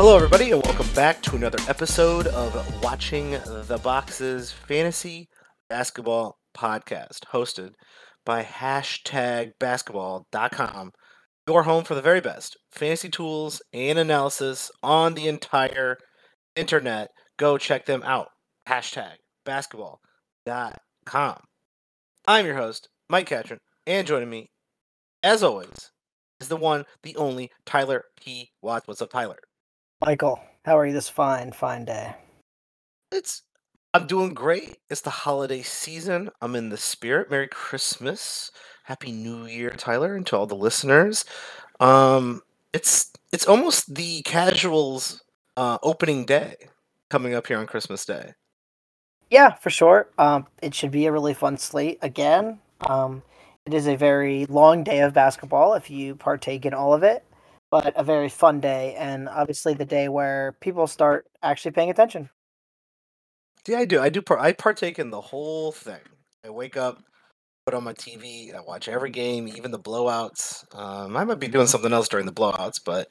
Hello, 0.00 0.14
everybody, 0.14 0.52
and 0.52 0.62
welcome 0.62 0.86
back 0.94 1.20
to 1.22 1.34
another 1.34 1.58
episode 1.66 2.28
of 2.28 2.84
Watching 2.84 3.32
the 3.32 3.80
Boxes 3.82 4.52
Fantasy 4.52 5.28
Basketball 5.68 6.38
Podcast, 6.56 7.24
hosted 7.32 7.72
by 8.24 8.44
hashtag 8.44 9.54
basketball.com, 9.58 10.92
your 11.48 11.64
home 11.64 11.82
for 11.82 11.96
the 11.96 12.00
very 12.00 12.20
best 12.20 12.56
fantasy 12.70 13.08
tools 13.08 13.60
and 13.72 13.98
analysis 13.98 14.70
on 14.84 15.14
the 15.14 15.26
entire 15.26 15.98
internet. 16.54 17.08
Go 17.36 17.58
check 17.58 17.84
them 17.86 18.04
out. 18.04 18.28
Hashtag 18.68 19.14
basketball.com. 19.44 21.40
I'm 22.28 22.46
your 22.46 22.56
host, 22.56 22.88
Mike 23.10 23.26
Catron, 23.26 23.58
and 23.84 24.06
joining 24.06 24.30
me, 24.30 24.52
as 25.24 25.42
always, 25.42 25.90
is 26.40 26.46
the 26.46 26.56
one, 26.56 26.84
the 27.02 27.16
only 27.16 27.50
Tyler 27.66 28.04
P. 28.16 28.50
Watts. 28.62 28.86
What's 28.86 29.02
up, 29.02 29.10
Tyler? 29.10 29.38
Michael, 30.00 30.40
how 30.64 30.78
are 30.78 30.86
you 30.86 30.92
this 30.92 31.08
fine, 31.08 31.50
fine 31.52 31.84
day? 31.84 32.14
It's 33.10 33.42
I'm 33.92 34.06
doing 34.06 34.32
great. 34.32 34.76
It's 34.88 35.00
the 35.00 35.10
holiday 35.10 35.62
season. 35.62 36.30
I'm 36.40 36.54
in 36.54 36.68
the 36.68 36.76
spirit. 36.76 37.30
Merry 37.30 37.48
Christmas. 37.48 38.50
Happy 38.84 39.10
New 39.10 39.46
Year, 39.46 39.70
Tyler, 39.70 40.14
and 40.14 40.26
to 40.28 40.36
all 40.36 40.46
the 40.46 40.54
listeners. 40.54 41.24
Um 41.80 42.42
it's 42.72 43.12
it's 43.32 43.46
almost 43.46 43.94
the 43.94 44.22
casuals 44.22 45.22
uh 45.56 45.78
opening 45.82 46.24
day 46.26 46.54
coming 47.10 47.34
up 47.34 47.46
here 47.48 47.58
on 47.58 47.66
Christmas 47.66 48.04
Day. 48.04 48.34
Yeah, 49.30 49.54
for 49.54 49.70
sure. 49.70 50.08
Um, 50.16 50.46
it 50.62 50.74
should 50.74 50.90
be 50.90 51.06
a 51.06 51.12
really 51.12 51.34
fun 51.34 51.58
slate 51.58 51.98
again. 52.02 52.60
Um, 52.88 53.22
it 53.66 53.74
is 53.74 53.86
a 53.86 53.96
very 53.96 54.46
long 54.46 54.84
day 54.84 55.00
of 55.00 55.12
basketball 55.12 55.74
if 55.74 55.90
you 55.90 56.14
partake 56.14 56.64
in 56.64 56.72
all 56.72 56.94
of 56.94 57.02
it, 57.02 57.24
but 57.70 57.92
a 57.96 58.02
very 58.02 58.28
fun 58.28 58.60
day, 58.60 58.94
and 58.98 59.28
obviously 59.28 59.74
the 59.74 59.84
day 59.84 60.08
where 60.08 60.56
people 60.60 60.86
start 60.86 61.26
actually 61.42 61.72
paying 61.72 61.90
attention. 61.90 62.30
Yeah, 63.66 63.78
I 63.78 63.84
do. 63.84 64.00
I 64.00 64.08
do. 64.08 64.22
Par- 64.22 64.38
I 64.38 64.52
partake 64.52 64.98
in 64.98 65.10
the 65.10 65.20
whole 65.20 65.72
thing. 65.72 66.00
I 66.44 66.50
wake 66.50 66.76
up, 66.76 67.02
put 67.66 67.74
on 67.74 67.84
my 67.84 67.92
TV, 67.92 68.54
I 68.54 68.60
watch 68.60 68.88
every 68.88 69.10
game, 69.10 69.46
even 69.48 69.70
the 69.70 69.78
blowouts. 69.78 70.64
Um, 70.74 71.16
I 71.16 71.24
might 71.24 71.38
be 71.38 71.48
doing 71.48 71.66
something 71.66 71.92
else 71.92 72.08
during 72.08 72.24
the 72.24 72.32
blowouts, 72.32 72.80
but 72.82 73.08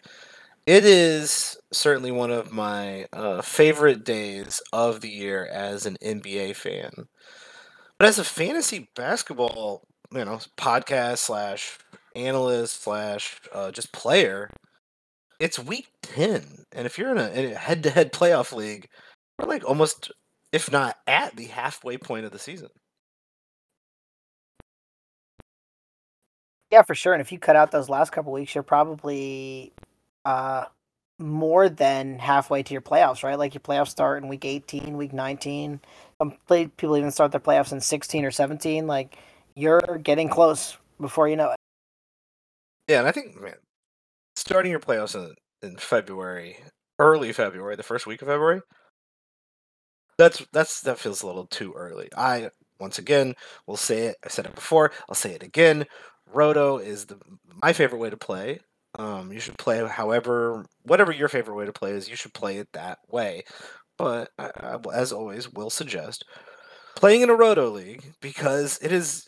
it 0.65 0.83
is 0.83 1.57
certainly 1.71 2.11
one 2.11 2.31
of 2.31 2.51
my 2.51 3.05
uh, 3.13 3.41
favorite 3.43 4.03
days 4.03 4.61
of 4.73 5.01
the 5.01 5.09
year 5.09 5.45
as 5.45 5.85
an 5.85 5.97
NBA 6.03 6.55
fan. 6.55 6.91
But 7.99 8.07
as 8.07 8.17
a 8.17 8.23
fantasy 8.23 8.89
basketball, 8.95 9.83
you 10.11 10.25
know, 10.25 10.39
podcast 10.57 11.19
slash 11.19 11.77
analyst 12.17 12.81
slash 12.83 13.39
uh, 13.53 13.71
just 13.71 13.91
player, 13.93 14.49
it's 15.39 15.59
week 15.59 15.87
ten, 16.01 16.65
and 16.71 16.85
if 16.85 16.97
you're 16.97 17.11
in 17.11 17.17
a, 17.17 17.29
in 17.29 17.51
a 17.53 17.55
head-to-head 17.55 18.11
playoff 18.11 18.51
league, 18.55 18.87
we're 19.39 19.47
like 19.47 19.63
almost, 19.67 20.11
if 20.51 20.71
not 20.71 20.97
at 21.07 21.35
the 21.35 21.45
halfway 21.45 21.97
point 21.97 22.25
of 22.25 22.31
the 22.31 22.39
season. 22.39 22.69
Yeah, 26.71 26.81
for 26.83 26.95
sure. 26.95 27.13
And 27.13 27.21
if 27.21 27.31
you 27.31 27.39
cut 27.39 27.55
out 27.55 27.71
those 27.71 27.89
last 27.89 28.11
couple 28.11 28.33
weeks, 28.33 28.53
you're 28.53 28.63
probably 28.63 29.71
uh, 30.25 30.65
more 31.19 31.69
than 31.69 32.19
halfway 32.19 32.63
to 32.63 32.73
your 32.73 32.81
playoffs, 32.81 33.23
right? 33.23 33.39
Like 33.39 33.53
your 33.53 33.61
playoffs 33.61 33.89
start 33.89 34.21
in 34.21 34.29
week 34.29 34.45
18, 34.45 34.97
week 34.97 35.13
19. 35.13 35.79
Some 36.21 36.33
people 36.49 36.97
even 36.97 37.11
start 37.11 37.31
their 37.31 37.41
playoffs 37.41 37.71
in 37.71 37.79
16 37.79 38.25
or 38.25 38.31
17. 38.31 38.85
Like 38.87 39.17
you're 39.55 39.99
getting 40.03 40.29
close 40.29 40.77
before 40.99 41.29
you 41.29 41.35
know 41.37 41.51
it. 41.51 41.56
Yeah, 42.87 42.99
and 42.99 43.07
I 43.07 43.11
think 43.11 43.39
man, 43.39 43.55
starting 44.35 44.71
your 44.71 44.79
playoffs 44.81 45.15
in, 45.15 45.35
in 45.67 45.77
February, 45.77 46.57
early 46.99 47.33
February, 47.33 47.75
the 47.77 47.83
first 47.83 48.07
week 48.07 48.21
of 48.21 48.27
February, 48.27 48.61
that's 50.17 50.45
that's 50.51 50.81
that 50.81 50.99
feels 50.99 51.21
a 51.21 51.27
little 51.27 51.45
too 51.47 51.73
early. 51.75 52.09
I 52.17 52.49
once 52.79 52.97
again 52.99 53.35
will 53.67 53.77
say 53.77 54.07
it. 54.07 54.17
I 54.25 54.29
said 54.29 54.45
it 54.45 54.55
before. 54.55 54.91
I'll 55.09 55.15
say 55.15 55.33
it 55.33 55.43
again. 55.43 55.85
Roto 56.33 56.77
is 56.77 57.05
the 57.05 57.19
my 57.61 57.73
favorite 57.73 57.99
way 57.99 58.09
to 58.09 58.17
play. 58.17 58.59
Um, 58.97 59.31
you 59.31 59.39
should 59.39 59.57
play 59.57 59.85
however, 59.87 60.65
whatever 60.83 61.11
your 61.11 61.27
favorite 61.27 61.55
way 61.55 61.65
to 61.65 61.73
play 61.73 61.91
is. 61.91 62.09
You 62.09 62.15
should 62.15 62.33
play 62.33 62.57
it 62.57 62.69
that 62.73 62.99
way. 63.09 63.43
But 63.97 64.31
I, 64.39 64.51
I, 64.57 64.79
as 64.93 65.11
always, 65.13 65.51
will 65.53 65.69
suggest 65.69 66.25
playing 66.95 67.21
in 67.21 67.29
a 67.29 67.35
Roto 67.35 67.69
league 67.69 68.13
because 68.21 68.79
it 68.81 68.91
is 68.91 69.27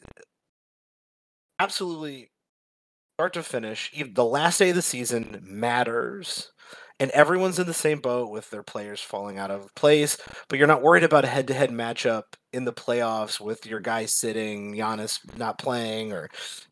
absolutely 1.60 2.32
start 3.20 3.34
to 3.34 3.44
finish. 3.44 3.92
Even 3.94 4.14
the 4.14 4.24
last 4.24 4.60
day 4.60 4.70
of 4.70 4.78
the 4.78 4.82
season 4.82 5.42
matters, 5.44 6.54
and 7.02 7.12
everyone's 7.12 7.60
in 7.60 7.68
the 7.68 7.74
same 7.74 8.00
boat 8.00 8.32
with 8.32 8.50
their 8.50 8.64
players 8.64 9.02
falling 9.02 9.38
out 9.38 9.52
of 9.52 9.76
place. 9.76 10.18
But 10.48 10.58
you're 10.58 10.70
not 10.70 10.82
worried 10.82 11.04
about 11.04 11.26
a 11.26 11.28
head-to-head 11.28 11.70
matchup 11.70 12.24
in 12.54 12.64
the 12.64 12.72
playoffs 12.72 13.38
with 13.38 13.66
your 13.66 13.82
guy 13.82 14.06
sitting, 14.06 14.74
Giannis 14.74 15.20
not 15.38 15.60
playing, 15.60 16.14
or 16.14 16.30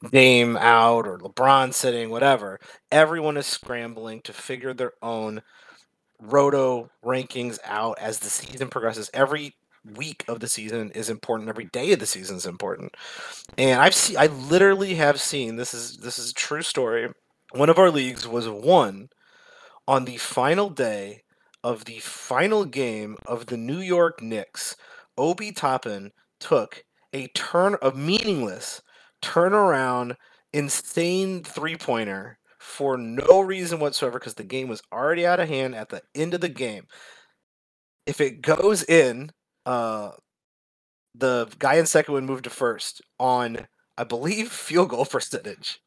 Dame 0.09 0.56
out, 0.56 1.06
or 1.06 1.18
LeBron 1.18 1.74
sitting, 1.74 2.12
whatever. 2.12 2.62
Everyone 2.94 3.36
is 3.36 3.46
scrambling 3.46 4.22
to 4.22 4.31
figure 4.31 4.74
their 4.74 4.94
own 5.02 5.41
roto 6.22 6.90
rankings 7.03 7.59
out 7.66 8.00
as 8.00 8.19
the 8.19 8.30
season 8.30 8.69
progresses. 8.69 9.09
Every 9.13 9.53
week 9.96 10.24
of 10.28 10.40
the 10.40 10.48
season 10.48 10.92
is 10.92 11.09
important. 11.09 11.50
Every 11.50 11.66
day 11.66 11.94
of 11.94 12.00
the 12.00 12.06
season 12.06 12.38
is 12.38 12.46
important. 12.46 12.96
And 13.58 13.80
I've 13.80 13.94
seen, 13.94 14.18
I 14.18 14.28
literally 14.28 14.96
have 14.96 15.22
seen 15.22 15.56
this 15.56 15.74
is 15.74 15.98
this 15.98 16.20
is 16.20 16.31
a 16.31 16.36
true 16.36 16.62
story. 16.62 17.09
One 17.52 17.70
of 17.70 17.80
our 17.80 17.92
leagues 17.92 18.28
was 18.28 18.50
won 18.50 19.09
on 19.88 20.06
the 20.06 20.18
final 20.18 20.70
day 20.70 21.24
of 21.64 21.86
the 21.86 22.00
final 22.00 22.66
game 22.66 23.18
of 23.25 23.48
the 23.48 23.58
New 23.58 23.80
York 23.80 24.22
Knicks. 24.22 24.75
Obi 25.18 25.52
Toppin 25.52 26.12
took 26.40 26.84
a 27.14 27.28
turn 27.28 27.75
of 27.81 27.96
meaningless 27.96 28.81
turnaround 29.22 30.16
insane 30.54 31.44
three 31.44 31.75
pointer 31.75 32.38
for 32.59 32.98
no 32.98 33.42
reason 33.42 33.80
whatsoever 33.80 34.19
because 34.19 34.36
the 34.36 34.44
game 34.44 34.68
was 34.68 34.81
already 34.92 35.25
out 35.25 35.40
of 35.40 35.48
hand 35.48 35.75
at 35.75 35.90
the 35.90 36.02
end 36.16 36.34
of 36.34 36.42
the 36.42 36.50
game. 36.50 36.86
If 38.06 38.22
it 38.22 38.42
goes 38.42 38.84
in, 38.84 39.31
uh, 39.67 40.11
the 41.13 41.47
guy 41.59 41.75
in 41.75 41.85
second 41.85 42.13
would 42.13 42.23
move 42.23 42.41
to 42.44 42.50
first 42.50 43.01
on, 43.19 43.67
I 43.97 44.05
believe, 44.05 44.51
field 44.51 44.89
goal 44.89 45.05
percentage, 45.05 45.79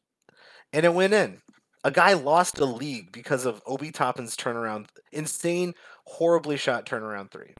and 0.71 0.85
it 0.85 0.93
went 0.93 1.13
in. 1.13 1.39
A 1.83 1.89
guy 1.89 2.13
lost 2.13 2.59
a 2.59 2.65
league 2.65 3.11
because 3.11 3.47
of 3.47 3.63
Obi 3.65 3.91
Toppin's 3.91 4.37
turnaround, 4.37 4.85
insane, 5.11 5.73
horribly 6.05 6.55
shot 6.55 6.85
turnaround 6.85 7.31
three. 7.31 7.55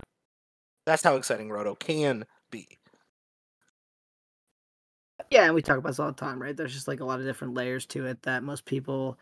That's 0.85 1.01
how 1.01 1.15
exciting 1.15 1.49
Roto 1.49 1.73
can 1.73 2.25
be. 2.51 2.67
Yeah, 5.31 5.45
and 5.45 5.55
we 5.55 5.63
talk 5.63 5.77
about 5.77 5.89
this 5.89 5.99
all 5.99 6.07
the 6.07 6.13
time, 6.13 6.39
right? 6.39 6.55
There's 6.55 6.73
just 6.73 6.87
like 6.87 6.99
a 6.99 7.05
lot 7.05 7.19
of 7.19 7.25
different 7.25 7.55
layers 7.55 7.87
to 7.87 8.05
it 8.05 8.21
that 8.23 8.43
most 8.43 8.65
people 8.65 9.17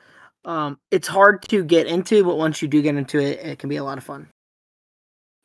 um 0.45 0.79
it's 0.91 1.07
hard 1.07 1.43
to 1.43 1.63
get 1.63 1.88
into, 1.88 2.25
but 2.25 2.38
once 2.38 2.61
you 2.61 2.67
do 2.67 2.81
get 2.81 2.95
into 2.95 3.19
it, 3.19 3.39
it 3.39 3.59
can 3.59 3.69
be 3.69 3.77
a 3.77 3.83
lot 3.83 3.97
of 3.97 4.03
fun. 4.03 4.27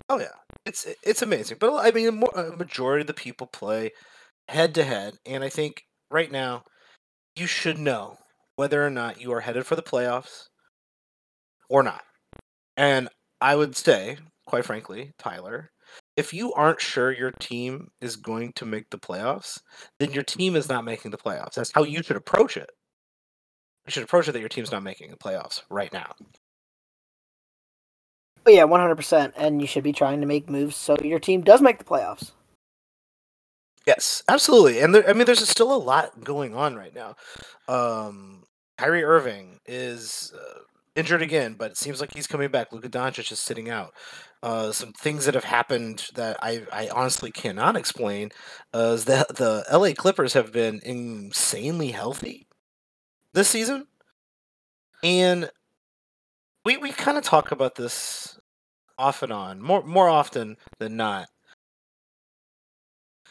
Oh 0.09 0.19
yeah, 0.19 0.35
it's 0.67 0.87
it's 1.03 1.23
amazing. 1.23 1.59
But 1.61 1.75
I 1.75 1.91
mean, 1.91 2.23
a 2.23 2.27
uh, 2.27 2.57
majority 2.57 3.03
of 3.03 3.07
the 3.07 3.15
people 3.15 3.47
play 3.47 3.93
head 4.49 4.75
to 4.75 4.85
head, 4.85 5.15
and 5.27 5.45
I 5.45 5.49
think 5.49 5.85
right 6.11 6.31
now 6.31 6.65
you 7.37 7.47
should 7.47 7.79
know 7.79 8.19
whether 8.57 8.85
or 8.85 8.91
not 8.91 9.21
you 9.21 9.33
are 9.33 9.41
headed 9.41 9.67
for 9.67 9.77
the 9.77 9.83
playoffs 9.83 10.45
or 11.69 11.83
not. 11.83 12.03
And 12.77 13.09
I 13.41 13.57
would 13.57 13.77
say, 13.77 14.19
quite 14.47 14.65
frankly, 14.65 15.13
Tyler, 15.19 15.71
if 16.17 16.33
you 16.33 16.53
aren't 16.55 16.81
sure 16.81 17.13
your 17.13 17.33
team 17.33 17.89
is 18.01 18.17
going 18.17 18.53
to 18.55 18.65
make 18.65 18.91
the 18.91 18.99
playoffs, 18.99 19.61
then 19.99 20.13
your 20.13 20.23
team 20.23 20.57
is 20.57 20.69
not 20.69 20.85
making 20.85 21.11
the 21.11 21.19
playoffs. 21.19 21.55
That's 21.55 21.73
how 21.73 21.83
you 21.83 22.03
should 22.03 22.17
approach 22.17 22.57
it. 22.57 22.71
You 23.87 23.91
should 23.91 24.05
approach 24.05 24.29
it 24.29 24.33
that 24.33 24.41
your 24.41 24.49
team's 24.49 24.73
not 24.73 24.83
making 24.83 25.11
the 25.11 25.17
playoffs 25.17 25.63
right 25.69 25.93
now. 25.93 26.15
Oh 28.47 28.51
yeah, 28.51 28.65
one 28.65 28.81
hundred 28.81 28.97
percent. 28.97 29.35
And 29.37 29.61
you 29.61 29.67
should 29.67 29.85
be 29.85 29.93
trying 29.93 30.21
to 30.21 30.27
make 30.27 30.51
moves 30.51 30.77
so 30.77 30.97
your 31.03 31.19
team 31.19 31.43
does 31.43 31.61
make 31.61 31.79
the 31.79 31.85
playoffs. 31.85 32.33
Yes, 33.87 34.23
absolutely. 34.29 34.81
And 34.81 34.95
there, 34.95 35.09
I 35.09 35.13
mean, 35.13 35.27
there's 35.27 35.47
still 35.49 35.73
a 35.73 35.77
lot 35.77 36.25
going 36.25 36.55
on 36.55 36.75
right 36.75 36.95
now. 36.95 37.17
Um, 37.69 38.45
Kyrie 38.79 39.05
Irving 39.05 39.61
is 39.67 40.33
uh, 40.35 40.61
injured 40.97 41.23
again, 41.23 41.55
but 41.59 41.73
it 41.73 41.77
seems 41.77 42.01
like 42.01 42.15
he's 42.15 42.27
coming 42.27 42.51
back. 42.51 42.73
Luka 42.73 42.89
Doncic 42.89 43.31
is 43.31 43.39
sitting 43.39 43.69
out. 43.69 43.93
Uh, 44.43 44.73
some 44.73 44.93
things 44.93 45.25
that 45.25 45.35
have 45.35 45.45
happened 45.45 46.07
that 46.15 46.37
I, 46.43 46.63
I 46.73 46.89
honestly 46.89 47.31
cannot 47.31 47.77
explain 47.77 48.31
uh, 48.75 48.95
is 48.95 49.05
that 49.07 49.37
the 49.37 49.65
LA 49.73 49.93
Clippers 49.93 50.35
have 50.35 50.53
been 50.53 50.81
insanely 50.83 51.93
healthy 51.93 52.47
this 53.33 53.49
season, 53.49 53.87
and 55.03 55.51
we 56.65 56.77
we 56.77 56.93
kind 56.93 57.19
of 57.19 57.25
talk 57.25 57.51
about 57.53 57.75
this 57.77 58.39
off 58.99 59.23
and 59.23 59.33
on 59.33 59.61
more 59.61 59.83
more 59.85 60.09
often 60.09 60.57
than 60.79 60.97
not. 60.97 61.29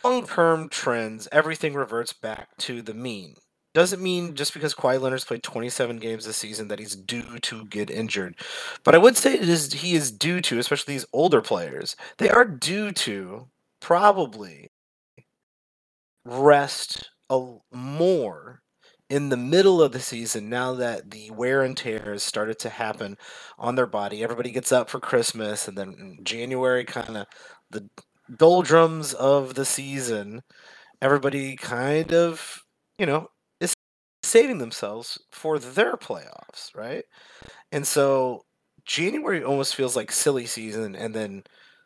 Long 0.03 0.25
term 0.27 0.69
trends, 0.69 1.27
everything 1.31 1.73
reverts 1.73 2.13
back 2.13 2.49
to 2.59 2.81
the 2.81 2.93
mean. 2.93 3.35
doesn't 3.73 4.01
mean 4.03 4.35
just 4.35 4.53
because 4.53 4.75
Kawhi 4.75 4.99
Leonard's 5.01 5.25
played 5.25 5.43
27 5.43 5.97
games 5.97 6.25
this 6.25 6.37
season 6.37 6.67
that 6.67 6.79
he's 6.79 6.95
due 6.95 7.39
to 7.39 7.65
get 7.65 7.89
injured. 7.89 8.35
But 8.83 8.95
I 8.95 8.97
would 8.99 9.17
say 9.17 9.33
it 9.35 9.49
is 9.49 9.73
he 9.73 9.95
is 9.95 10.11
due 10.11 10.41
to, 10.41 10.59
especially 10.59 10.93
these 10.95 11.05
older 11.13 11.41
players, 11.41 11.95
they 12.17 12.29
are 12.29 12.45
due 12.45 12.91
to 12.91 13.47
probably 13.81 14.69
rest 16.25 17.09
a 17.29 17.57
more 17.71 18.62
in 19.13 19.29
the 19.29 19.37
middle 19.37 19.79
of 19.79 19.91
the 19.91 19.99
season 19.99 20.49
now 20.49 20.73
that 20.73 21.11
the 21.11 21.29
wear 21.29 21.61
and 21.61 21.77
tear 21.77 22.13
has 22.13 22.23
started 22.23 22.57
to 22.57 22.67
happen 22.67 23.15
on 23.59 23.75
their 23.75 23.85
body. 23.85 24.23
Everybody 24.23 24.49
gets 24.49 24.71
up 24.71 24.89
for 24.89 24.99
Christmas 24.99 25.67
and 25.67 25.77
then 25.77 26.17
January 26.23 26.83
kind 26.83 27.17
of 27.17 27.27
the 27.69 27.87
doldrums 28.35 29.13
of 29.13 29.53
the 29.53 29.65
season, 29.65 30.41
everybody 30.99 31.55
kind 31.55 32.11
of, 32.11 32.63
you 32.97 33.05
know, 33.05 33.27
is 33.59 33.75
saving 34.23 34.57
themselves 34.57 35.19
for 35.31 35.59
their 35.59 35.95
playoffs, 35.95 36.75
right? 36.75 37.05
And 37.71 37.85
so 37.85 38.45
January 38.83 39.43
almost 39.43 39.75
feels 39.75 39.95
like 39.95 40.11
silly 40.11 40.47
season 40.47 40.95
and 40.95 41.13
then 41.13 41.43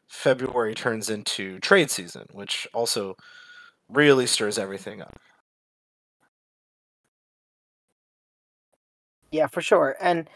February 0.07 0.73
turns 0.73 1.09
into 1.09 1.59
trade 1.59 1.91
season, 1.91 2.27
which 2.31 2.69
also 2.73 3.15
really 3.89 4.27
stirs 4.27 4.57
everything 4.57 5.01
up. 5.01 5.19
Yeah, 9.31 9.47
for 9.47 9.61
sure. 9.61 9.95
And 9.99 10.29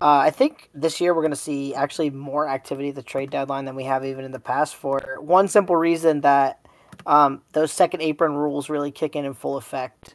uh, 0.00 0.18
I 0.18 0.30
think 0.30 0.70
this 0.74 1.00
year 1.00 1.14
we're 1.14 1.22
going 1.22 1.30
to 1.30 1.36
see 1.36 1.74
actually 1.74 2.10
more 2.10 2.48
activity 2.48 2.90
at 2.90 2.94
the 2.94 3.02
trade 3.02 3.30
deadline 3.30 3.64
than 3.64 3.76
we 3.76 3.84
have 3.84 4.04
even 4.04 4.24
in 4.24 4.32
the 4.32 4.40
past 4.40 4.74
for 4.74 5.18
one 5.20 5.48
simple 5.48 5.76
reason 5.76 6.20
that 6.22 6.60
um, 7.06 7.42
those 7.52 7.72
second 7.72 8.02
apron 8.02 8.34
rules 8.34 8.68
really 8.68 8.90
kick 8.90 9.16
in 9.16 9.24
in 9.24 9.34
full 9.34 9.56
effect 9.56 10.14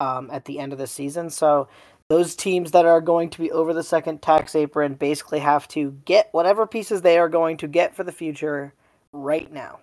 um, 0.00 0.30
at 0.32 0.44
the 0.44 0.58
end 0.58 0.72
of 0.72 0.78
the 0.78 0.86
season. 0.86 1.30
So 1.30 1.68
those 2.08 2.34
teams 2.34 2.72
that 2.72 2.86
are 2.86 3.00
going 3.00 3.30
to 3.30 3.38
be 3.38 3.52
over 3.52 3.72
the 3.72 3.84
second 3.84 4.20
tax 4.20 4.54
apron 4.56 4.94
basically 4.94 5.38
have 5.38 5.68
to 5.68 5.92
get 6.04 6.28
whatever 6.32 6.66
pieces 6.66 7.02
they 7.02 7.18
are 7.18 7.28
going 7.28 7.56
to 7.58 7.68
get 7.68 7.94
for 7.94 8.02
the 8.02 8.12
future 8.12 8.74
right 9.12 9.50
now. 9.52 9.78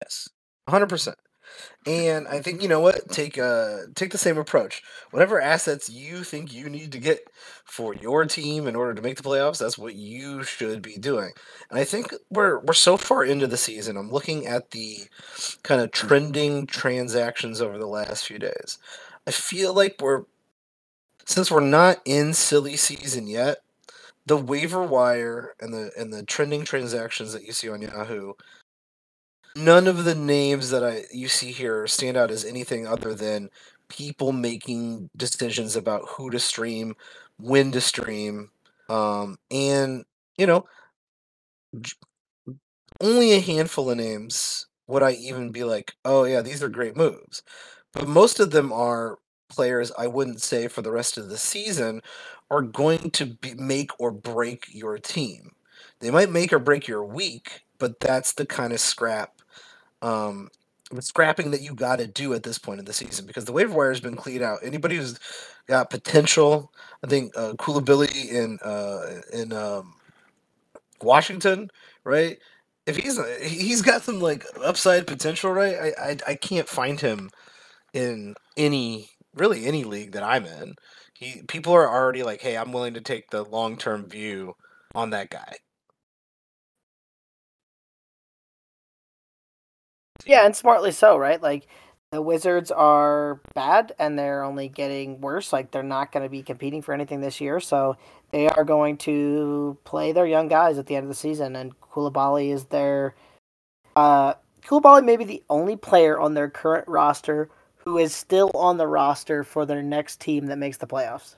Yes, 0.00 0.28
100%. 0.68 1.14
And 1.84 2.28
I 2.28 2.40
think 2.40 2.62
you 2.62 2.68
know 2.68 2.80
what? 2.80 3.08
Take 3.10 3.38
uh 3.38 3.78
take 3.94 4.12
the 4.12 4.18
same 4.18 4.38
approach. 4.38 4.82
Whatever 5.10 5.40
assets 5.40 5.90
you 5.90 6.22
think 6.22 6.52
you 6.52 6.70
need 6.70 6.92
to 6.92 6.98
get 6.98 7.28
for 7.64 7.94
your 7.94 8.24
team 8.26 8.68
in 8.68 8.76
order 8.76 8.94
to 8.94 9.02
make 9.02 9.16
the 9.16 9.22
playoffs, 9.22 9.58
that's 9.58 9.78
what 9.78 9.94
you 9.94 10.44
should 10.44 10.80
be 10.80 10.96
doing. 10.96 11.32
And 11.70 11.78
I 11.78 11.84
think 11.84 12.14
we're 12.30 12.60
we're 12.60 12.72
so 12.72 12.96
far 12.96 13.24
into 13.24 13.48
the 13.48 13.56
season. 13.56 13.96
I'm 13.96 14.10
looking 14.12 14.46
at 14.46 14.70
the 14.70 14.98
kind 15.64 15.80
of 15.80 15.90
trending 15.90 16.66
transactions 16.66 17.60
over 17.60 17.78
the 17.78 17.86
last 17.86 18.26
few 18.26 18.38
days. 18.38 18.78
I 19.26 19.32
feel 19.32 19.74
like 19.74 19.96
we're 20.00 20.24
since 21.26 21.50
we're 21.50 21.60
not 21.60 21.98
in 22.04 22.34
silly 22.34 22.76
season 22.76 23.26
yet, 23.26 23.58
the 24.26 24.36
waiver 24.36 24.82
wire 24.82 25.54
and 25.60 25.72
the 25.74 25.90
and 25.98 26.12
the 26.12 26.22
trending 26.22 26.64
transactions 26.64 27.32
that 27.32 27.44
you 27.44 27.52
see 27.52 27.68
on 27.68 27.82
Yahoo 27.82 28.34
none 29.56 29.86
of 29.86 30.04
the 30.04 30.14
names 30.14 30.70
that 30.70 30.84
I 30.84 31.04
you 31.12 31.28
see 31.28 31.52
here 31.52 31.86
stand 31.86 32.16
out 32.16 32.30
as 32.30 32.44
anything 32.44 32.86
other 32.86 33.14
than 33.14 33.50
people 33.88 34.32
making 34.32 35.10
decisions 35.16 35.76
about 35.76 36.02
who 36.08 36.30
to 36.30 36.38
stream, 36.40 36.94
when 37.38 37.72
to 37.72 37.80
stream, 37.80 38.50
um, 38.88 39.38
and 39.50 40.04
you 40.38 40.46
know, 40.46 40.64
only 43.00 43.32
a 43.32 43.40
handful 43.40 43.90
of 43.90 43.96
names 43.98 44.66
would 44.86 45.02
I 45.02 45.12
even 45.12 45.50
be 45.50 45.64
like, 45.64 45.94
oh 46.04 46.24
yeah, 46.24 46.42
these 46.42 46.62
are 46.62 46.68
great 46.68 46.96
moves, 46.96 47.42
but 47.92 48.08
most 48.08 48.40
of 48.40 48.50
them 48.50 48.72
are 48.72 49.18
players 49.48 49.92
I 49.98 50.06
wouldn't 50.06 50.42
say 50.42 50.68
for 50.68 50.82
the 50.82 50.92
rest 50.92 51.18
of 51.18 51.28
the 51.28 51.38
season 51.38 52.02
are 52.50 52.62
going 52.62 53.10
to 53.12 53.26
be, 53.26 53.54
make 53.54 53.90
or 54.00 54.10
break 54.10 54.66
your 54.72 54.98
team. 54.98 55.52
They 56.00 56.10
might 56.10 56.30
make 56.30 56.52
or 56.52 56.58
break 56.58 56.88
your 56.88 57.04
week, 57.04 57.62
but 57.78 58.00
that's 58.00 58.32
the 58.34 58.46
kind 58.46 58.72
of 58.72 58.80
scrap 58.80 59.41
um, 60.02 60.50
scrapping 61.00 61.52
that 61.52 61.62
you 61.62 61.74
got 61.74 61.96
to 61.96 62.06
do 62.06 62.34
at 62.34 62.42
this 62.42 62.58
point 62.58 62.80
in 62.80 62.84
the 62.84 62.92
season 62.92 63.26
because 63.26 63.44
the 63.44 63.52
waiver 63.52 63.74
wire 63.74 63.90
has 63.90 64.00
been 64.00 64.16
cleaned 64.16 64.42
out. 64.42 64.58
Anybody 64.62 64.96
who's 64.96 65.18
got 65.66 65.90
potential, 65.90 66.72
I 67.02 67.06
think 67.06 67.32
uh, 67.36 67.54
Coulibaly 67.54 68.30
in 68.30 68.58
uh, 68.62 69.20
in 69.32 69.52
um, 69.52 69.94
Washington, 71.00 71.70
right? 72.04 72.38
If 72.86 72.96
he's 72.96 73.18
he's 73.40 73.82
got 73.82 74.02
some 74.02 74.20
like 74.20 74.44
upside 74.62 75.06
potential, 75.06 75.52
right? 75.52 75.76
I, 75.76 76.10
I 76.10 76.16
I 76.28 76.34
can't 76.34 76.68
find 76.68 77.00
him 77.00 77.30
in 77.94 78.34
any 78.56 79.10
really 79.34 79.66
any 79.66 79.84
league 79.84 80.12
that 80.12 80.22
I'm 80.22 80.44
in. 80.44 80.74
He 81.14 81.42
people 81.46 81.72
are 81.72 81.88
already 81.88 82.22
like, 82.22 82.42
hey, 82.42 82.56
I'm 82.56 82.72
willing 82.72 82.94
to 82.94 83.00
take 83.00 83.30
the 83.30 83.44
long 83.44 83.76
term 83.76 84.08
view 84.08 84.54
on 84.94 85.10
that 85.10 85.30
guy. 85.30 85.54
Yeah, 90.26 90.44
and 90.46 90.54
smartly 90.54 90.92
so, 90.92 91.16
right? 91.16 91.42
Like 91.42 91.66
the 92.12 92.22
Wizards 92.22 92.70
are 92.70 93.40
bad 93.54 93.92
and 93.98 94.18
they're 94.18 94.44
only 94.44 94.68
getting 94.68 95.20
worse. 95.20 95.52
Like 95.52 95.70
they're 95.70 95.82
not 95.82 96.12
going 96.12 96.24
to 96.24 96.30
be 96.30 96.42
competing 96.42 96.82
for 96.82 96.92
anything 96.92 97.20
this 97.20 97.40
year, 97.40 97.58
so 97.60 97.96
they 98.30 98.48
are 98.48 98.64
going 98.64 98.98
to 98.98 99.78
play 99.84 100.12
their 100.12 100.26
young 100.26 100.48
guys 100.48 100.78
at 100.78 100.86
the 100.86 100.96
end 100.96 101.04
of 101.04 101.08
the 101.08 101.14
season. 101.14 101.56
And 101.56 101.78
Coulibaly 101.80 102.52
is 102.52 102.66
their 102.66 103.14
uh, 103.96 104.34
Coulibaly 104.64 105.04
may 105.04 105.16
be 105.16 105.24
the 105.24 105.42
only 105.50 105.76
player 105.76 106.18
on 106.18 106.34
their 106.34 106.48
current 106.48 106.86
roster 106.86 107.48
who 107.84 107.98
is 107.98 108.14
still 108.14 108.50
on 108.54 108.76
the 108.76 108.86
roster 108.86 109.42
for 109.42 109.66
their 109.66 109.82
next 109.82 110.20
team 110.20 110.46
that 110.46 110.58
makes 110.58 110.76
the 110.76 110.86
playoffs. 110.86 111.34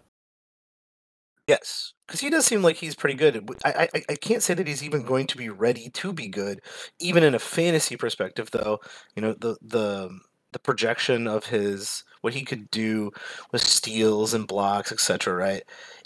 Yes, 1.46 1.92
because 2.06 2.20
he 2.20 2.30
does 2.30 2.46
seem 2.46 2.62
like 2.62 2.76
he's 2.76 2.94
pretty 2.94 3.16
good. 3.16 3.46
I, 3.64 3.88
I 3.94 4.02
I 4.10 4.14
can't 4.16 4.42
say 4.42 4.54
that 4.54 4.66
he's 4.66 4.82
even 4.82 5.02
going 5.02 5.26
to 5.26 5.36
be 5.36 5.50
ready 5.50 5.90
to 5.90 6.12
be 6.12 6.26
good, 6.28 6.60
even 7.00 7.22
in 7.22 7.34
a 7.34 7.38
fantasy 7.38 7.96
perspective. 7.96 8.50
Though 8.50 8.80
you 9.14 9.20
know 9.22 9.34
the 9.34 9.56
the 9.60 10.08
the 10.52 10.58
projection 10.58 11.26
of 11.26 11.46
his 11.46 12.04
what 12.22 12.32
he 12.32 12.44
could 12.44 12.70
do 12.70 13.10
with 13.52 13.60
steals 13.62 14.32
and 14.32 14.46
blocks, 14.46 14.90
etc. 14.90 15.34
Right, 15.34 15.62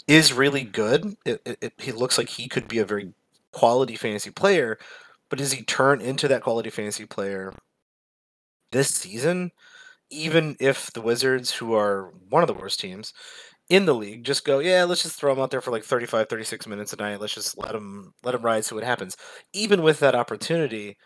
is 0.07 0.33
really 0.33 0.63
good. 0.65 1.15
It, 1.25 1.41
it, 1.45 1.57
it, 1.61 1.73
he 1.77 1.93
looks 1.93 2.17
like 2.17 2.27
he 2.29 2.49
could 2.49 2.67
be 2.67 2.79
a 2.79 2.85
very 2.85 3.13
quality 3.53 3.95
fantasy 3.95 4.31
player, 4.31 4.77
but 5.29 5.39
does 5.39 5.53
he 5.53 5.63
turn 5.63 6.01
into 6.01 6.27
that 6.27 6.43
quality 6.43 6.69
fantasy 6.69 7.05
player 7.05 7.53
this 8.71 8.89
season? 8.89 9.51
Even 10.11 10.57
if 10.59 10.91
the 10.93 11.01
Wizards, 11.01 11.53
who 11.53 11.73
are 11.75 12.13
one 12.29 12.43
of 12.43 12.47
the 12.47 12.53
worst 12.53 12.79
teams, 12.79 13.13
in 13.69 13.85
the 13.85 13.93
league 13.95 14.23
just 14.23 14.45
go, 14.45 14.59
yeah, 14.59 14.83
let's 14.83 15.03
just 15.03 15.19
throw 15.19 15.31
him 15.33 15.39
out 15.39 15.51
there 15.51 15.61
for 15.61 15.71
like 15.71 15.83
35, 15.83 16.27
36 16.29 16.67
minutes 16.67 16.93
a 16.93 16.97
night. 16.97 17.19
Let's 17.21 17.33
just 17.35 17.57
let 17.57 17.75
him 17.75 18.13
let 18.23 18.35
him 18.35 18.41
ride, 18.41 18.65
see 18.65 18.75
what 18.75 18.83
happens. 18.83 19.15
Even 19.53 19.83
with 19.83 19.99
that 19.99 20.15
opportunity, 20.15 20.97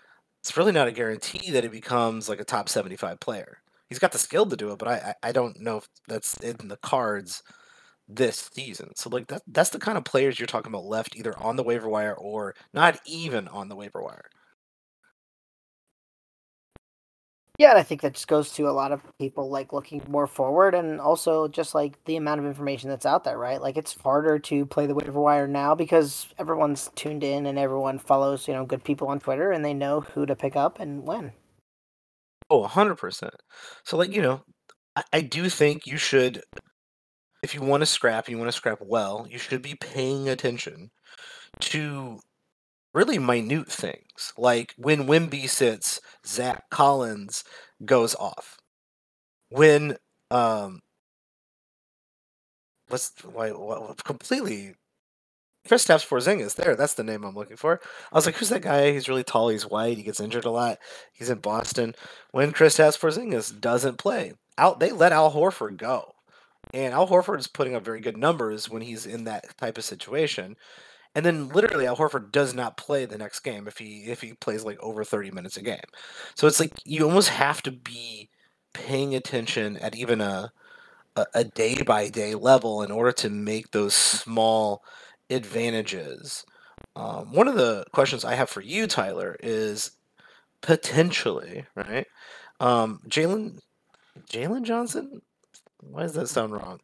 it's 0.41 0.57
really 0.57 0.71
not 0.71 0.87
a 0.87 0.91
guarantee 0.91 1.51
that 1.51 1.63
he 1.63 1.69
becomes 1.69 2.29
like 2.29 2.39
a 2.39 2.45
top 2.45 2.69
75 2.69 3.19
player. 3.19 3.59
He's 3.89 3.99
got 3.99 4.11
the 4.11 4.17
skill 4.19 4.45
to 4.47 4.55
do 4.57 4.71
it, 4.71 4.79
but 4.79 4.87
I 4.87 5.15
I 5.23 5.31
don't 5.31 5.59
know 5.59 5.77
if 5.77 5.87
that's 6.07 6.35
in 6.41 6.67
the 6.69 6.77
cards 6.77 7.43
this 8.07 8.49
season. 8.53 8.91
So 8.95 9.09
like 9.09 9.27
that 9.27 9.43
that's 9.47 9.69
the 9.71 9.79
kind 9.79 9.97
of 9.97 10.05
players 10.05 10.39
you're 10.39 10.47
talking 10.47 10.71
about 10.71 10.85
left 10.85 11.15
either 11.15 11.37
on 11.39 11.55
the 11.57 11.63
waiver 11.63 11.89
wire 11.89 12.13
or 12.15 12.55
not 12.73 12.99
even 13.07 13.47
on 13.49 13.69
the 13.69 13.75
waiver 13.75 14.01
wire. 14.01 14.29
Yeah, 17.59 17.69
and 17.69 17.77
I 17.77 17.83
think 17.83 18.01
that 18.01 18.13
just 18.13 18.27
goes 18.27 18.51
to 18.53 18.67
a 18.67 18.71
lot 18.71 18.91
of 18.91 19.01
people 19.19 19.49
like 19.49 19.73
looking 19.73 20.01
more 20.07 20.25
forward 20.25 20.73
and 20.73 20.99
also 20.99 21.47
just 21.47 21.75
like 21.75 22.03
the 22.05 22.15
amount 22.15 22.39
of 22.39 22.47
information 22.47 22.89
that's 22.89 23.05
out 23.05 23.23
there, 23.23 23.37
right? 23.37 23.61
Like 23.61 23.77
it's 23.77 23.95
harder 24.01 24.39
to 24.39 24.65
play 24.65 24.87
the 24.87 24.95
waiver 24.95 25.19
wire 25.19 25.47
now 25.47 25.75
because 25.75 26.27
everyone's 26.39 26.89
tuned 26.95 27.23
in 27.23 27.45
and 27.45 27.59
everyone 27.59 27.99
follows, 27.99 28.47
you 28.47 28.55
know, 28.55 28.65
good 28.65 28.83
people 28.83 29.07
on 29.07 29.19
Twitter 29.19 29.51
and 29.51 29.63
they 29.63 29.73
know 29.73 30.01
who 30.01 30.25
to 30.25 30.35
pick 30.35 30.55
up 30.55 30.79
and 30.79 31.05
when. 31.05 31.31
Oh, 32.49 32.65
100%. 32.67 33.29
So 33.83 33.97
like, 33.97 34.11
you 34.11 34.23
know, 34.23 34.41
I, 34.95 35.03
I 35.13 35.21
do 35.21 35.47
think 35.47 35.85
you 35.85 35.97
should 35.97 36.41
if 37.43 37.53
you 37.53 37.61
want 37.61 37.81
to 37.81 37.85
scrap, 37.85 38.29
you 38.29 38.37
want 38.37 38.47
to 38.47 38.57
scrap 38.57 38.79
well, 38.81 39.27
you 39.29 39.37
should 39.37 39.61
be 39.61 39.75
paying 39.75 40.29
attention 40.29 40.89
to 41.59 42.19
really 42.93 43.19
minute 43.19 43.71
things. 43.71 44.33
Like 44.37 44.73
when 44.77 45.07
Wemby 45.07 45.49
sits, 45.49 45.99
Zach 46.25 46.69
Collins 46.69 47.43
goes 47.85 48.15
off. 48.15 48.57
When 49.49 49.97
um 50.31 50.81
what's 52.87 53.11
why 53.23 53.49
what, 53.49 54.03
completely 54.03 54.75
Kristaps 55.67 56.05
Porzingis 56.07 56.55
there, 56.55 56.75
that's 56.75 56.95
the 56.95 57.03
name 57.03 57.23
I'm 57.23 57.35
looking 57.35 57.55
for. 57.55 57.79
I 58.11 58.15
was 58.15 58.25
like, 58.25 58.35
who's 58.35 58.49
that 58.49 58.63
guy? 58.63 58.91
He's 58.91 59.07
really 59.07 59.23
tall, 59.23 59.49
he's 59.49 59.65
white, 59.65 59.97
he 59.97 60.03
gets 60.03 60.19
injured 60.19 60.45
a 60.45 60.51
lot. 60.51 60.77
He's 61.13 61.29
in 61.29 61.39
Boston. 61.39 61.95
When 62.31 62.51
Chris 62.51 62.77
Kristaps 62.77 62.99
Porzingis 62.99 63.59
doesn't 63.61 63.97
play, 63.97 64.33
out 64.57 64.79
they 64.79 64.91
let 64.91 65.13
Al 65.13 65.31
Horford 65.31 65.77
go. 65.77 66.11
And 66.73 66.93
Al 66.93 67.07
Horford 67.07 67.39
is 67.39 67.47
putting 67.47 67.75
up 67.75 67.85
very 67.85 68.01
good 68.01 68.17
numbers 68.17 68.69
when 68.69 68.81
he's 68.81 69.05
in 69.05 69.25
that 69.25 69.57
type 69.57 69.77
of 69.77 69.85
situation. 69.85 70.55
And 71.15 71.25
then 71.25 71.49
literally 71.49 71.85
Al 71.85 71.97
Horford 71.97 72.31
does 72.31 72.53
not 72.53 72.77
play 72.77 73.05
the 73.05 73.17
next 73.17 73.41
game 73.41 73.67
if 73.67 73.77
he 73.77 74.05
if 74.05 74.21
he 74.21 74.33
plays 74.33 74.63
like 74.63 74.81
over 74.81 75.03
30 75.03 75.31
minutes 75.31 75.57
a 75.57 75.61
game. 75.61 75.77
So 76.35 76.47
it's 76.47 76.59
like 76.59 76.73
you 76.85 77.03
almost 77.05 77.29
have 77.29 77.61
to 77.63 77.71
be 77.71 78.29
paying 78.73 79.13
attention 79.13 79.77
at 79.77 79.95
even 79.95 80.21
a 80.21 80.51
a 81.35 81.43
day 81.43 81.81
by 81.83 82.09
day 82.09 82.33
level 82.33 82.81
in 82.81 82.91
order 82.91 83.11
to 83.11 83.29
make 83.29 83.71
those 83.71 83.93
small 83.93 84.83
advantages. 85.29 86.43
Um, 86.95 87.31
one 87.31 87.47
of 87.47 87.55
the 87.55 87.85
questions 87.91 88.25
I 88.25 88.33
have 88.35 88.49
for 88.49 88.61
you, 88.61 88.87
Tyler, 88.87 89.37
is 89.41 89.91
potentially 90.61 91.65
right. 91.75 92.07
Um, 92.59 93.01
Jalen 93.07 93.59
Jalen 94.29 94.63
Johnson. 94.63 95.21
Why 95.81 96.03
does 96.03 96.13
that 96.13 96.29
sound 96.29 96.53
wrong? 96.53 96.79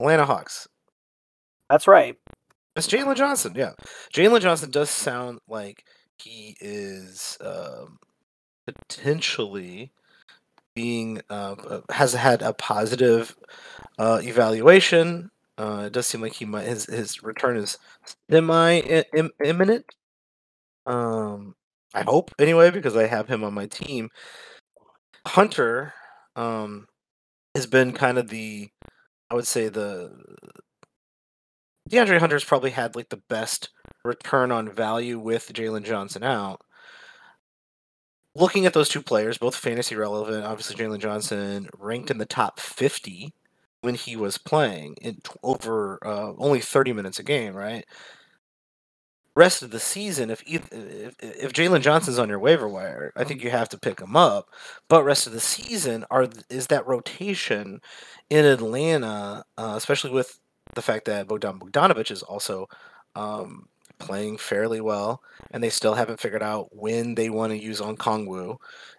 Atlanta 0.00 0.24
Hawks. 0.24 0.66
That's 1.68 1.86
right. 1.86 2.16
It's 2.80 2.88
Jalen 2.88 3.14
Johnson. 3.14 3.52
Yeah, 3.54 3.72
Jalen 4.10 4.40
Johnson 4.40 4.70
does 4.70 4.88
sound 4.88 5.40
like 5.46 5.84
he 6.16 6.56
is 6.62 7.36
um, 7.42 7.98
potentially 8.66 9.92
being 10.74 11.20
uh, 11.28 11.56
uh, 11.68 11.80
has 11.90 12.14
had 12.14 12.40
a 12.40 12.54
positive 12.54 13.36
uh, 13.98 14.22
evaluation. 14.22 15.30
Uh, 15.58 15.82
it 15.88 15.92
does 15.92 16.06
seem 16.06 16.22
like 16.22 16.32
he 16.32 16.46
might 16.46 16.66
his 16.66 16.86
his 16.86 17.22
return 17.22 17.58
is 17.58 17.76
semi 18.30 18.80
imminent. 19.44 19.84
Um, 20.86 21.56
I 21.92 22.00
hope 22.00 22.30
anyway 22.38 22.70
because 22.70 22.96
I 22.96 23.08
have 23.08 23.28
him 23.28 23.44
on 23.44 23.52
my 23.52 23.66
team. 23.66 24.08
Hunter 25.26 25.92
um, 26.34 26.86
has 27.54 27.66
been 27.66 27.92
kind 27.92 28.16
of 28.16 28.28
the 28.30 28.70
I 29.30 29.34
would 29.34 29.46
say 29.46 29.68
the 29.68 30.18
DeAndre 31.90 32.18
Hunter's 32.18 32.44
probably 32.44 32.70
had 32.70 32.94
like 32.94 33.08
the 33.08 33.22
best 33.28 33.70
return 34.04 34.52
on 34.52 34.68
value 34.68 35.18
with 35.18 35.52
Jalen 35.52 35.84
Johnson 35.84 36.22
out. 36.22 36.60
Looking 38.36 38.64
at 38.64 38.74
those 38.74 38.88
two 38.88 39.02
players, 39.02 39.38
both 39.38 39.56
fantasy 39.56 39.96
relevant, 39.96 40.44
obviously 40.44 40.76
Jalen 40.76 41.00
Johnson 41.00 41.68
ranked 41.76 42.10
in 42.10 42.18
the 42.18 42.26
top 42.26 42.60
50 42.60 43.34
when 43.80 43.96
he 43.96 44.14
was 44.14 44.38
playing 44.38 44.94
in 45.02 45.14
t- 45.16 45.32
over 45.42 45.98
uh, 46.06 46.32
only 46.38 46.60
30 46.60 46.92
minutes 46.92 47.18
a 47.18 47.24
game, 47.24 47.54
right? 47.54 47.84
Rest 49.34 49.62
of 49.62 49.70
the 49.70 49.80
season, 49.80 50.28
if 50.30 50.42
if, 50.46 50.68
if 51.20 51.52
Jalen 51.52 51.82
Johnson's 51.82 52.18
on 52.18 52.28
your 52.28 52.40
waiver 52.40 52.68
wire, 52.68 53.12
I 53.16 53.24
think 53.24 53.42
you 53.42 53.50
have 53.50 53.68
to 53.70 53.78
pick 53.78 54.00
him 54.00 54.16
up. 54.16 54.48
But 54.88 55.04
rest 55.04 55.26
of 55.26 55.32
the 55.32 55.40
season, 55.40 56.04
are 56.10 56.28
is 56.50 56.66
that 56.66 56.86
rotation 56.86 57.80
in 58.28 58.44
Atlanta, 58.44 59.44
uh, 59.56 59.74
especially 59.76 60.10
with 60.10 60.39
the 60.74 60.82
fact 60.82 61.06
that 61.06 61.28
Bogdan 61.28 61.58
Bogdanovic 61.58 62.10
is 62.10 62.22
also 62.22 62.68
um, 63.14 63.68
playing 63.98 64.38
fairly 64.38 64.80
well, 64.80 65.22
and 65.50 65.62
they 65.62 65.70
still 65.70 65.94
haven't 65.94 66.20
figured 66.20 66.42
out 66.42 66.68
when 66.74 67.14
they 67.14 67.30
want 67.30 67.52
to 67.52 67.58
use 67.58 67.80
Okongwu. 67.80 68.56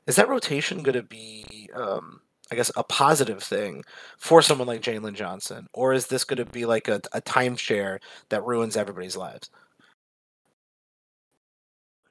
Is 0.07 0.15
that 0.15 0.29
rotation 0.29 0.83
going 0.83 0.95
to 0.95 1.03
be, 1.03 1.69
um, 1.75 2.21
I 2.51 2.55
guess, 2.55 2.71
a 2.75 2.83
positive 2.83 3.43
thing 3.43 3.83
for 4.17 4.41
someone 4.41 4.67
like 4.67 4.81
Jalen 4.81 5.15
Johnson, 5.15 5.67
or 5.73 5.93
is 5.93 6.07
this 6.07 6.23
going 6.23 6.37
to 6.37 6.45
be 6.45 6.65
like 6.65 6.87
a, 6.87 7.01
a 7.13 7.21
timeshare 7.21 7.99
that 8.29 8.45
ruins 8.45 8.77
everybody's 8.77 9.17
lives? 9.17 9.49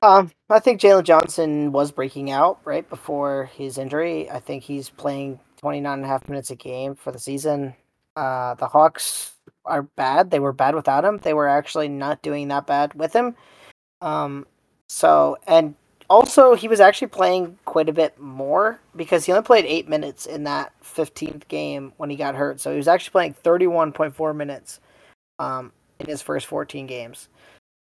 Um, 0.03 0.31
I 0.49 0.61
think 0.61 0.81
Jalen 0.81 1.05
Johnson 1.05 1.73
was 1.73 1.93
breaking 1.93 2.31
out 2.31 2.59
right 2.65 2.89
before 2.89 3.51
his 3.55 3.77
injury. 3.77 4.31
I 4.31 4.41
think 4.41 4.63
he's 4.63 4.89
playing 4.89 5.41
29 5.59 5.93
and 5.93 6.05
a 6.05 6.09
half 6.09 6.29
minutes 6.29 6.51
a 6.51 6.57
game 6.57 6.95
for 6.95 7.13
the 7.13 7.19
season. 7.19 7.75
Uh, 8.17 8.55
the 8.55 8.67
Hawks 8.67 9.33
are 9.65 9.83
bad. 9.83 10.31
They 10.31 10.41
were 10.41 10.53
bad 10.53 10.75
without 10.75 11.05
him. 11.05 11.19
They 11.19 11.35
were 11.35 11.49
actually 11.49 11.89
not 11.89 12.23
doing 12.23 12.49
that 12.49 12.67
bad 12.67 12.95
with 12.95 13.13
him. 13.13 13.37
Um, 14.01 14.47
so 14.89 15.37
and 15.47 15.75
also 16.09 16.55
he 16.55 16.69
was 16.69 16.81
actually 16.81 17.09
playing 17.09 17.59
quite 17.65 17.89
a 17.89 17.93
bit 17.93 18.19
more 18.19 18.81
because 18.97 19.25
he 19.25 19.33
only 19.33 19.45
played 19.45 19.65
eight 19.65 19.89
minutes 19.89 20.27
in 20.27 20.45
that 20.45 20.73
15th 20.83 21.47
game 21.49 21.93
when 21.97 22.11
he 22.11 22.17
got 22.17 22.35
hurt. 22.35 22.61
So 22.61 22.71
he 22.71 22.77
was 22.77 22.89
actually 22.89 23.13
playing 23.13 23.35
31.4 23.45 24.37
minutes 24.37 24.81
um, 25.39 25.73
in 26.01 26.07
his 26.07 26.21
first 26.21 26.47
14 26.47 26.87
games. 26.87 27.29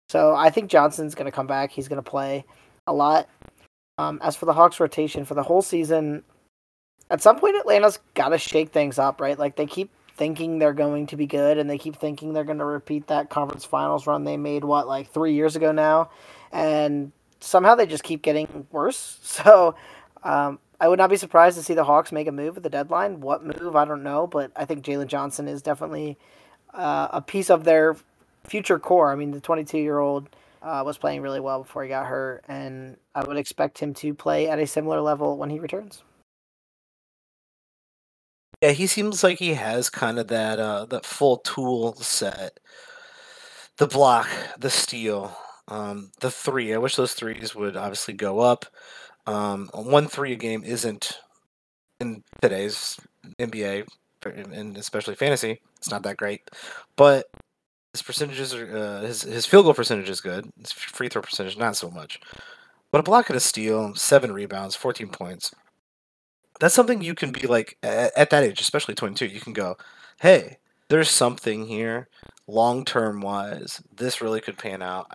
So 0.10 0.36
I 0.36 0.50
think 0.50 0.70
Johnson's 0.70 1.16
going 1.16 1.26
to 1.26 1.36
come 1.36 1.48
back. 1.48 1.72
He's 1.72 1.88
going 1.88 2.04
to 2.04 2.10
play 2.10 2.46
a 2.86 2.94
lot. 2.94 3.30
Um, 3.98 4.20
as 4.22 4.36
for 4.36 4.46
the 4.46 4.54
Hawks 4.54 4.80
rotation 4.80 5.26
for 5.26 5.34
the 5.34 5.44
whole 5.44 5.62
season, 5.62 6.24
at 7.10 7.22
some 7.22 7.40
point 7.40 7.56
Atlanta's 7.56 8.00
got 8.14 8.30
to 8.30 8.38
shake 8.38 8.70
things 8.70 9.00
up, 9.00 9.20
right? 9.20 9.40
Like 9.40 9.56
they 9.56 9.66
keep 9.66 9.90
thinking 10.18 10.60
they're 10.60 10.74
going 10.74 11.08
to 11.08 11.16
be 11.16 11.28
good 11.28 11.58
and 11.58 11.70
they 11.70 11.78
keep 11.78 11.96
thinking 11.96 12.34
they're 12.34 12.44
going 12.44 12.58
to 12.58 12.66
repeat 12.66 13.08
that 13.08 13.30
conference 13.30 13.64
finals 13.64 14.08
run 14.08 14.24
they 14.24 14.38
made 14.38 14.64
what 14.64 14.88
like 14.88 15.12
3 15.12 15.34
years 15.34 15.56
ago 15.56 15.72
now 15.72 16.10
and 16.52 17.12
somehow 17.40 17.76
they 17.76 17.86
just 17.86 18.04
keep 18.04 18.22
getting 18.22 18.68
worse. 18.72 19.20
So 19.24 19.76
um, 20.24 20.60
I 20.80 20.88
would 20.88 20.98
not 20.98 21.10
be 21.10 21.18
surprised 21.18 21.58
to 21.58 21.64
see 21.64 21.74
the 21.74 21.84
Hawks 21.84 22.12
make 22.12 22.28
a 22.28 22.32
move 22.32 22.58
at 22.58 22.64
the 22.64 22.70
deadline. 22.70 23.22
What 23.22 23.46
move, 23.46 23.76
I 23.76 23.86
don't 23.86 24.04
know, 24.04 24.28
but 24.28 24.52
I 24.56 24.66
think 24.66 24.84
Jalen 24.84 25.08
Johnson 25.08 25.48
is 25.48 25.62
definitely 25.62 26.18
uh, 26.74 27.08
a 27.12 27.22
piece 27.22 27.50
of 27.50 27.64
their 27.64 27.96
future 28.44 28.80
core. 28.80 29.12
I 29.12 29.16
mean, 29.16 29.32
the 29.32 29.40
22 29.40 29.78
year 29.78 30.00
old 30.00 30.30
uh, 30.62 30.84
was 30.86 30.98
playing 30.98 31.22
really 31.22 31.40
well 31.40 31.64
before 31.64 31.84
he 31.84 31.90
got 31.90 32.08
hurt, 32.08 32.44
and 32.48 32.98
I 33.14 33.24
would 33.24 33.38
expect 33.38 33.80
him 33.80 33.94
to 33.96 34.14
play 34.14 34.50
at 34.50 34.60
a 34.60 34.68
similar 34.68 35.02
level 35.02 35.38
when 35.38 35.50
he 35.50 35.60
returns. 35.60 36.04
Yeah, 38.62 38.72
he 38.72 38.88
seems 38.88 39.24
like 39.24 39.38
he 39.40 39.54
has 39.54 39.90
kind 39.90 40.18
of 40.20 40.28
that 40.30 40.60
uh 40.60 40.86
that 40.86 41.06
full 41.06 41.38
tool 41.38 41.96
set. 41.96 42.60
The 43.78 43.88
block, 43.88 44.28
the 44.58 44.70
steal, 44.70 45.38
um, 45.68 46.12
the 46.20 46.32
three. 46.32 46.74
I 46.74 46.78
wish 46.78 46.96
those 46.96 47.14
threes 47.14 47.56
would 47.56 47.78
obviously 47.78 48.14
go 48.16 48.40
up. 48.40 48.66
Um, 49.28 49.70
one 49.74 50.08
three 50.08 50.34
a 50.34 50.36
game 50.36 50.64
isn't 50.64 51.20
in 52.00 52.24
today's 52.42 53.00
NBA 53.40 53.88
and 54.26 54.78
especially 54.78 55.16
fantasy. 55.16 55.62
It's 55.78 55.92
not 55.92 56.04
that 56.04 56.18
great, 56.18 56.50
but 56.98 57.28
his 57.94 58.02
percentages 58.02 58.54
are 58.56 58.78
uh, 58.78 59.02
his 59.02 59.24
his 59.24 59.46
field 59.46 59.66
goal 59.66 59.74
percentage 59.76 60.10
is 60.10 60.22
good. 60.22 60.50
His 60.60 60.72
free 60.72 61.10
throw 61.10 61.22
percentage 61.22 61.58
not 61.58 61.78
so 61.78 61.92
much. 61.92 62.20
But 62.92 63.00
a 63.02 63.04
block 63.04 63.30
and 63.30 63.38
a 63.38 63.42
steal, 63.42 63.96
seven 63.96 64.34
rebounds, 64.34 64.76
fourteen 64.76 65.10
points 65.10 65.54
that's 66.60 66.76
something 66.76 67.02
you 67.02 67.16
can 67.16 67.32
be 67.32 67.48
like 67.48 67.78
at, 67.84 68.12
at 68.18 68.30
that 68.32 68.44
age, 68.44 68.62
especially 68.62 68.96
22. 68.96 69.28
You 69.28 69.40
can 69.40 69.54
go, 69.54 69.78
hey, 70.22 70.58
there's 70.90 71.10
something 71.10 71.68
here, 71.68 72.10
long 72.48 72.86
term 72.86 73.22
wise. 73.22 73.82
This 73.96 74.22
really 74.22 74.42
could 74.42 74.58
pan 74.58 74.82
out. 74.82 75.12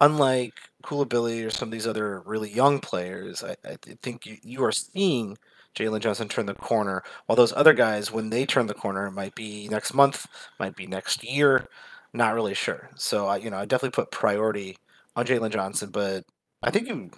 Unlike 0.00 0.54
Coulibaly 0.82 1.46
or 1.46 1.50
some 1.50 1.68
of 1.68 1.72
these 1.72 1.86
other 1.86 2.20
really 2.26 2.50
young 2.50 2.80
players, 2.80 3.44
I, 3.44 3.56
I 3.64 3.76
think 4.02 4.26
you, 4.26 4.36
you 4.42 4.64
are 4.64 4.72
seeing 4.72 5.38
Jalen 5.74 6.00
Johnson 6.00 6.28
turn 6.28 6.46
the 6.46 6.54
corner, 6.54 7.02
while 7.26 7.36
those 7.36 7.52
other 7.52 7.74
guys, 7.74 8.12
when 8.12 8.30
they 8.30 8.46
turn 8.46 8.66
the 8.66 8.74
corner, 8.74 9.10
might 9.10 9.34
be 9.34 9.68
next 9.68 9.92
month, 9.94 10.26
might 10.58 10.76
be 10.76 10.86
next 10.86 11.24
year, 11.24 11.68
not 12.12 12.34
really 12.34 12.54
sure. 12.54 12.90
So 12.96 13.26
I, 13.26 13.36
you 13.38 13.50
know, 13.50 13.56
I 13.56 13.64
definitely 13.64 13.90
put 13.90 14.10
priority 14.12 14.76
on 15.16 15.26
Jalen 15.26 15.50
Johnson, 15.50 15.90
but 15.90 16.24
I 16.62 16.70
think 16.70 16.88
you 16.88 17.10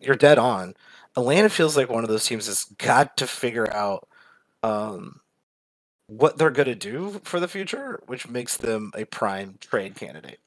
you're 0.00 0.16
dead 0.16 0.38
on. 0.38 0.74
Atlanta 1.16 1.48
feels 1.48 1.76
like 1.76 1.90
one 1.90 2.04
of 2.04 2.10
those 2.10 2.26
teams 2.26 2.46
that's 2.46 2.64
got 2.64 3.16
to 3.18 3.26
figure 3.26 3.72
out 3.72 4.08
um, 4.62 5.20
what 6.06 6.38
they're 6.38 6.50
going 6.50 6.68
to 6.68 6.74
do 6.74 7.20
for 7.24 7.40
the 7.40 7.48
future, 7.48 8.00
which 8.06 8.28
makes 8.28 8.56
them 8.56 8.92
a 8.96 9.04
prime 9.04 9.56
trade 9.60 9.94
candidate. 9.96 10.40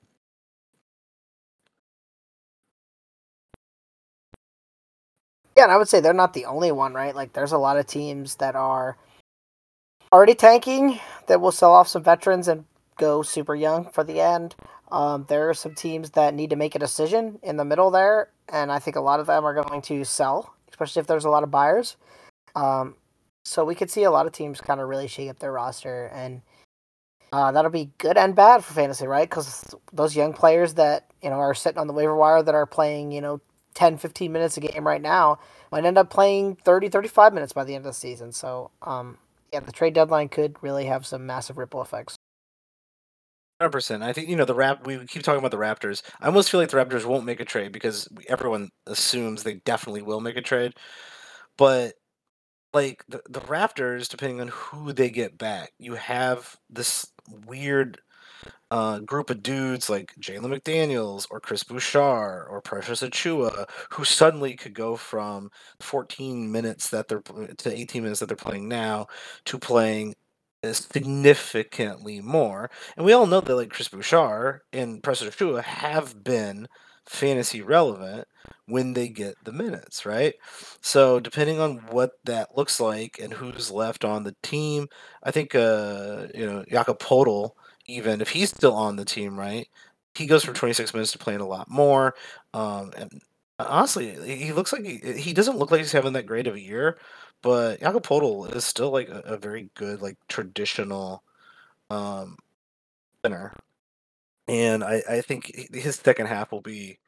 Yeah, 5.57 5.63
and 5.63 5.71
I 5.71 5.77
would 5.77 5.87
say 5.89 5.99
they're 5.99 6.13
not 6.13 6.33
the 6.33 6.45
only 6.45 6.71
one, 6.71 6.93
right? 6.93 7.15
Like, 7.15 7.33
there's 7.33 7.51
a 7.51 7.57
lot 7.57 7.77
of 7.77 7.85
teams 7.85 8.35
that 8.37 8.55
are 8.55 8.97
already 10.11 10.35
tanking 10.35 10.99
that 11.27 11.41
will 11.41 11.51
sell 11.51 11.73
off 11.73 11.87
some 11.87 12.03
veterans 12.03 12.47
and 12.47 12.65
go 12.97 13.21
super 13.21 13.55
young 13.55 13.85
for 13.89 14.03
the 14.03 14.19
end. 14.21 14.55
Um, 14.93 15.25
there 15.27 15.49
are 15.49 15.55
some 15.55 15.73
teams 15.73 16.11
that 16.11 16.35
need 16.35 16.51
to 16.51 16.55
make 16.55 16.75
a 16.75 16.79
decision 16.79 17.39
in 17.41 17.57
the 17.57 17.65
middle 17.65 17.89
there, 17.89 18.29
and 18.47 18.71
I 18.71 18.77
think 18.77 18.95
a 18.95 19.01
lot 19.01 19.19
of 19.19 19.25
them 19.25 19.43
are 19.43 19.63
going 19.63 19.81
to 19.81 20.05
sell, 20.05 20.53
especially 20.69 20.99
if 20.99 21.07
there's 21.07 21.25
a 21.25 21.31
lot 21.31 21.41
of 21.41 21.49
buyers. 21.49 21.97
Um, 22.55 22.95
so 23.43 23.65
we 23.65 23.73
could 23.73 23.89
see 23.89 24.03
a 24.03 24.11
lot 24.11 24.27
of 24.27 24.33
teams 24.33 24.61
kind 24.61 24.79
of 24.79 24.87
really 24.87 25.07
shake 25.07 25.31
up 25.31 25.39
their 25.39 25.51
roster, 25.51 26.11
and 26.13 26.43
uh, 27.31 27.51
that'll 27.51 27.71
be 27.71 27.89
good 27.97 28.17
and 28.17 28.35
bad 28.35 28.63
for 28.63 28.75
fantasy, 28.75 29.07
right? 29.07 29.27
Because 29.27 29.75
those 29.91 30.15
young 30.15 30.31
players 30.31 30.75
that 30.75 31.09
you 31.23 31.31
know 31.31 31.37
are 31.37 31.55
sitting 31.55 31.79
on 31.79 31.87
the 31.87 31.93
waiver 31.93 32.15
wire 32.15 32.43
that 32.43 32.53
are 32.53 32.67
playing, 32.67 33.11
you 33.11 33.19
know, 33.19 33.41
10, 33.73 33.97
15 33.97 34.31
minutes 34.31 34.57
a 34.57 34.59
game 34.59 34.85
right 34.85 35.01
now 35.01 35.39
might 35.71 35.85
end 35.85 35.97
up 35.97 36.11
playing 36.11 36.55
30, 36.63 36.89
35 36.89 37.33
minutes 37.33 37.51
by 37.51 37.63
the 37.63 37.73
end 37.73 37.83
of 37.83 37.89
the 37.89 37.93
season. 37.93 38.31
So, 38.31 38.69
um, 38.83 39.17
yeah, 39.51 39.61
the 39.61 39.71
trade 39.71 39.95
deadline 39.95 40.29
could 40.29 40.55
really 40.61 40.85
have 40.85 41.03
some 41.03 41.25
massive 41.25 41.57
ripple 41.57 41.81
effects. 41.81 42.15
Hundred 43.61 43.71
percent. 43.71 44.03
I 44.03 44.11
think 44.13 44.27
you 44.29 44.35
know 44.35 44.45
the 44.45 44.53
rap. 44.55 44.85
We 44.85 45.05
keep 45.05 45.23
talking 45.23 45.39
about 45.39 45.51
the 45.51 45.57
Raptors. 45.57 46.01
I 46.19 46.25
almost 46.25 46.49
feel 46.49 46.59
like 46.59 46.69
the 46.69 46.77
Raptors 46.77 47.05
won't 47.05 47.25
make 47.25 47.39
a 47.39 47.45
trade 47.45 47.71
because 47.71 48.07
everyone 48.27 48.69
assumes 48.87 49.43
they 49.43 49.55
definitely 49.65 50.01
will 50.01 50.19
make 50.19 50.35
a 50.37 50.41
trade. 50.41 50.73
But 51.57 51.95
like 52.73 53.03
the 53.09 53.21
the 53.29 53.41
Raptors, 53.41 54.09
depending 54.09 54.41
on 54.41 54.49
who 54.49 54.93
they 54.93 55.09
get 55.09 55.37
back, 55.37 55.73
you 55.79 55.95
have 55.95 56.57
this 56.69 57.07
weird 57.47 58.01
uh, 58.71 58.99
group 58.99 59.29
of 59.29 59.43
dudes 59.43 59.89
like 59.89 60.13
Jalen 60.21 60.53
McDaniels 60.59 61.27
or 61.31 61.39
Chris 61.39 61.63
Boucher 61.63 62.45
or 62.47 62.61
Precious 62.61 63.01
Achiuwa 63.03 63.69
who 63.91 64.05
suddenly 64.05 64.55
could 64.55 64.73
go 64.73 64.95
from 64.97 65.51
14 65.81 66.51
minutes 66.51 66.89
that 66.89 67.07
they're 67.09 67.21
to 67.57 67.77
18 67.77 68.03
minutes 68.03 68.19
that 68.21 68.27
they're 68.27 68.37
playing 68.37 68.67
now 68.69 69.07
to 69.45 69.59
playing 69.59 70.15
significantly 70.71 72.21
more. 72.21 72.69
And 72.97 73.05
we 73.05 73.13
all 73.13 73.27
know 73.27 73.41
that 73.41 73.55
like 73.55 73.69
Chris 73.71 73.89
Boucher 73.89 74.63
and 74.71 75.03
Precious 75.03 75.35
Achiuwa 75.35 75.63
have 75.63 76.23
been 76.23 76.67
fantasy 77.05 77.61
relevant 77.61 78.27
when 78.67 78.93
they 78.93 79.09
get 79.09 79.35
the 79.43 79.51
minutes, 79.51 80.05
right? 80.05 80.35
So 80.81 81.19
depending 81.19 81.59
on 81.59 81.77
what 81.89 82.11
that 82.25 82.55
looks 82.57 82.79
like 82.79 83.19
and 83.21 83.33
who's 83.33 83.71
left 83.71 84.05
on 84.05 84.23
the 84.23 84.35
team, 84.41 84.87
I 85.23 85.31
think 85.31 85.55
uh, 85.55 86.27
you 86.33 86.45
know 86.45 86.63
Jakob 86.69 86.99
even 87.87 88.21
if 88.21 88.29
he's 88.29 88.49
still 88.49 88.73
on 88.75 88.95
the 88.95 89.05
team, 89.05 89.37
right? 89.37 89.67
He 90.15 90.25
goes 90.25 90.43
from 90.43 90.53
26 90.53 90.93
minutes 90.93 91.11
to 91.13 91.17
playing 91.17 91.41
a 91.41 91.47
lot 91.47 91.69
more. 91.69 92.15
Um, 92.53 92.91
and 92.97 93.21
honestly, 93.59 94.15
he 94.37 94.53
looks 94.53 94.71
like 94.73 94.85
he, 94.85 94.99
he 95.17 95.33
doesn't 95.33 95.57
look 95.57 95.71
like 95.71 95.79
he's 95.79 95.91
having 95.91 96.13
that 96.13 96.25
great 96.25 96.47
of 96.47 96.55
a 96.55 96.59
year, 96.61 96.97
but 97.43 97.79
Jakob 97.81 98.03
Poeltl 98.03 98.55
is 98.55 98.65
still 98.65 98.89
like 98.89 99.09
a, 99.09 99.19
a 99.25 99.37
very 99.37 99.69
good 99.75 100.01
like 100.01 100.17
traditional 100.27 101.23
um 101.91 102.37
center. 103.23 103.53
And 104.47 104.83
I, 104.83 105.03
I 105.09 105.21
think 105.21 105.69
his 105.73 105.97
second 105.97 106.25
half 106.27 106.51
will 106.51 106.61
be 106.61 106.99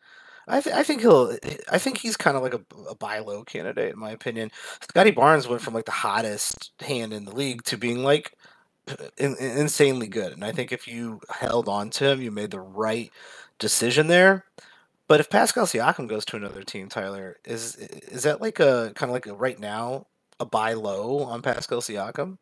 I, 0.48 0.62
th- 0.62 0.76
I 0.76 0.84
think 0.84 1.02
he'll. 1.02 1.32
Eh, 1.32 1.38
eh, 1.44 1.58
I 1.70 1.78
think 1.80 1.98
he's 1.98 2.18
kind 2.18 2.38
of 2.38 2.44
like 2.44 2.54
a, 2.54 2.62
a 2.90 2.96
buy 2.96 3.20
low 3.20 3.44
candidate, 3.44 3.94
in 3.94 4.00
my 4.00 4.12
opinion. 4.12 4.52
Scottie 4.82 5.12
Barnes 5.12 5.48
went 5.48 5.62
from 5.62 5.74
like 5.74 5.86
the 5.86 5.92
hottest 5.92 6.72
hand 6.82 7.14
in 7.14 7.26
the 7.26 7.36
league 7.36 7.64
to 7.64 7.78
being 7.78 8.04
like 8.04 8.34
uh, 8.88 8.96
in, 9.18 9.36
in, 9.38 9.58
insanely 9.58 10.08
good. 10.08 10.34
And 10.34 10.44
I 10.44 10.52
think 10.52 10.72
if 10.72 10.88
you 10.88 11.20
held 11.30 11.68
on 11.68 11.90
to 11.92 12.12
him, 12.12 12.22
you 12.22 12.32
made 12.32 12.52
the 12.52 12.60
right 12.60 13.12
decision 13.60 14.08
there. 14.08 14.46
But 15.08 15.20
if 15.20 15.30
Pascal 15.30 15.66
Siakam 15.66 16.08
goes 16.08 16.26
to 16.26 16.38
another 16.38 16.64
team, 16.64 16.90
Tyler, 16.90 17.38
is 17.46 17.76
is 17.76 18.24
that 18.24 18.42
like 18.42 18.60
a 18.60 18.92
kind 18.96 19.10
of 19.10 19.14
like 19.14 19.28
a 19.28 19.34
right 19.34 19.60
now 19.60 20.08
a 20.40 20.46
buy 20.46 20.74
low 20.74 21.20
on 21.24 21.42
Pascal 21.42 21.82
Siakam? 21.82 22.38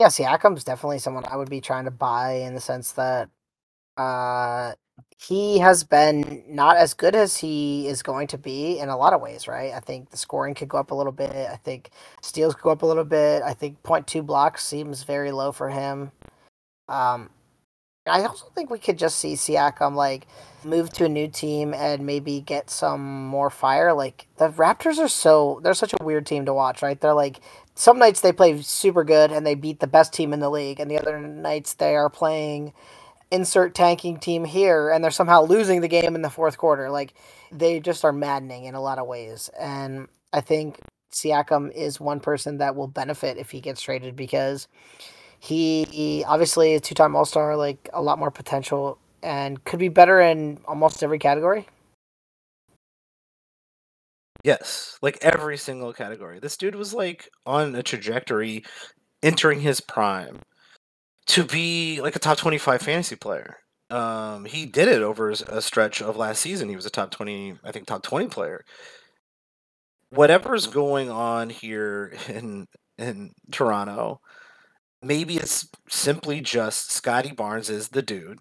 Yeah, 0.00 0.08
Siakam's 0.08 0.64
definitely 0.64 0.98
someone 0.98 1.24
I 1.26 1.36
would 1.36 1.50
be 1.50 1.60
trying 1.60 1.84
to 1.86 1.90
buy 1.90 2.32
in 2.34 2.54
the 2.54 2.60
sense 2.60 2.92
that 2.92 3.30
uh 3.96 4.74
he 5.18 5.58
has 5.60 5.84
been 5.84 6.44
not 6.48 6.76
as 6.76 6.94
good 6.94 7.14
as 7.14 7.36
he 7.38 7.88
is 7.88 8.02
going 8.02 8.26
to 8.28 8.38
be 8.38 8.78
in 8.78 8.88
a 8.90 8.96
lot 8.96 9.12
of 9.14 9.20
ways, 9.20 9.48
right? 9.48 9.72
I 9.74 9.80
think 9.80 10.10
the 10.10 10.16
scoring 10.16 10.54
could 10.54 10.68
go 10.68 10.78
up 10.78 10.90
a 10.90 10.94
little 10.94 11.12
bit. 11.12 11.30
I 11.32 11.56
think 11.56 11.90
steals 12.22 12.54
could 12.54 12.62
go 12.64 12.70
up 12.70 12.82
a 12.82 12.86
little 12.86 13.04
bit. 13.04 13.42
I 13.42 13.54
think 13.54 13.82
0.2 13.82 14.24
blocks 14.26 14.64
seems 14.64 15.04
very 15.04 15.32
low 15.32 15.52
for 15.52 15.70
him. 15.70 16.12
Um, 16.88 17.30
I 18.06 18.22
also 18.24 18.46
think 18.54 18.70
we 18.70 18.78
could 18.78 18.98
just 18.98 19.18
see 19.18 19.34
Siakam 19.34 19.94
like 19.94 20.26
move 20.64 20.92
to 20.94 21.04
a 21.04 21.08
new 21.08 21.28
team 21.28 21.74
and 21.74 22.06
maybe 22.06 22.40
get 22.40 22.70
some 22.70 23.26
more 23.26 23.50
fire. 23.50 23.92
Like 23.92 24.26
the 24.36 24.48
Raptors 24.48 24.98
are 24.98 25.08
so 25.08 25.60
they're 25.62 25.74
such 25.74 25.94
a 25.98 26.04
weird 26.04 26.26
team 26.26 26.44
to 26.46 26.54
watch, 26.54 26.82
right? 26.82 27.00
They're 27.00 27.14
like 27.14 27.40
some 27.74 27.98
nights 27.98 28.20
they 28.20 28.32
play 28.32 28.60
super 28.62 29.04
good 29.04 29.32
and 29.32 29.46
they 29.46 29.54
beat 29.54 29.80
the 29.80 29.86
best 29.86 30.12
team 30.12 30.32
in 30.32 30.40
the 30.40 30.50
league, 30.50 30.80
and 30.80 30.90
the 30.90 30.98
other 30.98 31.18
nights 31.20 31.74
they 31.74 31.94
are 31.96 32.10
playing 32.10 32.72
insert 33.30 33.74
tanking 33.74 34.18
team 34.18 34.44
here 34.44 34.88
and 34.88 35.02
they're 35.02 35.10
somehow 35.10 35.42
losing 35.42 35.80
the 35.80 35.88
game 35.88 36.14
in 36.14 36.22
the 36.22 36.30
fourth 36.30 36.56
quarter. 36.58 36.90
Like 36.90 37.12
they 37.50 37.80
just 37.80 38.04
are 38.04 38.12
maddening 38.12 38.64
in 38.64 38.74
a 38.74 38.80
lot 38.80 38.98
of 38.98 39.06
ways. 39.06 39.50
And 39.58 40.08
I 40.32 40.40
think 40.40 40.78
Siakam 41.12 41.72
is 41.72 42.00
one 42.00 42.20
person 42.20 42.58
that 42.58 42.76
will 42.76 42.86
benefit 42.86 43.36
if 43.36 43.50
he 43.50 43.60
gets 43.60 43.80
traded 43.80 44.14
because 44.14 44.68
he, 45.40 45.84
he 45.84 46.24
obviously 46.24 46.74
a 46.74 46.80
two-time 46.80 47.16
All-Star, 47.16 47.56
like 47.56 47.88
a 47.92 48.02
lot 48.02 48.18
more 48.18 48.30
potential 48.30 48.98
and 49.22 49.62
could 49.64 49.78
be 49.78 49.88
better 49.88 50.20
in 50.20 50.58
almost 50.66 51.02
every 51.02 51.18
category. 51.18 51.66
Yes, 54.44 54.96
like 55.02 55.18
every 55.22 55.56
single 55.56 55.92
category. 55.92 56.38
This 56.38 56.56
dude 56.56 56.76
was 56.76 56.94
like 56.94 57.28
on 57.44 57.74
a 57.74 57.82
trajectory 57.82 58.64
entering 59.22 59.60
his 59.60 59.80
prime 59.80 60.38
to 61.26 61.44
be 61.44 62.00
like 62.00 62.14
a 62.14 62.20
top 62.20 62.38
25 62.38 62.80
fantasy 62.80 63.16
player. 63.16 63.56
Um, 63.90 64.44
he 64.44 64.66
did 64.66 64.88
it 64.88 65.02
over 65.02 65.30
a 65.30 65.60
stretch 65.60 66.00
of 66.02 66.16
last 66.16 66.40
season. 66.40 66.68
He 66.68 66.76
was 66.76 66.86
a 66.86 66.90
top 66.90 67.10
20, 67.10 67.58
I 67.64 67.72
think, 67.72 67.86
top 67.86 68.02
20 68.02 68.28
player. 68.28 68.64
Whatever's 70.10 70.68
going 70.68 71.10
on 71.10 71.50
here 71.50 72.14
in 72.28 72.66
in 72.98 73.32
Toronto, 73.50 74.20
maybe 75.02 75.36
it's 75.36 75.68
simply 75.88 76.40
just 76.40 76.92
Scottie 76.92 77.32
Barnes 77.32 77.70
is 77.70 77.88
the 77.88 78.02
dude. 78.02 78.40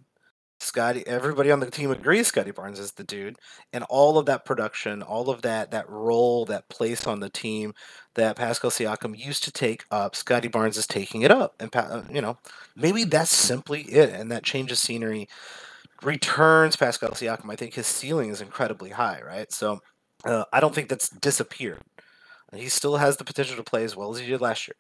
Scottie, 0.60 1.06
everybody 1.06 1.52
on 1.52 1.60
the 1.60 1.70
team 1.70 1.92
agrees 1.92 2.28
Scottie 2.28 2.52
Barnes 2.52 2.80
is 2.80 2.94
the 2.94 3.04
dude, 3.04 3.36
and 3.74 3.84
all 3.90 4.18
of 4.18 4.26
that 4.26 4.46
production, 4.46 5.04
all 5.04 5.30
of 5.30 5.42
that 5.42 5.72
that 5.72 5.90
role, 5.90 6.46
that 6.46 6.70
place 6.70 7.06
on 7.06 7.20
the 7.20 7.30
team 7.30 7.74
that 8.16 8.38
Pascal 8.38 8.72
Siakam 8.72 9.18
used 9.18 9.44
to 9.44 9.52
take 9.52 9.84
up, 9.92 10.16
Scottie 10.16 10.48
Barnes 10.48 10.78
is 10.78 10.88
taking 10.88 11.22
it 11.22 11.32
up, 11.32 11.56
and 11.60 11.76
uh, 11.76 12.04
you 12.12 12.22
know 12.22 12.38
maybe 12.76 13.04
that's 13.04 13.36
simply 13.36 13.82
it, 13.84 14.10
and 14.10 14.32
that 14.32 14.44
change 14.44 14.72
of 14.72 14.78
scenery 14.78 15.28
returns 16.02 16.76
Pascal 16.76 17.12
Siakam. 17.12 17.52
I 17.52 17.56
think 17.56 17.74
his 17.74 17.88
ceiling 17.88 18.30
is 18.30 18.42
incredibly 18.42 18.92
high, 18.92 19.22
right? 19.26 19.52
So 19.52 19.82
uh, 20.24 20.46
I 20.54 20.60
don't 20.60 20.74
think 20.74 20.90
that's 20.90 21.10
disappeared. 21.10 21.82
He 22.54 22.70
still 22.70 22.98
has 22.98 23.18
the 23.18 23.26
potential 23.26 23.58
to 23.58 23.64
play 23.64 23.84
as 23.84 23.96
well 23.96 24.14
as 24.14 24.20
he 24.20 24.28
did 24.28 24.42
last 24.42 24.68
year. 24.68 24.76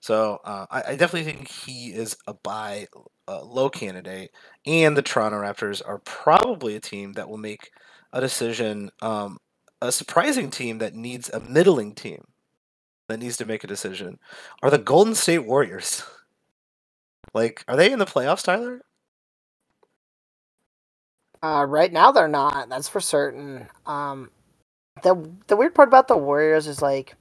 So 0.00 0.40
uh, 0.44 0.66
I, 0.70 0.82
I, 0.92 0.96
definitely 0.96 1.24
think 1.24 1.48
he 1.48 1.88
is 1.88 2.16
a 2.26 2.34
buy 2.34 2.86
uh, 3.26 3.42
low 3.42 3.68
candidate, 3.68 4.30
and 4.66 4.96
the 4.96 5.02
Toronto 5.02 5.38
Raptors 5.38 5.82
are 5.84 5.98
probably 5.98 6.76
a 6.76 6.80
team 6.80 7.14
that 7.14 7.28
will 7.28 7.38
make 7.38 7.70
a 8.12 8.20
decision. 8.20 8.90
Um, 9.02 9.38
a 9.82 9.92
surprising 9.92 10.50
team 10.50 10.78
that 10.78 10.94
needs 10.94 11.30
a 11.30 11.40
middling 11.40 11.94
team 11.94 12.24
that 13.08 13.18
needs 13.18 13.36
to 13.38 13.44
make 13.44 13.64
a 13.64 13.68
decision 13.68 14.18
are 14.62 14.70
the 14.70 14.78
Golden 14.78 15.14
State 15.14 15.46
Warriors. 15.46 16.02
Like, 17.34 17.62
are 17.68 17.76
they 17.76 17.92
in 17.92 17.98
the 17.98 18.06
playoffs, 18.06 18.42
Tyler? 18.42 18.80
Uh, 21.42 21.66
right 21.68 21.92
now 21.92 22.10
they're 22.10 22.26
not. 22.26 22.68
That's 22.68 22.88
for 22.88 23.00
certain. 23.00 23.68
Um, 23.86 24.30
the 25.02 25.30
the 25.46 25.56
weird 25.56 25.74
part 25.74 25.88
about 25.88 26.08
the 26.08 26.16
Warriors 26.16 26.66
is 26.66 26.82
like 26.82 27.14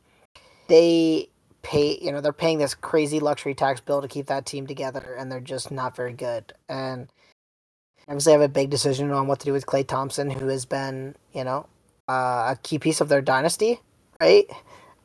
they 0.68 1.30
pay 1.68 2.00
you 2.02 2.14
know 2.14 2.22
they're 2.22 2.32
paying 2.32 2.60
this 2.60 2.74
crazy 2.74 3.20
luxury 3.20 3.54
tax 3.54 3.82
bill 3.82 4.02
to 4.02 4.08
keep 4.08 4.28
that 4.28 4.46
team 4.46 4.66
together 4.66 5.16
and 5.20 5.30
they're 5.30 5.42
just 5.42 5.70
not 5.70 5.96
very 5.96 6.14
good. 6.14 6.54
And 6.70 7.10
obviously 8.08 8.32
they 8.32 8.40
have 8.40 8.50
a 8.50 8.54
big 8.54 8.70
decision 8.70 9.12
on 9.12 9.28
what 9.28 9.40
to 9.40 9.46
do 9.46 9.52
with 9.52 9.66
Klay 9.66 9.86
Thompson 9.86 10.30
who 10.30 10.48
has 10.48 10.66
been 10.66 11.16
you 11.34 11.44
know 11.44 11.68
uh, 12.08 12.56
a 12.56 12.60
key 12.64 12.80
piece 12.80 13.02
of 13.02 13.10
their 13.10 13.22
dynasty 13.22 13.82
right? 14.22 14.50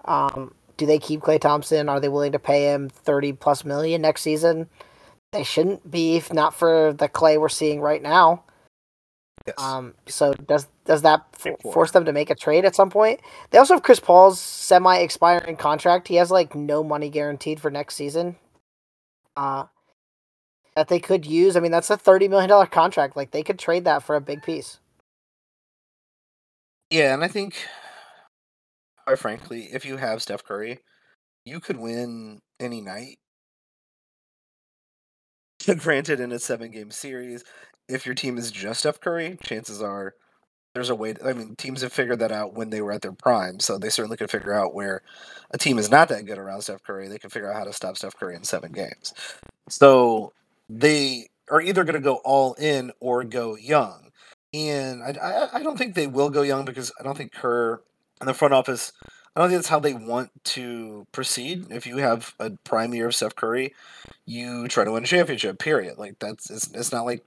Um, 0.05 0.55
do 0.77 0.87
they 0.87 0.99
keep 0.99 1.21
Klay 1.21 1.41
Thompson? 1.41 1.89
Are 1.89 1.99
they 1.99 2.09
willing 2.09 2.33
to 2.33 2.39
pay 2.39 2.73
him 2.73 2.89
30 2.89 3.33
plus 3.33 3.65
million 3.65 4.01
next 4.01 4.23
season? 4.23 4.69
They 5.33 5.43
shouldn't 5.43 5.91
be 5.91 6.17
if 6.17 6.33
not 6.33 6.55
for 6.55 6.93
the 6.93 7.09
Klay 7.09 7.41
we're 7.41 7.49
seeing 7.49 7.81
right 7.81 8.03
now 8.03 8.45
Yes. 9.47 9.57
Um, 9.59 9.95
so 10.07 10.35
does 10.35 10.69
does 10.85 11.03
that 11.03 11.27
f- 11.35 11.61
force 11.73 11.91
them 11.91 12.05
to 12.05 12.13
make 12.13 12.31
a 12.31 12.35
trade 12.35 12.65
at 12.65 12.77
some 12.77 12.91
point? 12.91 13.21
They 13.51 13.59
also 13.59 13.75
have 13.75 13.83
Chris 13.83 14.01
Paul's 14.01 14.41
semi-expiring 14.41 15.57
contract. 15.57 16.09
He 16.09 16.17
has 16.17 16.31
like 16.31 16.55
no 16.55 16.85
money 16.85 17.11
guaranteed 17.11 17.61
for 17.61 17.71
next 17.71 17.97
season. 17.97 18.37
Uh, 19.37 19.65
that 20.77 20.89
they 20.89 21.01
could 21.01 21.27
use. 21.27 21.57
I 21.57 21.61
mean, 21.61 21.73
that's 21.73 21.91
a 21.91 21.97
thirty 21.97 22.29
million 22.29 22.49
dollar 22.49 22.67
contract. 22.67 23.17
Like 23.17 23.33
they 23.33 23.43
could 23.43 23.59
trade 23.59 23.85
that 23.85 24.03
for 24.03 24.17
a 24.17 24.21
big 24.21 24.43
piece. 24.43 24.79
Yeah, 26.91 27.15
and 27.15 27.25
I 27.25 27.29
think, 27.29 27.57
quite 29.07 29.19
frankly, 29.19 29.69
if 29.73 29.85
you 29.87 29.97
have 29.97 30.23
Steph 30.23 30.45
Curry, 30.45 30.79
you 31.45 31.59
could 31.59 31.79
win 31.79 32.41
any 32.61 32.81
night. 32.83 33.17
Granted, 35.79 36.21
in 36.21 36.33
a 36.33 36.39
seven-game 36.39 36.91
series, 36.91 37.45
if 37.93 38.07
your 38.07 38.15
team 38.15 38.39
is 38.39 38.51
just 38.51 38.81
Steph 38.81 39.01
Curry, 39.01 39.39
chances 39.43 39.83
are 39.83 40.15
there's 40.75 40.91
a 40.91 40.95
way. 40.95 41.13
To, 41.13 41.29
I 41.29 41.33
mean, 41.33 41.55
teams 41.57 41.83
have 41.83 41.93
figured 41.93 42.19
that 42.21 42.33
out 42.33 42.55
when 42.55 42.71
they 42.71 42.81
were 42.81 42.93
at 42.93 43.03
their 43.03 43.13
prime, 43.13 43.61
so 43.61 43.79
they 43.79 43.91
certainly 43.91 44.17
could 44.17 44.31
figure 44.31 44.55
out 44.55 44.75
where 44.75 45.03
a 45.51 45.59
team 45.59 45.79
is 45.79 45.91
not 45.91 46.09
that 46.09 46.25
good 46.25 46.39
around 46.39 46.63
Steph 46.63 46.83
Curry. 46.83 47.09
They 47.09 47.19
can 47.19 47.31
figure 47.31 47.51
out 47.51 47.57
how 47.57 47.65
to 47.65 47.73
stop 47.73 47.97
Steph 47.97 48.17
Curry 48.17 48.35
in 48.35 48.45
seven 48.45 48.73
games. 48.73 49.13
So 49.69 50.33
they 50.69 51.29
are 51.51 51.61
either 51.61 51.85
going 51.85 51.95
to 51.95 52.01
go 52.01 52.17
all 52.25 52.55
in 52.55 52.93
or 53.01 53.25
go 53.25 53.57
young, 53.57 54.11
and 54.55 55.03
I, 55.03 55.11
I, 55.11 55.59
I 55.59 55.63
don't 55.63 55.77
think 55.77 55.95
they 55.95 56.07
will 56.07 56.31
go 56.31 56.43
young 56.43 56.65
because 56.65 56.93
I 56.99 57.03
don't 57.03 57.17
think 57.17 57.33
Kerr 57.33 57.81
and 58.21 58.29
the 58.29 58.35
front 58.35 58.55
office. 58.55 58.93
I 59.35 59.41
don't 59.41 59.49
think 59.49 59.59
that's 59.59 59.69
how 59.69 59.81
they 59.81 59.95
want 59.95 60.31
to 60.45 61.07
proceed. 61.13 61.67
If 61.71 61.87
you 61.87 61.99
have 61.99 62.35
a 62.39 62.51
prime 62.65 62.93
year 62.93 63.07
of 63.07 63.15
Steph 63.15 63.35
Curry, 63.35 63.75
you 64.27 64.69
try 64.69 64.85
to 64.85 64.93
win 64.93 65.05
a 65.05 65.07
championship. 65.07 65.59
Period. 65.59 65.97
Like 65.99 66.19
that's 66.19 66.51
it's, 66.51 66.71
it's 66.73 66.93
not 66.93 67.07
like 67.07 67.25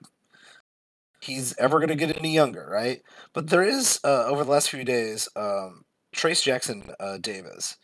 he's 1.26 1.56
ever 1.58 1.80
going 1.80 1.90
to 1.90 1.96
get 1.96 2.18
any 2.18 2.34
younger, 2.34 2.68
right? 2.70 3.02
But 3.34 3.50
there 3.50 3.64
is 3.64 4.00
uh, 4.04 4.26
over 4.26 4.44
the 4.44 4.52
last 4.52 4.70
few 4.70 4.84
days, 4.84 5.28
um, 5.36 5.86
Trayce 6.16 6.44
Jackson 6.44 6.92
uh, 7.00 7.18
Davis 7.18 7.78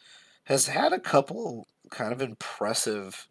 has 0.46 0.68
had 0.68 0.94
a 0.94 1.00
couple 1.00 1.68
kind 1.90 2.14
of 2.14 2.22
impressive 2.22 3.28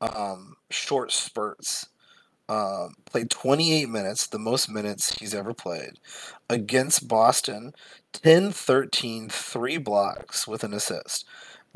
um, 0.00 0.56
short 0.70 1.12
spurts. 1.12 1.88
Um, 2.50 2.94
played 3.04 3.28
28 3.28 3.90
minutes, 3.90 4.26
the 4.26 4.38
most 4.38 4.70
minutes 4.70 5.18
he's 5.18 5.34
ever 5.34 5.52
played, 5.52 5.98
against 6.48 7.06
Boston. 7.06 7.72
10 8.14 8.52
13, 8.52 9.28
three 9.28 9.76
blocks 9.76 10.48
with 10.48 10.64
an 10.64 10.72
assist. 10.72 11.26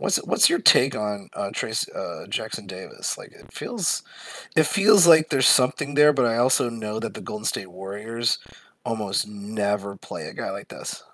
What's 0.02 0.16
what's 0.24 0.50
your 0.50 0.58
take 0.58 0.96
on 0.96 1.30
uh, 1.32 1.50
Trayce 1.54 1.88
uh, 1.94 2.26
Jackson 2.26 2.66
Davis? 2.66 3.16
Like 3.16 3.30
it 3.30 3.52
feels, 3.52 4.02
it 4.56 4.64
feels 4.64 5.06
like 5.06 5.28
there's 5.28 5.46
something 5.46 5.94
there, 5.94 6.12
but 6.12 6.26
I 6.26 6.38
also 6.38 6.68
know 6.68 6.98
that 6.98 7.14
the 7.14 7.20
Golden 7.20 7.44
State 7.44 7.70
Warriors 7.70 8.40
almost 8.84 9.28
never 9.28 9.94
play 9.94 10.26
a 10.26 10.34
guy 10.34 10.50
like 10.50 10.66
this. 10.66 11.04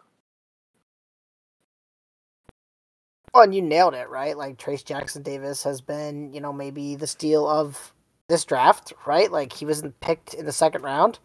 Well, 3.35 3.43
and 3.43 3.55
you 3.55 3.61
nailed 3.61 3.93
it, 3.93 4.09
right? 4.09 4.39
Like 4.39 4.57
Trayce 4.57 4.87
Jackson 4.87 5.23
Davis 5.23 5.63
has 5.65 5.83
been, 5.83 6.33
you 6.33 6.41
know, 6.41 6.55
maybe 6.55 6.97
the 6.97 7.07
steal 7.07 7.47
of 7.47 7.93
this 8.31 8.47
draft, 8.47 8.95
right? 9.07 9.31
Like 9.31 9.53
he 9.53 9.67
wasn't 9.67 10.01
picked 10.01 10.33
in 10.33 10.47
the 10.47 10.53
second 10.53 10.81
round, 10.81 11.19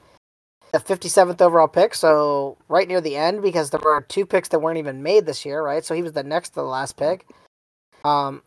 the 0.74 0.80
57th 0.80 1.40
overall 1.40 1.70
pick, 1.70 1.96
so 1.96 2.58
right 2.68 2.90
near 2.90 3.00
the 3.00 3.16
end 3.16 3.42
because 3.42 3.70
there 3.70 3.80
were 3.82 4.02
two 4.02 4.26
picks 4.26 4.50
that 4.50 4.60
weren't 4.60 4.80
even 4.80 5.02
made 5.02 5.26
this 5.26 5.46
year, 5.46 5.64
right? 5.64 5.86
So 5.86 5.96
he 5.96 6.04
was 6.04 6.12
the 6.12 6.24
next 6.24 6.50
to 6.50 6.56
the 6.56 6.64
last 6.64 6.98
pick. 6.98 7.26
Um, 8.04 8.42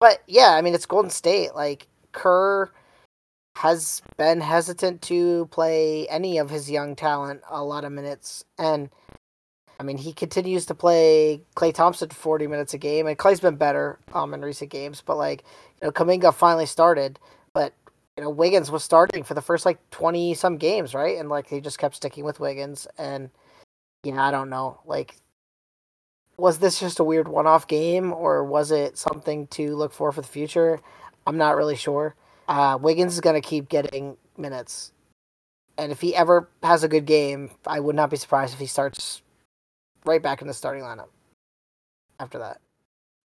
but 0.00 0.22
yeah, 0.26 0.54
I 0.54 0.62
mean, 0.62 0.74
it's 0.74 0.86
Golden 0.86 1.10
State. 1.10 1.54
Like 1.54 1.86
Kerr 2.12 2.70
has 3.56 4.02
been 4.16 4.40
hesitant 4.40 5.02
to 5.02 5.46
play 5.46 6.08
any 6.08 6.38
of 6.38 6.50
his 6.50 6.70
young 6.70 6.96
talent 6.96 7.42
a 7.50 7.62
lot 7.62 7.84
of 7.84 7.92
minutes, 7.92 8.44
and 8.58 8.90
I 9.82 9.84
mean, 9.84 9.98
he 9.98 10.12
continues 10.12 10.64
to 10.66 10.76
play 10.76 11.42
Klay 11.56 11.74
Thompson 11.74 12.08
40 12.08 12.46
minutes 12.46 12.72
a 12.72 12.78
game, 12.78 13.08
and 13.08 13.18
Klay's 13.18 13.40
been 13.40 13.56
better 13.56 13.98
um, 14.12 14.32
in 14.32 14.40
recent 14.42 14.70
games. 14.70 15.02
But 15.04 15.16
like, 15.16 15.42
you 15.80 15.86
know, 15.86 15.92
Kuminga 15.92 16.32
finally 16.32 16.66
started, 16.66 17.18
but 17.52 17.74
you 18.16 18.22
know, 18.22 18.30
Wiggins 18.30 18.70
was 18.70 18.84
starting 18.84 19.24
for 19.24 19.34
the 19.34 19.42
first 19.42 19.66
like 19.66 19.78
20 19.90 20.34
some 20.34 20.56
games, 20.56 20.94
right? 20.94 21.18
And 21.18 21.28
like, 21.28 21.48
they 21.48 21.60
just 21.60 21.78
kept 21.80 21.96
sticking 21.96 22.24
with 22.24 22.38
Wiggins, 22.38 22.86
and 22.96 23.30
you 24.04 24.12
know, 24.12 24.20
I 24.20 24.30
don't 24.30 24.50
know, 24.50 24.80
like 24.86 25.16
was 26.42 26.58
this 26.58 26.80
just 26.80 26.98
a 26.98 27.04
weird 27.04 27.28
one-off 27.28 27.68
game 27.68 28.12
or 28.12 28.42
was 28.42 28.72
it 28.72 28.98
something 28.98 29.46
to 29.46 29.76
look 29.76 29.92
for 29.92 30.10
for 30.10 30.22
the 30.22 30.26
future? 30.26 30.80
I'm 31.24 31.36
not 31.36 31.54
really 31.54 31.76
sure. 31.76 32.16
Uh, 32.48 32.76
Wiggins 32.82 33.14
is 33.14 33.20
going 33.20 33.40
to 33.40 33.48
keep 33.48 33.68
getting 33.68 34.16
minutes, 34.36 34.90
and 35.78 35.92
if 35.92 36.00
he 36.00 36.16
ever 36.16 36.48
has 36.64 36.82
a 36.82 36.88
good 36.88 37.06
game, 37.06 37.52
I 37.64 37.78
would 37.78 37.94
not 37.94 38.10
be 38.10 38.16
surprised 38.16 38.54
if 38.54 38.58
he 38.58 38.66
starts 38.66 39.22
right 40.04 40.20
back 40.20 40.42
in 40.42 40.48
the 40.48 40.52
starting 40.52 40.82
lineup 40.82 41.10
after 42.18 42.40
that. 42.40 42.60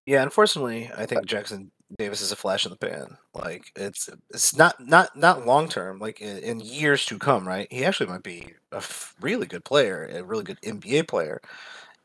Yeah, 0.06 0.22
unfortunately, 0.22 0.88
I 0.96 1.04
think 1.04 1.26
Jackson 1.26 1.72
Davis 1.98 2.20
is 2.20 2.30
a 2.30 2.36
flash 2.36 2.66
in 2.66 2.70
the 2.70 2.76
pan. 2.76 3.18
Like 3.34 3.72
it's 3.74 4.08
it's 4.30 4.56
not 4.56 4.76
not 4.78 5.16
not 5.16 5.44
long 5.44 5.68
term. 5.68 5.98
Like 5.98 6.20
in, 6.20 6.38
in, 6.38 6.60
years 6.60 7.04
to 7.06 7.18
come, 7.18 7.48
right? 7.48 7.66
He 7.68 7.84
actually 7.84 8.10
might 8.10 8.22
be 8.22 8.54
a 8.70 8.82
really 9.20 9.46
good 9.46 9.64
player, 9.64 10.08
a 10.14 10.22
really 10.22 10.44
good 10.44 10.60
NBA 10.62 11.08
player 11.08 11.40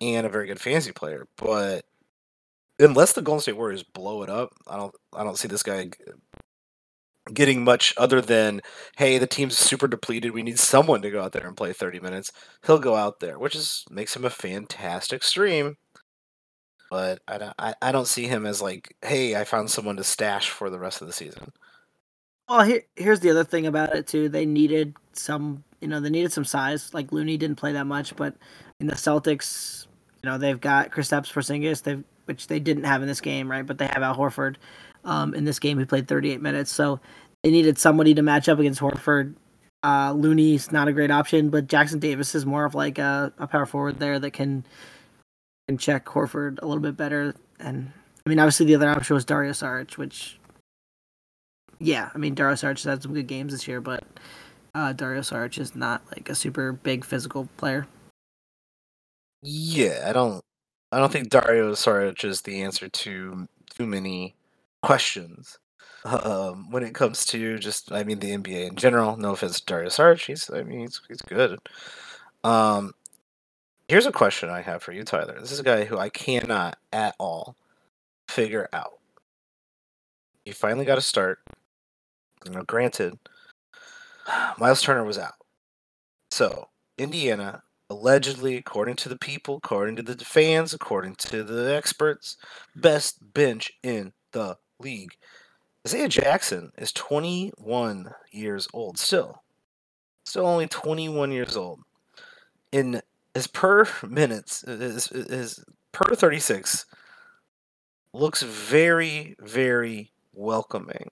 and 0.04 0.26
a 0.26 0.30
very 0.30 0.48
good 0.48 0.62
fantasy 0.62 0.92
player. 0.92 1.28
But 1.38 1.86
unless 2.80 3.14
the 3.14 3.22
Golden 3.22 3.42
State 3.42 3.58
Warriors 3.58 3.84
blow 3.84 4.24
it 4.24 4.30
up, 4.30 4.54
I 4.68 4.78
don't 4.78 4.96
I 5.14 5.24
don't 5.24 5.38
see 5.38 5.48
this 5.48 5.64
guy 5.64 5.90
getting 7.34 7.64
much 7.64 7.94
other 7.98 8.20
than 8.20 8.62
hey 8.98 9.18
the 9.18 9.28
team's 9.28 9.58
super 9.58 9.88
depleted. 9.88 10.34
We 10.34 10.44
need 10.44 10.60
someone 10.60 11.02
to 11.02 11.12
go 11.12 11.22
out 11.22 11.32
there 11.32 11.48
and 11.48 11.56
play 11.56 11.74
30 11.74 12.00
minutes. 12.00 12.32
He'll 12.66 12.80
go 12.80 12.96
out 12.96 13.20
there 13.20 13.40
which 13.40 13.56
is 13.56 13.86
makes 13.90 14.16
him 14.16 14.26
a 14.26 14.30
fantastic 14.30 15.24
stream. 15.24 15.78
But 16.92 17.22
I 17.28 17.38
don't, 17.40 17.54
I, 17.58 17.74
I 17.82 17.92
don't 17.92 18.08
see 18.08 18.28
him 18.28 18.46
as 18.46 18.62
like 18.62 18.96
hey 19.02 19.36
i 19.36 19.44
found 19.44 19.72
someone 19.72 19.98
to 19.98 20.04
stash 20.04 20.50
for 20.50 20.70
the 20.70 20.80
rest 20.80 21.02
of 21.02 21.08
the 21.08 21.14
season. 21.14 21.52
Well 22.50 22.64
here, 22.64 22.82
here's 22.96 23.22
the 23.22 23.30
other 23.30 23.46
thing 23.46 23.66
about 23.66 23.96
it 23.96 24.08
too. 24.08 24.30
They 24.30 24.46
needed 24.46 24.96
some 25.14 25.64
you 25.80 25.88
know 25.88 26.00
they 26.00 26.10
needed 26.10 26.34
some 26.34 26.46
size. 26.46 26.94
Like 26.94 27.12
looney 27.12 27.38
didn't 27.38 27.58
play 27.58 27.72
that 27.72 27.88
much 27.88 28.16
but 28.16 28.36
in 28.80 28.88
the 28.88 28.96
celtics 28.96 29.88
you 30.24 30.30
know, 30.30 30.38
they've 30.38 30.60
got 30.60 30.92
Kristaps 30.92 31.32
Porzingis, 31.32 31.84
they've 31.84 32.04
which 32.26 32.48
they 32.48 32.60
didn't 32.60 32.86
have 32.86 33.02
in 33.02 33.08
this 33.08 33.22
game, 33.22 33.50
right? 33.50 33.66
But 33.66 33.78
they 33.78 33.88
have 33.88 34.02
Al 34.02 34.16
Horford 34.16 34.56
um, 35.04 35.34
in 35.34 35.46
this 35.46 35.60
game 35.60 35.78
who 35.78 35.86
played 35.86 36.08
38 36.08 36.42
minutes. 36.42 36.72
So 36.72 37.00
they 37.44 37.52
needed 37.52 37.78
somebody 37.78 38.14
to 38.14 38.22
match 38.22 38.48
up 38.48 38.60
against 38.60 38.80
Horford. 38.80 39.36
Uh, 39.84 40.14
Looney's 40.14 40.72
not 40.72 40.88
a 40.88 40.94
great 40.94 41.12
option, 41.12 41.50
but 41.50 41.68
Jackson 41.68 42.00
Davis 42.00 42.36
is 42.36 42.46
more 42.46 42.64
of 42.64 42.74
like 42.74 42.98
a, 42.98 43.34
a 43.38 43.48
power 43.48 43.66
forward 43.66 44.00
there 44.00 44.18
that 44.20 44.32
can 44.32 44.66
can 45.68 45.78
check 45.78 46.06
Horford 46.06 46.62
a 46.62 46.66
little 46.66 46.82
bit 46.82 46.96
better. 46.96 47.36
And 47.60 47.92
I 48.26 48.30
mean, 48.30 48.40
obviously 48.40 48.66
the 48.66 48.76
other 48.76 48.90
option 48.90 49.14
was 49.14 49.26
Dario 49.26 49.52
Saric, 49.52 49.98
which 49.98 50.40
yeah, 51.80 52.10
I 52.16 52.18
mean 52.18 52.34
Dario 52.34 52.56
Saric 52.56 52.78
has 52.78 52.84
had 52.84 53.04
some 53.04 53.14
good 53.14 53.28
games 53.28 53.52
this 53.52 53.68
year, 53.68 53.82
but 53.82 54.06
uh, 54.74 54.94
Dario 54.94 55.20
Saric 55.20 55.58
is 55.58 55.76
not 55.76 56.02
like 56.16 56.30
a 56.30 56.36
super 56.36 56.72
big 56.72 57.04
physical 57.04 57.50
player. 57.58 57.86
Yeah, 59.44 60.06
I 60.08 60.14
don't 60.14 60.44
I 60.92 61.00
don't 61.00 61.12
think 61.12 61.30
Dario 61.30 61.74
Saric 61.74 62.24
is 62.24 62.42
the 62.42 62.62
answer 62.62 62.88
to 62.88 63.48
too 63.76 63.86
many 63.88 64.36
questions. 64.84 65.58
Um, 66.06 66.70
when 66.72 66.84
it 66.84 66.94
comes 66.94 67.26
to 67.28 67.58
just, 67.60 67.92
I 67.92 68.04
mean, 68.04 68.20
the 68.20 68.32
NBA 68.32 68.68
in 68.70 68.76
general. 68.76 69.18
No 69.18 69.32
offense 69.32 69.60
to 69.60 69.66
Dario 69.66 69.90
Saric, 69.90 70.26
he's, 70.26 70.50
I 70.52 70.64
mean, 70.64 70.82
he's, 70.82 71.02
he's 71.08 71.22
good. 71.22 71.60
Um, 72.44 72.94
here's 73.88 74.06
a 74.06 74.12
question 74.12 74.50
I 74.50 74.62
have 74.62 74.84
for 74.84 74.92
you, 74.92 75.04
Tyler. 75.04 75.40
This 75.40 75.52
is 75.52 75.60
a 75.60 75.64
guy 75.64 75.86
who 75.86 75.98
I 75.98 76.10
cannot 76.10 76.78
at 76.92 77.16
all 77.20 77.56
figure 78.30 78.70
out. 78.74 79.00
He 80.46 80.52
finally 80.52 80.86
got 80.86 80.98
a 80.98 81.02
start. 81.02 81.40
You 82.46 82.52
know, 82.52 82.64
granted, 82.64 83.18
Miles 84.60 84.82
Turner 84.82 85.06
was 85.06 85.18
out. 85.18 85.36
So 86.32 86.70
Indiana 86.98 87.64
allegedly, 87.94 88.58
according 88.58 88.96
to 88.96 89.10
the 89.10 89.18
people, 89.18 89.58
according 89.58 89.96
to 89.96 90.02
the 90.02 90.18
fans, 90.26 90.74
according 90.74 91.16
to 91.16 91.44
the 91.44 91.74
experts, 91.74 92.38
best 92.76 93.34
bench 93.34 93.72
in 93.84 94.14
the 94.32 94.58
league. 94.80 95.16
Isaiah 95.88 96.08
Jackson 96.08 96.72
is 96.78 96.92
21 96.92 98.14
years 98.32 98.68
old 98.74 98.98
still. 98.98 99.44
Still 100.26 100.48
only 100.48 100.68
21 100.68 101.32
years 101.32 101.56
old. 101.56 101.82
In 102.72 103.02
his 103.34 103.48
per 103.48 103.86
minutes, 104.08 104.62
his, 104.62 105.08
his 105.08 105.64
per 105.92 106.16
36 106.16 106.86
looks 108.14 108.42
very, 108.42 109.36
very 109.40 110.12
welcoming. 110.34 111.12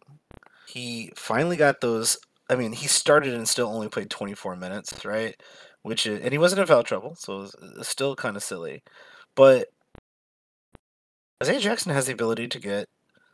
He 0.68 1.12
finally 1.16 1.58
got 1.58 1.82
those. 1.82 2.18
I 2.50 2.56
mean, 2.56 2.72
he 2.72 2.88
started 2.88 3.34
and 3.34 3.48
still 3.48 3.68
only 3.68 3.90
played 3.90 4.10
24 4.10 4.56
minutes, 4.56 5.06
right? 5.06 5.36
Which 5.84 6.06
is, 6.06 6.20
and 6.22 6.32
he 6.32 6.38
wasn't 6.38 6.62
in 6.62 6.68
foul 6.68 6.84
trouble, 6.84 7.16
so 7.16 7.42
it 7.42 7.54
was, 7.78 7.88
still 7.88 8.16
kind 8.16 8.36
of 8.36 8.44
silly. 8.44 8.84
But 9.36 9.68
Isaiah 11.42 11.60
Jackson 11.60 11.92
has 11.92 12.06
the 12.06 12.14
ability 12.14 12.48
to 12.50 12.60
get 12.60 12.88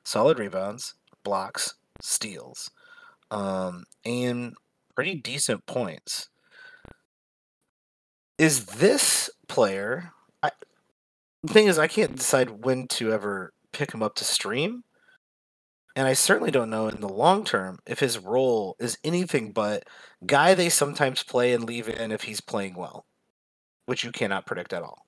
solid 0.04 0.40
rebounds, 0.40 0.96
blocks, 1.24 1.76
steals, 2.02 2.72
um, 3.32 3.84
and 4.06 4.54
pretty 4.96 5.16
decent 5.16 5.66
points. 5.66 6.30
Is 8.38 8.66
this 8.66 9.30
player? 9.48 10.14
I, 10.42 10.52
the 11.44 11.54
thing 11.54 11.68
is, 11.68 11.78
I 11.78 11.88
can't 11.88 12.16
decide 12.16 12.64
when 12.64 12.88
to 12.90 13.12
ever 13.12 13.54
pick 13.74 13.94
him 13.94 14.04
up 14.04 14.16
to 14.16 14.24
stream 14.24 14.84
and 15.98 16.08
I 16.08 16.14
certainly 16.14 16.52
don't 16.52 16.70
know 16.70 16.88
in 16.88 17.02
the 17.02 17.10
long 17.10 17.44
term 17.44 17.80
if 17.88 18.00
his 18.00 18.20
role 18.20 18.76
is 18.80 19.00
anything 19.04 19.52
but 19.52 19.84
guy 20.28 20.54
they 20.54 20.70
sometimes 20.70 21.24
play 21.24 21.54
and 21.54 21.64
leave 21.64 21.90
in 21.90 22.12
if 22.12 22.22
he's 22.22 22.40
playing 22.40 22.76
well, 22.76 23.08
which 23.88 24.04
you 24.04 24.12
cannot 24.12 24.46
predict 24.46 24.74
at 24.74 24.84
all. 24.84 25.08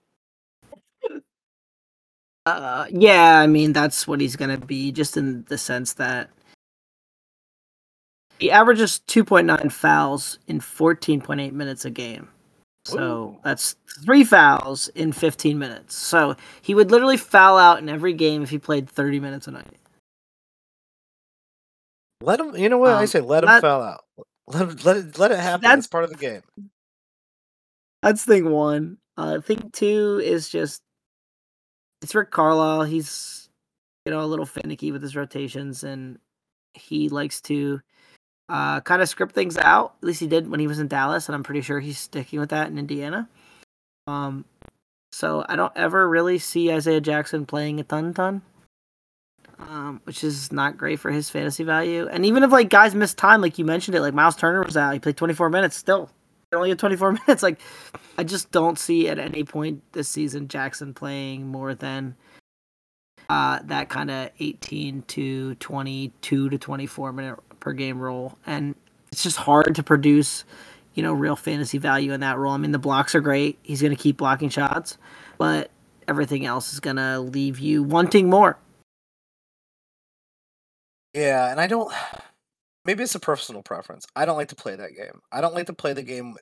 Uh, 2.45 2.87
yeah, 2.89 3.39
I 3.39 3.45
mean 3.45 3.71
that's 3.71 4.07
what 4.07 4.19
he's 4.19 4.35
gonna 4.35 4.57
be, 4.57 4.91
just 4.91 5.15
in 5.15 5.45
the 5.49 5.57
sense 5.59 5.93
that 5.93 6.31
he 8.39 8.49
averages 8.49 9.01
2.9 9.07 9.71
fouls 9.71 10.39
in 10.47 10.59
14.8 10.59 11.51
minutes 11.51 11.85
a 11.85 11.91
game. 11.91 12.29
So 12.85 12.97
Ooh. 12.99 13.37
that's 13.43 13.75
three 14.03 14.23
fouls 14.23 14.87
in 14.95 15.11
15 15.11 15.59
minutes. 15.59 15.95
So 15.95 16.35
he 16.63 16.73
would 16.73 16.89
literally 16.89 17.17
foul 17.17 17.59
out 17.59 17.77
in 17.77 17.89
every 17.89 18.13
game 18.13 18.41
if 18.41 18.49
he 18.49 18.57
played 18.57 18.89
30 18.89 19.19
minutes 19.19 19.47
a 19.47 19.51
night. 19.51 19.77
Let 22.21 22.39
him. 22.39 22.55
You 22.55 22.69
know 22.69 22.77
what 22.77 22.91
um, 22.91 22.99
I 22.99 23.05
say? 23.05 23.21
Let 23.21 23.43
him 23.43 23.61
fall 23.61 23.81
out. 23.81 24.03
Let 24.47 24.61
him, 24.63 24.77
let 24.83 24.97
it 24.97 25.19
let 25.19 25.31
it 25.31 25.39
happen. 25.39 25.63
That's 25.63 25.87
part 25.87 26.03
of 26.03 26.09
the 26.09 26.17
game. 26.17 26.41
That's 28.01 28.25
thing 28.25 28.49
one. 28.49 28.97
Uh, 29.15 29.41
thing 29.41 29.69
two 29.71 30.21
is 30.23 30.49
just 30.49 30.81
it's 32.01 32.15
Rick 32.15 32.31
Carlisle. 32.31 32.83
He's 32.83 33.49
you 34.05 34.11
know 34.11 34.21
a 34.21 34.27
little 34.27 34.45
finicky 34.45 34.91
with 34.91 35.01
his 35.01 35.15
rotations, 35.15 35.83
and 35.83 36.19
he 36.73 37.09
likes 37.09 37.41
to 37.41 37.81
uh, 38.49 38.81
kind 38.81 39.01
of 39.01 39.09
script 39.09 39.33
things 39.33 39.57
out. 39.57 39.95
At 40.01 40.07
least 40.07 40.19
he 40.19 40.27
did 40.27 40.49
when 40.49 40.59
he 40.59 40.67
was 40.67 40.79
in 40.79 40.87
Dallas, 40.87 41.29
and 41.29 41.35
I'm 41.35 41.43
pretty 41.43 41.61
sure 41.61 41.79
he's 41.79 41.99
sticking 41.99 42.39
with 42.39 42.49
that 42.49 42.67
in 42.67 42.77
Indiana. 42.77 43.29
Um, 44.07 44.45
so 45.11 45.45
I 45.47 45.55
don't 45.55 45.73
ever 45.75 46.07
really 46.09 46.39
see 46.39 46.71
Isaiah 46.71 47.01
Jackson 47.01 47.45
playing 47.45 47.79
a 47.79 47.83
ton, 47.83 48.13
ton 48.13 48.41
um, 49.67 50.01
which 50.05 50.23
is 50.23 50.51
not 50.51 50.77
great 50.77 50.99
for 50.99 51.11
his 51.11 51.29
fantasy 51.29 51.63
value. 51.63 52.07
And 52.07 52.25
even 52.25 52.43
if 52.43 52.51
like 52.51 52.69
guys 52.69 52.95
miss 52.95 53.13
time, 53.13 53.41
like 53.41 53.57
you 53.57 53.65
mentioned 53.65 53.95
it, 53.95 54.01
like 54.01 54.13
Miles 54.13 54.35
Turner 54.35 54.63
was 54.63 54.77
out, 54.77 54.93
he 54.93 54.99
played 54.99 55.17
24 55.17 55.49
minutes 55.49 55.75
still. 55.75 56.09
Only 56.51 56.69
had 56.69 56.79
24 56.79 57.11
minutes. 57.27 57.43
Like, 57.43 57.59
I 58.17 58.23
just 58.23 58.51
don't 58.51 58.79
see 58.79 59.07
at 59.07 59.19
any 59.19 59.43
point 59.43 59.83
this 59.91 60.09
season 60.09 60.47
Jackson 60.47 60.93
playing 60.93 61.47
more 61.47 61.75
than 61.75 62.15
uh, 63.29 63.59
that 63.65 63.89
kind 63.89 64.09
of 64.09 64.31
18 64.39 65.03
to 65.03 65.55
22 65.55 66.49
to 66.49 66.57
24 66.57 67.13
minute 67.13 67.39
per 67.59 67.73
game 67.73 67.99
role, 67.99 68.37
and 68.47 68.73
it's 69.11 69.21
just 69.21 69.37
hard 69.37 69.75
to 69.75 69.83
produce, 69.83 70.43
you 70.95 71.03
know, 71.03 71.13
real 71.13 71.35
fantasy 71.35 71.77
value 71.77 72.13
in 72.13 72.21
that 72.21 72.39
role. 72.39 72.53
I 72.53 72.57
mean, 72.57 72.71
the 72.71 72.79
blocks 72.79 73.13
are 73.13 73.21
great; 73.21 73.59
he's 73.61 73.81
going 73.81 73.95
to 73.95 74.01
keep 74.01 74.17
blocking 74.17 74.49
shots, 74.49 74.97
but 75.37 75.69
everything 76.07 76.47
else 76.47 76.73
is 76.73 76.79
going 76.79 76.95
to 76.95 77.19
leave 77.19 77.59
you 77.59 77.83
wanting 77.83 78.27
more. 78.27 78.57
Yeah, 81.13 81.51
and 81.51 81.59
I 81.59 81.67
don't. 81.67 81.91
Maybe 82.85 83.03
it's 83.03 83.15
a 83.15 83.19
personal 83.19 83.61
preference. 83.61 84.07
I 84.15 84.25
don't 84.25 84.37
like 84.37 84.47
to 84.49 84.55
play 84.55 84.75
that 84.75 84.95
game. 84.95 85.21
I 85.31 85.41
don't 85.41 85.53
like 85.53 85.67
to 85.67 85.73
play 85.73 85.93
the 85.93 86.01
game. 86.01 86.35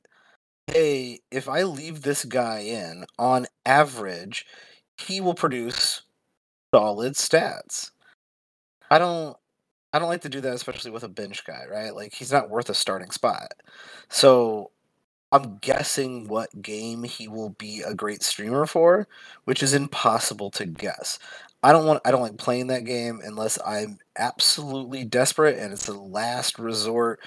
Hey, 0.68 1.20
if 1.32 1.50
I 1.50 1.64
leave 1.64 2.02
this 2.02 2.26
guy 2.26 2.60
in, 2.60 3.06
on 3.18 3.48
average, 3.66 4.46
he 4.98 5.20
will 5.22 5.34
produce 5.34 6.04
solid 6.74 7.14
stats. 7.14 7.92
I 8.90 9.00
don't 9.00 9.38
I 9.94 10.00
don't 10.00 10.10
like 10.10 10.22
to 10.22 10.30
do 10.30 10.42
that, 10.42 10.54
especially 10.54 10.92
with 10.92 11.04
a 11.04 11.10
bench 11.10 11.46
guy, 11.46 11.64
right? 11.70 11.96
Like 11.96 12.14
he's 12.14 12.32
not 12.32 12.50
worth 12.50 12.70
a 12.70 12.74
starting 12.74 13.12
spot. 13.12 13.54
So 14.10 14.72
I'm 15.32 15.58
guessing 15.60 16.28
what 16.28 16.62
game 16.62 17.04
he 17.04 17.28
will 17.28 17.50
be 17.52 17.82
a 17.82 17.96
great 17.96 18.24
streamer 18.24 18.66
for, 18.66 19.08
which 19.46 19.64
is 19.64 19.74
impossible 19.74 20.52
to 20.52 20.66
guess. 20.66 21.20
I 21.64 21.72
don't 21.72 21.86
want 21.86 22.02
I 22.06 22.12
don't 22.12 22.22
like 22.22 22.38
playing 22.38 22.68
that 22.68 22.86
game 22.86 23.20
unless 23.24 23.58
I'm 23.66 23.98
absolutely 24.18 25.04
desperate 25.04 25.58
and 25.58 25.74
it's 25.74 25.86
the 25.86 25.94
last 25.94 26.60
resort. 26.60 27.20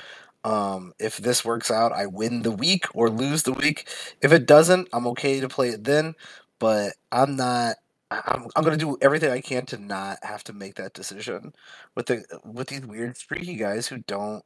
Um, 0.44 0.94
if 0.98 1.18
this 1.18 1.44
works 1.44 1.70
out, 1.70 1.92
I 1.92 2.06
win 2.06 2.42
the 2.42 2.50
week 2.52 2.86
or 2.94 3.10
lose 3.10 3.42
the 3.42 3.52
week. 3.52 3.88
If 4.22 4.32
it 4.32 4.46
doesn't, 4.46 4.88
I'm 4.92 5.06
okay 5.08 5.40
to 5.40 5.48
play 5.48 5.68
it 5.70 5.84
then, 5.84 6.14
but 6.58 6.94
I'm 7.12 7.36
not 7.36 7.76
I'm 8.10 8.46
I'm 8.56 8.64
gonna 8.64 8.76
do 8.76 8.96
everything 9.02 9.30
I 9.30 9.40
can 9.40 9.66
to 9.66 9.78
not 9.78 10.18
have 10.22 10.44
to 10.44 10.52
make 10.52 10.76
that 10.76 10.94
decision 10.94 11.52
with 11.94 12.06
the 12.06 12.24
with 12.44 12.68
these 12.68 12.82
weird 12.86 13.16
streaky 13.16 13.56
guys 13.56 13.88
who 13.88 13.98
don't 13.98 14.44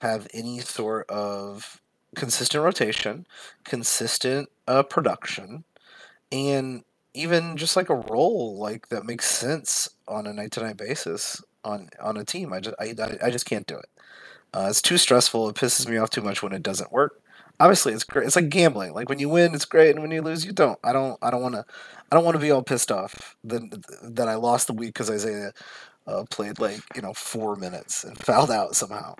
have 0.00 0.26
any 0.34 0.60
sort 0.60 1.08
of 1.10 1.80
consistent 2.14 2.64
rotation, 2.64 3.26
consistent 3.64 4.48
uh, 4.68 4.82
production, 4.82 5.64
and 6.32 6.84
even 7.16 7.56
just 7.56 7.76
like 7.76 7.90
a 7.90 7.94
role 7.94 8.56
like 8.58 8.88
that 8.88 9.06
makes 9.06 9.28
sense 9.28 9.88
on 10.06 10.26
a 10.26 10.32
night 10.32 10.52
to 10.52 10.60
night 10.60 10.76
basis 10.76 11.42
on 11.64 11.88
on 12.00 12.16
a 12.16 12.24
team. 12.24 12.52
I 12.52 12.60
just 12.60 12.76
I, 12.78 12.94
I, 13.22 13.30
just 13.30 13.46
can't 13.46 13.66
do 13.66 13.76
it. 13.76 13.88
Uh, 14.54 14.66
it's 14.70 14.82
too 14.82 14.98
stressful. 14.98 15.48
It 15.48 15.56
pisses 15.56 15.88
me 15.88 15.96
off 15.96 16.10
too 16.10 16.22
much 16.22 16.42
when 16.42 16.52
it 16.52 16.62
doesn't 16.62 16.92
work 16.92 17.20
obviously 17.60 17.92
it's 17.92 18.04
great. 18.04 18.26
It's 18.26 18.36
like 18.36 18.48
gambling. 18.48 18.92
Like 18.92 19.08
when 19.08 19.18
you 19.18 19.28
win, 19.28 19.54
it's 19.54 19.64
great, 19.64 19.90
and 19.90 20.02
when 20.02 20.10
you 20.10 20.22
lose, 20.22 20.44
you 20.44 20.52
don't. 20.52 20.78
I 20.84 20.92
don't. 20.92 21.18
I 21.22 21.30
don't 21.30 21.42
want 21.42 21.54
to. 21.54 21.64
I 22.10 22.16
don't 22.16 22.24
want 22.24 22.36
to 22.36 22.40
be 22.40 22.50
all 22.50 22.62
pissed 22.62 22.92
off 22.92 23.36
that 23.44 23.84
that 24.02 24.28
I 24.28 24.34
lost 24.34 24.66
the 24.66 24.72
week 24.72 24.90
because 24.90 25.10
Isaiah 25.10 25.52
uh, 26.06 26.24
played 26.30 26.58
like 26.58 26.80
you 26.94 27.02
know 27.02 27.12
four 27.14 27.56
minutes 27.56 28.04
and 28.04 28.16
fouled 28.24 28.50
out 28.50 28.76
somehow. 28.76 29.14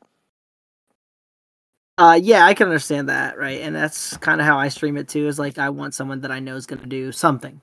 Uh, 1.98 2.18
yeah, 2.22 2.44
I 2.44 2.52
can 2.52 2.66
understand 2.66 3.08
that, 3.08 3.38
right? 3.38 3.62
And 3.62 3.74
that's 3.74 4.18
kind 4.18 4.38
of 4.38 4.46
how 4.46 4.58
I 4.58 4.68
stream 4.68 4.98
it 4.98 5.08
too. 5.08 5.26
Is 5.28 5.38
like 5.38 5.58
I 5.58 5.70
want 5.70 5.94
someone 5.94 6.20
that 6.20 6.30
I 6.30 6.40
know 6.40 6.56
is 6.56 6.66
going 6.66 6.82
to 6.82 6.86
do 6.86 7.12
something. 7.12 7.60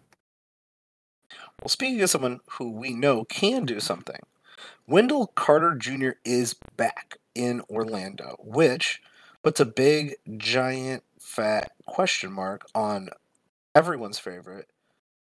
Well, 1.63 1.69
speaking 1.69 2.02
of 2.02 2.10
someone 2.10 2.41
who 2.49 2.71
we 2.71 2.93
know 2.93 3.23
can 3.23 3.63
do 3.63 3.80
something, 3.80 4.19
Wendell 4.86 5.28
Carter 5.28 5.76
Jr. 5.76 6.10
is 6.26 6.56
back 6.76 7.19
in 7.34 7.62
Orlando, 7.69 8.36
which 8.43 9.02
puts 9.43 9.62
a 9.62 9.65
big, 9.65 10.15
giant, 10.36 11.04
fat 11.21 11.71
question 11.86 12.34
mark 12.34 12.65
on 12.76 13.08
everyone's 13.73 14.19
favorite, 14.19 14.67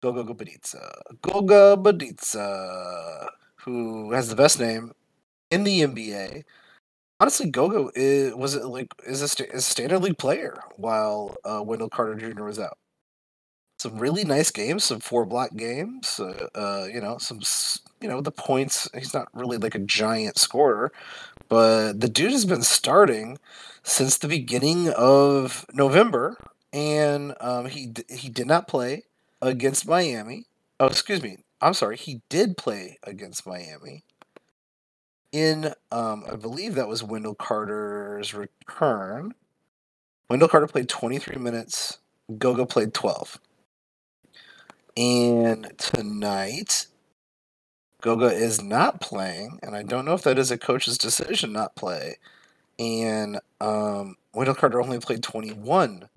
Goga 0.03 0.35
Bitadze. 0.35 0.77
Goga 1.23 1.79
Bitadze, 1.81 3.29
who 3.65 4.13
has 4.13 4.29
the 4.29 4.37
best 4.37 4.61
name 4.61 4.93
in 5.51 5.65
the 5.65 5.81
NBA. 5.81 6.45
Honestly, 7.21 7.49
Goga 7.49 7.89
is, 7.95 8.35
was 8.35 8.55
it 8.55 8.67
like 8.67 8.93
is 9.07 9.23
a, 9.23 9.47
is 9.47 9.55
a 9.55 9.61
standard 9.63 10.01
league 10.01 10.19
player 10.19 10.63
while 10.77 11.39
uh, 11.43 11.63
Wendell 11.65 11.89
Carter 11.89 12.17
Jr. 12.17 12.45
was 12.45 12.59
out. 12.59 12.77
Some 13.79 13.99
really 13.99 14.25
nice 14.25 14.51
games, 14.51 14.85
some 14.85 15.01
four 15.01 15.25
block 15.25 15.55
games. 15.57 16.19
Uh, 16.19 16.49
uh, 16.55 16.89
you 16.93 17.01
know, 17.01 17.19
some 17.19 17.41
you 18.01 18.09
know 18.09 18.21
the 18.21 18.33
points. 18.33 18.89
He's 18.93 19.15
not 19.15 19.29
really 19.33 19.57
like 19.57 19.77
a 19.77 19.81
giant 19.81 20.37
scorer, 20.37 20.93
but 21.49 22.01
the 22.01 22.09
dude 22.09 22.33
has 22.33 22.45
been 22.45 22.63
starting 22.63 23.39
since 23.85 24.19
the 24.19 24.29
beginning 24.29 24.89
of 24.91 25.65
November, 25.73 26.37
and 26.73 27.35
um, 27.41 27.67
he 27.67 27.93
he 28.09 28.29
did 28.29 28.49
not 28.49 28.67
play 28.67 29.05
against 29.41 29.87
Miami. 29.87 30.47
Oh, 30.81 30.87
excuse 30.87 31.23
me. 31.23 31.39
I'm 31.61 31.75
sorry. 31.75 31.97
He 31.97 32.23
did 32.29 32.57
play 32.57 32.99
against 33.05 33.47
Miami. 33.47 34.05
In 35.31 35.75
um, 35.93 36.25
I 36.31 36.37
believe 36.37 36.75
that 36.75 36.89
was 36.89 37.05
Wendell 37.05 37.35
Carter's 37.35 38.35
return. 38.35 39.35
Wendell 40.29 40.49
Carter 40.49 40.67
played 40.67 40.89
23 40.89 41.37
minutes. 41.37 41.99
Goga 42.39 42.67
played 42.67 42.93
12. 42.93 43.39
And 44.99 45.73
tonight, 45.79 46.89
Goga 48.03 48.27
is 48.27 48.61
not 48.61 49.01
playing, 49.01 49.61
and 49.63 49.77
I 49.77 49.85
don't 49.85 50.05
know 50.05 50.15
if 50.15 50.23
that 50.23 50.39
is 50.39 50.51
a 50.51 50.59
coach's 50.59 50.99
decision 50.99 51.53
not 51.53 51.77
play 51.77 52.17
and 52.79 53.41
um, 53.61 54.17
Wendell 54.35 54.55
Carter 54.55 54.81
only 54.81 55.01
played 55.01 55.23
21 55.23 56.09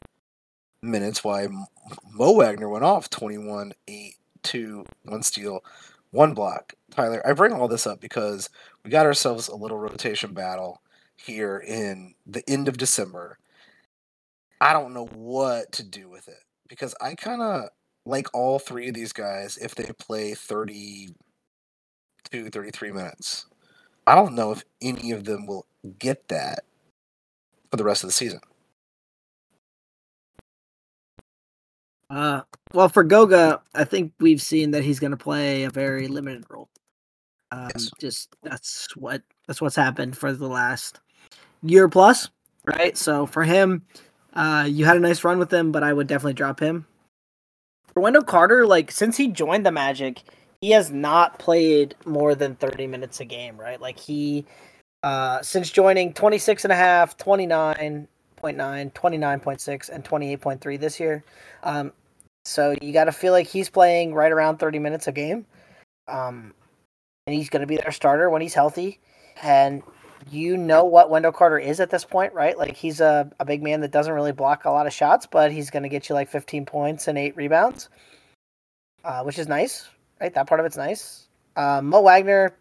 minutes, 0.82 1.24
while 1.24 1.68
Mo 2.12 2.34
Wagner 2.34 2.70
went 2.70 2.86
off 2.86 3.10
21, 3.10 3.74
8, 3.88 4.16
2, 4.44 4.86
1 5.04 5.24
steal, 5.24 5.64
1 6.12 6.34
block. 6.34 6.74
Tyler, 6.92 7.26
I 7.26 7.34
bring 7.34 7.54
all 7.54 7.68
this 7.68 7.88
up 7.88 8.00
because 8.00 8.50
we 8.84 8.92
got 8.92 9.06
ourselves 9.06 9.48
a 9.48 9.56
little 9.56 9.80
rotation 9.80 10.34
battle 10.34 10.82
here 11.16 11.58
in 11.58 12.14
the 12.26 12.48
end 12.48 12.68
of 12.68 12.78
December. 12.78 13.38
I 14.60 14.74
don't 14.74 14.94
know 14.94 15.06
what 15.08 15.72
to 15.74 15.84
do 15.84 16.10
with 16.10 16.28
it 16.28 16.44
because 16.68 16.94
I 17.02 17.16
kind 17.16 17.42
of 17.42 17.70
like 18.06 18.28
all 18.34 18.60
three 18.60 18.90
of 18.90 18.96
these 18.96 19.14
guys 19.14 19.58
if 19.58 19.76
they 19.76 19.92
play 20.00 20.34
32, 20.34 22.50
33 22.50 22.92
minutes. 22.92 23.46
I 24.08 24.16
don't 24.16 24.36
know 24.36 24.52
if 24.52 24.64
any 24.82 25.12
of 25.12 25.26
them 25.26 25.46
will 25.46 25.68
get 26.00 26.28
that 26.30 26.64
for 27.70 27.78
the 27.78 27.84
rest 27.84 28.04
of 28.04 28.08
the 28.08 28.14
season. 28.14 28.40
Uh, 32.10 32.42
well, 32.74 32.90
for 32.90 33.04
Goga, 33.04 33.62
I 33.74 33.86
think 33.86 34.12
we've 34.20 34.42
seen 34.42 34.72
that 34.72 34.84
he's 34.84 35.00
going 35.00 35.12
to 35.12 35.18
play 35.18 35.64
a 35.64 35.70
very 35.70 36.10
limited 36.10 36.44
role. 36.50 36.68
Um, 37.52 37.70
yes. 37.74 37.90
Just 38.00 38.36
that's 38.44 38.88
what 38.96 39.22
that's 39.48 39.62
what's 39.62 39.76
happened 39.76 40.18
for 40.18 40.34
the 40.34 40.48
last 40.48 41.00
year 41.64 41.88
plus, 41.88 42.30
right? 42.66 42.98
So 42.98 43.26
for 43.26 43.44
him, 43.44 43.86
uh, 44.34 44.68
you 44.70 44.86
had 44.86 44.98
a 44.98 45.02
nice 45.02 45.24
run 45.24 45.40
with 45.40 45.54
him, 45.54 45.72
but 45.72 45.84
I 45.84 45.94
would 45.94 46.08
definitely 46.08 46.34
drop 46.34 46.60
him. 46.60 46.86
Wendell 47.96 48.24
Carter, 48.24 48.66
like 48.66 48.92
since 48.92 49.18
he 49.18 49.28
joined 49.28 49.66
the 49.66 49.72
Magic, 49.72 50.22
he 50.62 50.72
has 50.72 50.92
not 50.92 51.40
played 51.40 51.96
more 52.06 52.36
than 52.36 52.56
30 52.56 52.88
minutes 52.88 53.20
a 53.20 53.26
game, 53.26 53.58
right? 53.58 53.82
Like 53.82 54.00
he 54.00 54.46
uh 55.04 55.42
since 55.42 55.70
joining 55.72 56.14
26 56.14 56.64
and 56.64 56.72
a 56.72 56.76
half, 56.76 57.18
29.9, 57.18 58.08
29.6 58.42 59.90
and 59.90 60.06
28.3 60.06 60.80
this 60.80 61.00
year. 61.00 61.24
Um 61.64 61.92
so 62.46 62.76
you 62.82 62.92
got 62.92 63.04
to 63.04 63.12
feel 63.12 63.34
like 63.34 63.48
he's 63.48 63.70
playing 63.70 64.16
right 64.16 64.32
around 64.32 64.58
30 64.58 64.80
minutes 64.80 65.08
a 65.08 65.12
game. 65.12 65.46
Um 66.08 66.54
and 67.28 67.36
he's 67.36 67.50
going 67.50 67.62
to 67.62 67.68
be 67.68 67.78
their 67.78 67.92
starter 67.92 68.30
when 68.30 68.42
he's 68.42 68.54
healthy 68.54 69.00
and 69.44 69.84
you 70.30 70.58
know 70.58 70.86
what 70.86 71.10
Wendell 71.10 71.32
Carter 71.32 71.58
is 71.60 71.80
at 71.80 71.90
this 71.90 72.06
point, 72.06 72.34
right? 72.34 72.58
Like 72.58 72.76
he's 72.76 73.02
a, 73.02 73.32
a 73.40 73.46
big 73.46 73.64
man 73.64 73.82
that 73.82 73.92
doesn't 73.92 74.14
really 74.14 74.32
block 74.32 74.66
a 74.66 74.70
lot 74.70 74.88
of 74.88 74.94
shots, 74.94 75.26
but 75.26 75.52
he's 75.52 75.70
going 75.70 75.84
to 75.84 75.90
get 75.90 76.10
you 76.10 76.16
like 76.16 76.30
15 76.30 76.66
points 76.66 77.08
and 77.08 77.18
eight 77.18 77.36
rebounds, 77.36 77.90
uh, 79.04 79.24
which 79.24 79.40
is 79.40 79.48
nice 79.48 79.90
right? 80.22 80.34
That 80.34 80.48
part 80.48 80.60
of 80.60 80.66
it's 80.66 80.78
nice. 80.78 81.28
Um, 81.58 81.88
Mo 81.88 82.02
Wagner, 82.02 82.56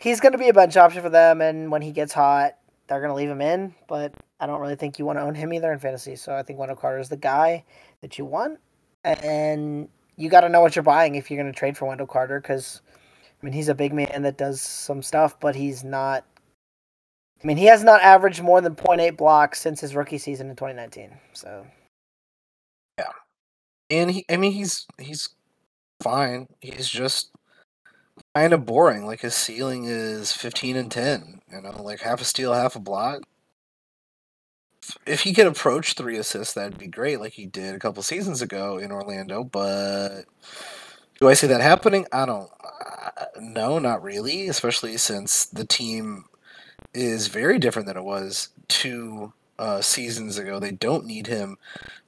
he's 0.00 0.18
going 0.18 0.32
to 0.32 0.38
be 0.38 0.48
a 0.48 0.54
bench 0.54 0.76
option 0.76 1.02
for 1.02 1.10
them, 1.10 1.40
and 1.40 1.70
when 1.70 1.82
he 1.82 1.92
gets 1.92 2.12
hot, 2.12 2.56
they're 2.88 3.00
going 3.00 3.10
to 3.10 3.14
leave 3.14 3.28
him 3.28 3.42
in. 3.42 3.74
But 3.86 4.14
I 4.40 4.46
don't 4.46 4.60
really 4.60 4.74
think 4.74 4.98
you 4.98 5.04
want 5.04 5.18
to 5.18 5.22
own 5.22 5.34
him 5.34 5.52
either 5.52 5.70
in 5.70 5.78
fantasy. 5.78 6.16
So 6.16 6.34
I 6.34 6.42
think 6.42 6.58
Wendell 6.58 6.76
Carter 6.76 6.98
is 6.98 7.10
the 7.10 7.16
guy 7.16 7.64
that 8.00 8.18
you 8.18 8.24
want, 8.24 8.58
and 9.04 9.88
you 10.16 10.30
got 10.30 10.40
to 10.40 10.48
know 10.48 10.62
what 10.62 10.74
you're 10.74 10.82
buying 10.82 11.14
if 11.14 11.30
you're 11.30 11.40
going 11.40 11.52
to 11.52 11.58
trade 11.58 11.76
for 11.76 11.86
Wendell 11.86 12.06
Carter 12.06 12.40
because. 12.40 12.80
I 13.42 13.44
mean, 13.44 13.52
he's 13.52 13.68
a 13.68 13.74
big 13.74 13.92
man 13.92 14.22
that 14.22 14.38
does 14.38 14.62
some 14.62 15.02
stuff, 15.02 15.38
but 15.38 15.54
he's 15.54 15.84
not. 15.84 16.24
I 17.46 17.48
mean, 17.48 17.58
he 17.58 17.66
has 17.66 17.84
not 17.84 18.02
averaged 18.02 18.42
more 18.42 18.60
than 18.60 18.74
0.8 18.74 19.16
blocks 19.16 19.60
since 19.60 19.80
his 19.80 19.94
rookie 19.94 20.18
season 20.18 20.50
in 20.50 20.56
2019. 20.56 21.12
So, 21.32 21.64
yeah, 22.98 23.12
and 23.88 24.10
he. 24.10 24.24
I 24.28 24.36
mean, 24.36 24.50
he's 24.50 24.84
he's 24.98 25.28
fine. 26.02 26.48
He's 26.60 26.88
just 26.88 27.30
kind 28.34 28.52
of 28.52 28.66
boring. 28.66 29.06
Like 29.06 29.20
his 29.20 29.36
ceiling 29.36 29.84
is 29.84 30.32
15 30.32 30.74
and 30.76 30.90
10, 30.90 31.42
you 31.52 31.60
know, 31.60 31.80
like 31.84 32.00
half 32.00 32.20
a 32.20 32.24
steal, 32.24 32.52
half 32.52 32.74
a 32.74 32.80
block. 32.80 33.22
If 35.06 35.20
he 35.20 35.32
could 35.32 35.46
approach 35.46 35.92
three 35.92 36.16
assists, 36.18 36.54
that'd 36.54 36.78
be 36.78 36.88
great, 36.88 37.20
like 37.20 37.34
he 37.34 37.46
did 37.46 37.76
a 37.76 37.78
couple 37.78 38.02
seasons 38.02 38.42
ago 38.42 38.78
in 38.78 38.90
Orlando. 38.90 39.44
But 39.44 40.22
Do 41.20 41.28
I 41.28 41.34
see 41.34 41.46
that 41.46 41.60
happening? 41.60 42.06
I 42.10 42.26
don't. 42.26 42.50
Uh, 42.64 43.26
no, 43.40 43.78
not 43.78 44.02
really. 44.02 44.48
Especially 44.48 44.96
since 44.96 45.46
the 45.46 45.64
team 45.64 46.24
is 46.96 47.28
very 47.28 47.58
different 47.58 47.86
than 47.86 47.96
it 47.96 48.04
was 48.04 48.48
two 48.68 49.32
uh, 49.58 49.80
seasons 49.80 50.38
ago. 50.38 50.58
They 50.58 50.72
don't 50.72 51.06
need 51.06 51.26
him 51.26 51.58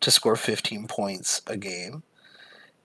to 0.01 0.11
score 0.11 0.37
15 0.37 0.87
points 0.87 1.43
a 1.47 1.57
game, 1.57 2.03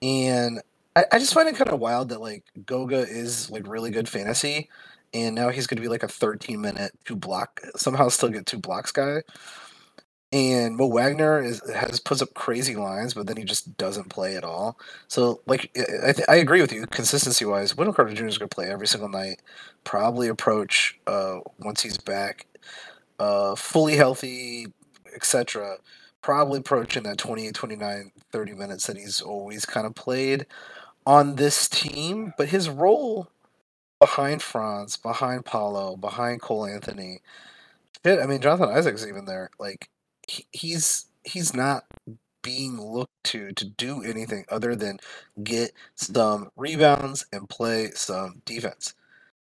and 0.02 0.60
I, 0.94 1.04
I 1.12 1.18
just 1.18 1.34
find 1.34 1.48
it 1.48 1.56
kind 1.56 1.70
of 1.70 1.80
wild 1.80 2.10
that 2.10 2.20
like 2.20 2.44
Goga 2.66 2.98
is 2.98 3.50
like 3.50 3.66
really 3.66 3.90
good 3.90 4.08
fantasy, 4.08 4.68
and 5.12 5.34
now 5.34 5.48
he's 5.48 5.66
going 5.66 5.76
to 5.76 5.82
be 5.82 5.88
like 5.88 6.02
a 6.02 6.08
13 6.08 6.60
minute 6.60 6.92
two 7.04 7.16
block 7.16 7.60
somehow 7.76 8.08
still 8.08 8.28
get 8.28 8.46
two 8.46 8.58
blocks 8.58 8.92
guy. 8.92 9.22
And 10.34 10.76
Mo 10.76 10.88
Wagner 10.88 11.40
is 11.40 11.62
has 11.72 12.00
puts 12.00 12.22
up 12.22 12.34
crazy 12.34 12.76
lines, 12.76 13.14
but 13.14 13.28
then 13.28 13.38
he 13.38 13.44
just 13.44 13.78
doesn't 13.78 14.10
play 14.10 14.36
at 14.36 14.44
all. 14.44 14.78
So, 15.08 15.42
like, 15.46 15.70
I, 15.78 16.12
th- 16.12 16.28
I 16.28 16.36
agree 16.36 16.60
with 16.62 16.72
you. 16.72 16.86
Consistency 16.88 17.46
wise, 17.46 17.76
Wendell 17.76 17.94
Carter 17.94 18.14
Jr. 18.14 18.26
is 18.26 18.38
going 18.38 18.50
to 18.50 18.54
play 18.54 18.70
every 18.70 18.88
single 18.88 19.08
night. 19.10 19.42
Probably 19.84 20.28
approach 20.28 21.00
uh, 21.06 21.40
once 21.60 21.82
he's 21.82 21.98
back, 21.98 22.48
uh, 23.20 23.56
fully 23.56 23.96
healthy, 23.96 24.68
etc. 25.14 25.76
Probably 26.22 26.60
approaching 26.60 27.04
that 27.04 27.18
28, 27.18 27.54
29, 27.54 28.12
30 28.32 28.52
minutes 28.54 28.88
that 28.88 28.98
he's 28.98 29.22
always 29.22 29.66
kind 29.66 29.86
of 29.86 29.96
played 29.96 30.46
on 31.06 31.36
this 31.36 31.68
team. 31.68 32.34
But 32.38 32.50
his 32.50 32.68
role 32.68 33.30
behind 34.00 34.42
Franz, 34.42 34.96
behind 34.98 35.46
Paolo, 35.46 35.96
behind 35.96 36.42
Cole 36.42 36.66
Anthony, 36.66 37.20
shit. 38.04 38.20
I 38.20 38.26
mean, 38.26 38.40
Jonathan 38.42 38.70
Isaac's 38.76 39.06
even 39.06 39.26
there. 39.26 39.50
Like, 39.60 39.90
he, 40.28 40.46
he's 40.52 41.06
he's 41.24 41.54
not 41.54 41.84
being 42.42 42.80
looked 42.80 43.12
to 43.24 43.52
to 43.52 43.64
do 43.64 44.02
anything 44.02 44.44
other 44.50 44.76
than 44.76 44.98
get 45.42 45.72
some 45.94 46.50
rebounds 46.56 47.26
and 47.32 47.48
play 47.48 47.90
some 47.92 48.42
defense. 48.44 48.94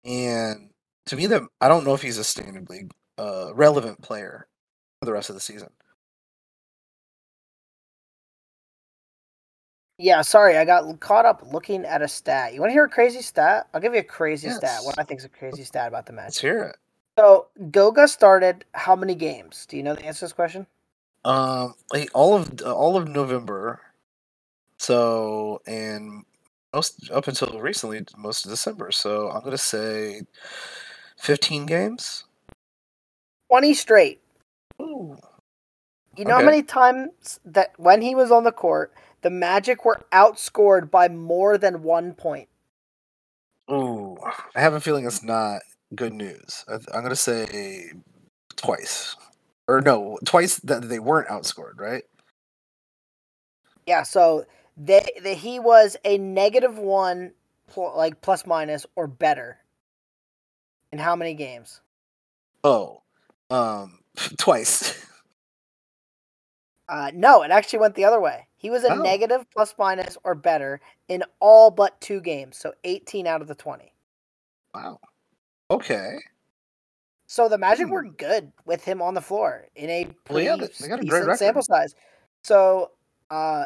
And 0.06 0.72
to 1.08 1.16
me, 1.16 1.28
that 1.28 1.44
I 1.62 1.68
don't 1.68 1.86
know 1.86 1.94
if 1.94 2.02
he's 2.02 2.18
a 2.18 2.24
standard 2.24 2.70
league 2.70 2.92
uh, 3.18 3.52
relevant 3.56 4.02
player 4.02 4.48
for 5.00 5.06
the 5.06 5.14
rest 5.14 5.30
of 5.30 5.36
the 5.36 5.42
season. 5.42 5.70
Yeah, 9.98 10.22
sorry, 10.24 10.58
I 10.58 10.66
got 10.66 11.00
caught 11.00 11.26
up 11.26 11.44
looking 11.54 11.86
at 11.86 12.02
a 12.02 12.08
stat. 12.08 12.54
You 12.54 12.60
want 12.62 12.72
to 12.72 12.74
hear 12.74 12.86
a 12.86 12.90
crazy 12.90 13.22
stat? 13.22 13.68
I'll 13.74 13.82
give 13.82 13.94
you 13.94 14.00
a 14.00 14.04
crazy 14.04 14.50
Yes. 14.50 14.58
stat. 14.58 14.84
What 14.84 14.96
I 14.98 15.04
think 15.04 15.20
is 15.22 15.26
a 15.26 15.30
crazy 15.30 15.64
stat 15.64 15.88
about 15.88 16.06
the 16.08 16.14
match. 16.14 16.26
Let's 16.28 16.42
hear 16.42 16.64
it. 16.64 16.78
So 17.18 17.48
Goga 17.72 18.08
started 18.08 18.66
how 18.74 18.96
many 18.96 19.16
games? 19.16 19.66
Do 19.68 19.78
you 19.78 19.84
know 19.84 19.96
the 19.96 20.06
answer 20.06 20.20
to 20.20 20.26
this 20.26 20.34
question? 20.34 20.66
Um, 21.26 21.76
like 21.92 22.10
all 22.14 22.36
of 22.36 22.62
all 22.64 22.98
of 22.98 23.08
November, 23.08 23.80
so 24.78 25.62
and 25.66 26.26
most 26.74 27.10
up 27.12 27.28
until 27.28 27.60
recently, 27.62 28.04
most 28.18 28.46
of 28.46 28.52
December. 28.52 28.92
So 28.92 29.30
I'm 29.30 29.44
gonna 29.44 29.58
say 29.58 30.24
fifteen 31.18 31.66
games. 31.66 32.26
Twenty 33.50 33.74
straight. 33.74 34.22
Ooh. 34.82 35.18
You 36.18 36.26
know 36.26 36.34
Okay. 36.34 36.44
how 36.44 36.46
many 36.46 36.64
times 36.64 37.40
that 37.46 37.74
when 37.78 38.02
he 38.02 38.16
was 38.16 38.32
on 38.32 38.44
the 38.44 38.52
court, 38.52 38.94
the 39.22 39.30
Magic 39.30 39.86
were 39.86 40.02
outscored 40.12 40.92
by 40.92 41.08
more 41.08 41.58
than 41.58 41.84
one 41.84 42.14
point. 42.14 42.50
Ooh, 43.72 44.18
I 44.56 44.62
have 44.62 44.74
a 44.74 44.82
feeling 44.82 45.06
it's 45.06 45.24
not 45.24 45.62
good 45.96 46.14
news. 46.14 46.64
I, 46.68 46.74
I'm 46.94 47.04
gonna 47.04 47.16
say 47.16 47.92
twice, 48.56 49.16
or 49.68 49.82
no, 49.82 50.20
twice 50.26 50.58
that 50.60 50.88
they 50.90 51.00
weren't 51.00 51.28
outscored, 51.30 51.80
right? 51.80 52.04
Yeah, 53.86 54.04
so 54.04 54.46
they, 54.78 55.06
they 55.22 55.36
he 55.36 55.60
was 55.60 55.98
a 56.06 56.18
negative 56.18 56.78
one, 56.78 57.34
pl- 57.68 57.94
like 57.96 58.22
plus 58.22 58.46
minus 58.46 58.86
or 58.96 59.08
better. 59.08 59.58
In 60.92 61.00
how 61.00 61.16
many 61.16 61.34
games? 61.34 61.82
Oh, 62.64 63.02
um, 63.50 64.00
twice. 64.38 65.06
Uh, 66.88 67.10
no, 67.16 67.42
it 67.42 67.50
actually 67.50 67.80
went 67.80 67.96
the 67.96 68.06
other 68.06 68.20
way. 68.22 68.48
He 68.58 68.70
was 68.70 68.84
a 68.84 68.92
Oh. 68.92 69.02
negative 69.02 69.46
plus 69.52 69.74
minus 69.80 70.18
or 70.24 70.36
better 70.36 70.80
in 71.08 71.24
all 71.40 71.72
but 71.72 72.00
two 72.00 72.22
games, 72.22 72.58
so 72.58 72.74
18 72.84 73.26
out 73.26 73.42
of 73.42 73.48
the 73.48 73.56
20. 73.56 73.92
wow. 74.76 75.00
Okay. 75.72 76.18
So 77.28 77.50
the 77.50 77.58
Magic 77.58 77.88
Hmm. 77.88 77.94
were 77.94 78.04
good 78.04 78.52
with 78.66 78.84
him 78.84 79.02
on 79.02 79.14
the 79.14 79.22
floor 79.22 79.68
in 79.76 79.90
a 79.90 80.06
Well, 80.06 80.14
pretty 80.26 80.46
yeah, 80.46 80.56
they- 80.56 80.88
got 80.88 81.00
a 81.00 81.06
great 81.06 81.22
record. 81.26 81.38
sample 81.38 81.64
size. 81.64 81.96
So, 82.44 82.92
uh, 83.30 83.66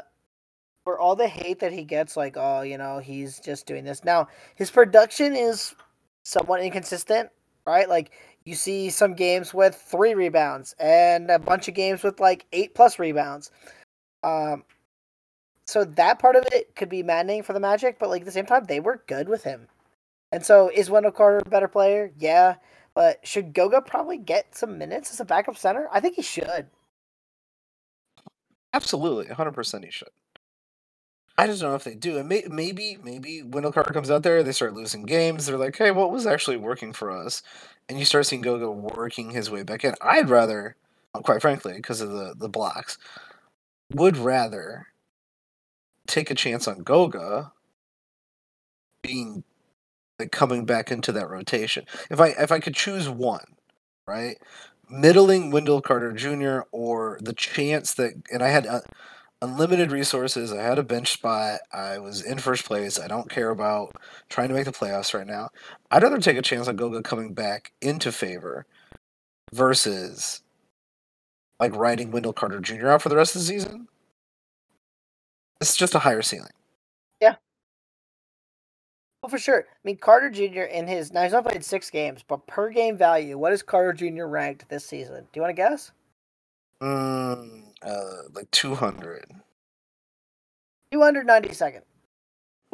for 0.84 0.98
all 1.00 1.16
the 1.18 1.28
hate 1.28 1.60
that 1.60 1.74
he 1.74 1.84
gets, 1.84 2.16
like, 2.16 2.38
oh, 2.38 2.62
you 2.62 2.78
know, 2.78 3.00
he's 3.00 3.40
just 3.40 3.66
doing 3.66 3.84
this. 3.84 4.06
Now, 4.06 4.30
his 4.56 4.72
production 4.72 5.36
is 5.36 5.76
somewhat 6.24 6.62
inconsistent, 6.62 7.30
right? 7.66 7.90
Like, 7.90 8.12
you 8.46 8.56
see 8.56 8.90
some 8.90 9.14
games 9.14 9.54
with 9.54 9.76
three 9.76 10.14
rebounds 10.14 10.74
and 10.80 11.30
a 11.30 11.40
bunch 11.40 11.68
of 11.68 11.74
games 11.74 12.04
with 12.04 12.22
like 12.22 12.46
eight 12.54 12.74
plus 12.74 13.00
rebounds. 13.00 13.52
Um, 14.24 14.64
so 15.66 15.84
that 15.84 16.20
part 16.20 16.38
of 16.38 16.46
it 16.54 16.74
could 16.78 16.88
be 16.88 17.04
maddening 17.04 17.44
for 17.44 17.52
the 17.52 17.60
Magic, 17.60 18.00
but 18.00 18.08
like 18.08 18.22
at 18.22 18.26
the 18.26 18.32
same 18.32 18.46
time, 18.46 18.64
they 18.64 18.80
were 18.80 19.04
good 19.08 19.28
with 19.28 19.44
him. 19.44 19.68
And 20.32 20.46
so, 20.46 20.70
is 20.74 20.90
Wendell 20.90 21.12
Carter 21.12 21.42
a 21.46 21.50
better 21.50 21.68
player? 21.68 22.12
Yeah. 22.18 22.56
But 22.94 23.26
should 23.26 23.54
Goga 23.54 23.82
probably 23.82 24.18
get 24.18 24.56
some 24.56 24.78
minutes 24.78 25.12
as 25.12 25.20
a 25.20 25.26
backup 25.26 25.58
center? 25.58 25.88
I 25.92 26.00
think 26.00 26.16
he 26.16 26.24
should. 26.24 26.68
Absolutely, 28.74 29.28
100% 29.28 29.86
he 29.86 29.92
should. 29.92 30.10
I 31.38 31.46
just 31.46 31.62
don't 31.62 31.70
know 31.70 31.76
if 31.76 31.84
they 31.84 31.94
do. 31.94 32.18
And 32.18 32.28
may, 32.28 32.44
maybe, 32.50 32.98
maybe 33.04 33.44
Wendell 33.44 33.72
Carter 33.72 33.94
comes 33.94 34.10
out 34.10 34.24
there, 34.24 34.42
they 34.42 34.52
start 34.52 34.74
losing 34.74 35.04
games. 35.04 35.46
They're 35.46 35.58
like, 35.58 35.78
hey, 35.78 35.92
what 35.92 36.12
was 36.12 36.26
actually 36.26 36.58
working 36.58 36.94
for 36.94 37.12
us? 37.12 37.44
And 37.88 38.00
you 38.00 38.06
start 38.06 38.26
seeing 38.26 38.42
Goga 38.42 38.72
working 38.72 39.30
his 39.30 39.52
way 39.52 39.62
back 39.62 39.84
in. 39.86 39.94
I'd 40.02 40.30
rather, 40.30 40.76
quite 41.14 41.42
frankly, 41.42 41.74
because 41.74 42.02
of 42.02 42.10
the, 42.10 42.34
the 42.36 42.50
blocks, 42.50 42.98
would 43.94 44.18
rather 44.18 44.88
take 46.08 46.32
a 46.32 46.36
chance 46.36 46.68
on 46.68 46.82
Goga 46.82 47.52
being 49.04 49.44
like 50.20 50.32
coming 50.32 50.66
back 50.66 50.92
into 50.92 51.12
that 51.12 51.30
rotation. 51.30 51.86
If 52.10 52.20
I 52.20 52.30
if 52.30 52.52
I 52.52 52.60
could 52.60 52.76
choose 52.76 53.10
one, 53.10 53.56
right? 54.08 54.38
Middling 54.90 55.52
Wendell 55.52 55.82
Carter 55.82 56.14
Jr. 56.14 56.62
or 56.72 57.20
the 57.22 57.34
chance 57.34 57.94
that 57.96 58.14
and 58.32 58.42
I 58.42 58.50
had 58.50 58.66
unlimited 59.42 59.92
resources, 59.92 60.52
I 60.54 60.62
had 60.62 60.80
a 60.80 60.84
bench 60.84 61.12
spot, 61.12 61.60
I 61.72 62.00
was 62.00 62.24
in 62.24 62.40
first 62.40 62.66
place, 62.66 63.00
I 63.00 63.08
don't 63.08 63.30
care 63.30 63.50
about 63.50 63.96
trying 64.30 64.48
to 64.50 64.54
make 64.54 64.66
the 64.66 64.72
playoffs 64.72 65.14
right 65.14 65.28
now. 65.28 65.50
I'd 65.92 66.04
rather 66.04 66.20
take 66.20 66.38
a 66.38 66.42
chance 66.42 66.68
on 66.68 66.76
Goga 66.78 67.04
coming 67.04 67.34
back 67.34 67.74
into 67.82 68.12
favor 68.12 68.66
versus 69.54 70.42
like 71.60 71.76
riding 71.76 72.12
Wendell 72.12 72.34
Carter 72.34 72.60
Jr. 72.60 72.90
out 72.90 73.02
for 73.02 73.10
the 73.10 73.16
rest 73.16 73.36
of 73.36 73.42
the 73.42 73.48
season. 73.48 73.88
It's 75.60 75.76
just 75.76 75.96
a 75.96 76.00
higher 76.00 76.22
ceiling. 76.22 76.52
Oh, 79.24 79.28
for 79.28 79.40
sure. 79.40 79.66
I 79.68 79.80
mean, 79.84 79.98
Carter 79.98 80.30
Jr. 80.30 80.62
in 80.64 80.88
his 80.88 81.12
now 81.12 81.24
he's 81.24 81.32
not 81.32 81.46
played 81.46 81.64
six 81.66 81.90
games, 81.90 82.24
but 82.28 82.46
per 82.48 82.70
game 82.70 82.98
value, 82.98 83.38
what 83.38 83.52
is 83.54 83.64
Carter 83.64 83.94
Jr. 83.94 84.26
ranked 84.26 84.70
this 84.70 84.86
season? 84.86 85.24
Do 85.24 85.30
you 85.38 85.42
want 85.42 85.50
to 85.56 85.62
guess? 85.62 85.92
Mm, 86.82 87.64
uh, 87.82 88.30
like 88.34 88.50
200. 88.52 89.26
292nd. 90.94 91.82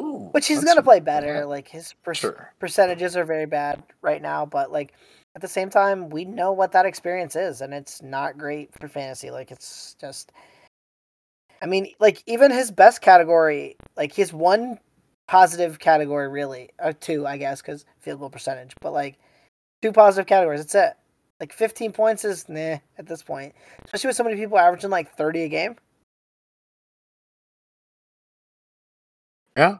Ooh, 0.02 0.28
Which 0.32 0.46
he's 0.46 0.62
gonna 0.64 0.82
play 0.82 1.00
better. 1.00 1.40
bad. 1.40 1.46
Like 1.46 1.68
his 1.68 1.92
per- 2.02 2.14
Sure. 2.14 2.52
percentages 2.58 3.16
are 3.16 3.24
very 3.24 3.46
bad 3.46 3.82
right 4.02 4.20
now, 4.20 4.44
but 4.44 4.70
like 4.70 4.92
at 5.36 5.42
the 5.42 5.48
same 5.48 5.70
time, 5.70 6.10
we 6.10 6.24
know 6.24 6.52
what 6.52 6.72
that 6.72 6.86
experience 6.86 7.34
is, 7.36 7.60
and 7.60 7.72
it's 7.72 8.02
not 8.02 8.36
great 8.38 8.72
for 8.78 8.86
fantasy. 8.88 9.30
Like 9.30 9.50
it's 9.50 9.94
just, 10.00 10.30
I 11.62 11.66
mean, 11.66 11.88
like 11.98 12.22
even 12.26 12.50
his 12.50 12.70
best 12.70 13.00
category, 13.00 13.76
like 13.96 14.12
his 14.12 14.32
one 14.32 14.78
positive 15.26 15.78
category, 15.78 16.28
really, 16.28 16.70
or 16.78 16.92
two, 16.92 17.26
I 17.26 17.36
guess, 17.36 17.62
because 17.62 17.84
field 18.00 18.20
goal 18.20 18.30
percentage, 18.30 18.74
but 18.80 18.92
like 18.92 19.18
two 19.82 19.92
positive 19.92 20.26
categories. 20.26 20.60
That's 20.60 20.74
it. 20.74 20.96
Like 21.40 21.52
15 21.52 21.92
points 21.92 22.24
is 22.24 22.48
nah 22.48 22.78
at 22.98 23.06
this 23.06 23.22
point, 23.22 23.54
especially 23.84 24.08
with 24.08 24.16
so 24.16 24.24
many 24.24 24.36
people 24.36 24.58
averaging 24.58 24.90
like 24.90 25.16
30 25.16 25.42
a 25.42 25.48
game. 25.48 25.76
Yeah. 29.56 29.78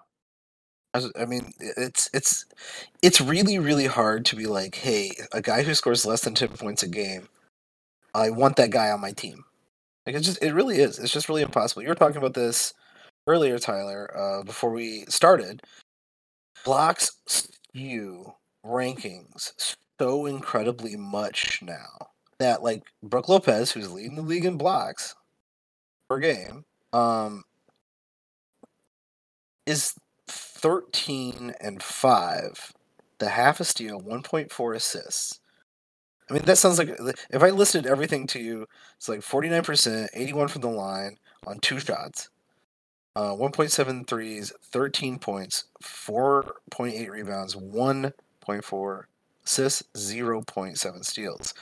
I 1.16 1.24
mean, 1.24 1.52
it's 1.58 2.08
it's 2.14 2.44
it's 3.02 3.20
really 3.20 3.58
really 3.58 3.86
hard 3.86 4.24
to 4.26 4.36
be 4.36 4.46
like, 4.46 4.76
hey, 4.76 5.10
a 5.32 5.42
guy 5.42 5.64
who 5.64 5.74
scores 5.74 6.06
less 6.06 6.22
than 6.22 6.34
ten 6.34 6.48
points 6.50 6.84
a 6.84 6.88
game, 6.88 7.28
I 8.14 8.30
want 8.30 8.56
that 8.56 8.70
guy 8.70 8.90
on 8.90 9.00
my 9.00 9.10
team. 9.10 9.44
Like 10.06 10.14
it's 10.14 10.26
just 10.26 10.42
it 10.42 10.52
really 10.54 10.78
is. 10.78 10.98
It's 11.00 11.12
just 11.12 11.28
really 11.28 11.42
impossible. 11.42 11.82
You 11.82 11.88
were 11.88 11.96
talking 11.96 12.18
about 12.18 12.34
this 12.34 12.74
earlier, 13.26 13.58
Tyler, 13.58 14.10
uh, 14.16 14.42
before 14.42 14.70
we 14.70 15.04
started. 15.08 15.62
Blocks 16.64 17.12
skew 17.26 18.34
rankings 18.64 19.76
so 19.98 20.26
incredibly 20.26 20.96
much 20.96 21.60
now 21.62 22.08
that 22.38 22.62
like 22.62 22.82
Brook 23.02 23.28
Lopez, 23.28 23.72
who's 23.72 23.92
leading 23.92 24.16
the 24.16 24.22
league 24.22 24.44
in 24.44 24.56
blocks 24.56 25.14
per 26.08 26.18
game, 26.18 26.64
um, 26.92 27.44
is 29.66 29.94
13 30.28 31.54
and 31.60 31.82
5, 31.82 32.72
the 33.18 33.28
half 33.28 33.60
a 33.60 33.64
steal, 33.64 34.00
1.4 34.00 34.76
assists. 34.76 35.40
I 36.28 36.32
mean, 36.32 36.42
that 36.44 36.56
sounds 36.56 36.78
like 36.78 36.88
if 37.30 37.42
I 37.42 37.50
listed 37.50 37.86
everything 37.86 38.26
to 38.28 38.40
you, 38.40 38.66
it's 38.96 39.08
like 39.08 39.20
49%, 39.20 40.08
81 40.14 40.48
from 40.48 40.62
the 40.62 40.68
line 40.68 41.18
on 41.46 41.58
two 41.60 41.78
shots, 41.78 42.30
uh, 43.16 43.32
1.7 43.32 44.52
13 44.72 45.18
points, 45.18 45.64
4.8 45.82 47.10
rebounds, 47.10 47.54
1.4 47.54 49.02
assists, 49.44 49.82
0.7 49.94 51.04
steals. 51.04 51.54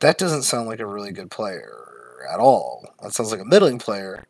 That 0.00 0.18
doesn't 0.18 0.42
sound 0.42 0.68
like 0.68 0.80
a 0.80 0.86
really 0.86 1.12
good 1.12 1.30
player 1.30 2.24
at 2.32 2.40
all. 2.40 2.84
That 3.02 3.12
sounds 3.12 3.30
like 3.30 3.40
a 3.40 3.44
middling 3.44 3.78
player. 3.78 4.24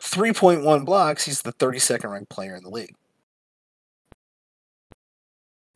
3.1 0.00 0.84
blocks, 0.84 1.24
he's 1.24 1.42
the 1.42 1.52
32nd 1.52 2.10
ranked 2.10 2.28
player 2.28 2.54
in 2.54 2.62
the 2.62 2.70
league. 2.70 2.94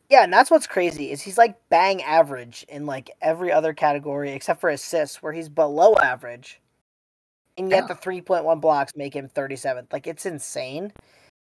Yeah, 0.09 0.23
and 0.25 0.33
that's 0.33 0.51
what's 0.51 0.67
crazy 0.67 1.09
is 1.11 1.21
he's 1.21 1.37
like 1.37 1.57
bang 1.69 2.03
average 2.03 2.65
in 2.67 2.85
like 2.85 3.11
every 3.21 3.51
other 3.51 3.73
category 3.73 4.31
except 4.31 4.59
for 4.59 4.69
assists, 4.69 5.23
where 5.23 5.31
he's 5.31 5.47
below 5.47 5.95
average, 5.95 6.59
and 7.61 7.71
yet 7.71 7.83
Yeah. 7.83 7.87
the 7.87 7.95
three 7.95 8.21
point 8.21 8.43
one 8.43 8.59
blocks 8.59 8.93
make 8.95 9.15
him 9.15 9.27
thirty 9.27 9.55
seventh. 9.55 9.91
Like 9.93 10.07
it's 10.07 10.25
insane. 10.25 10.91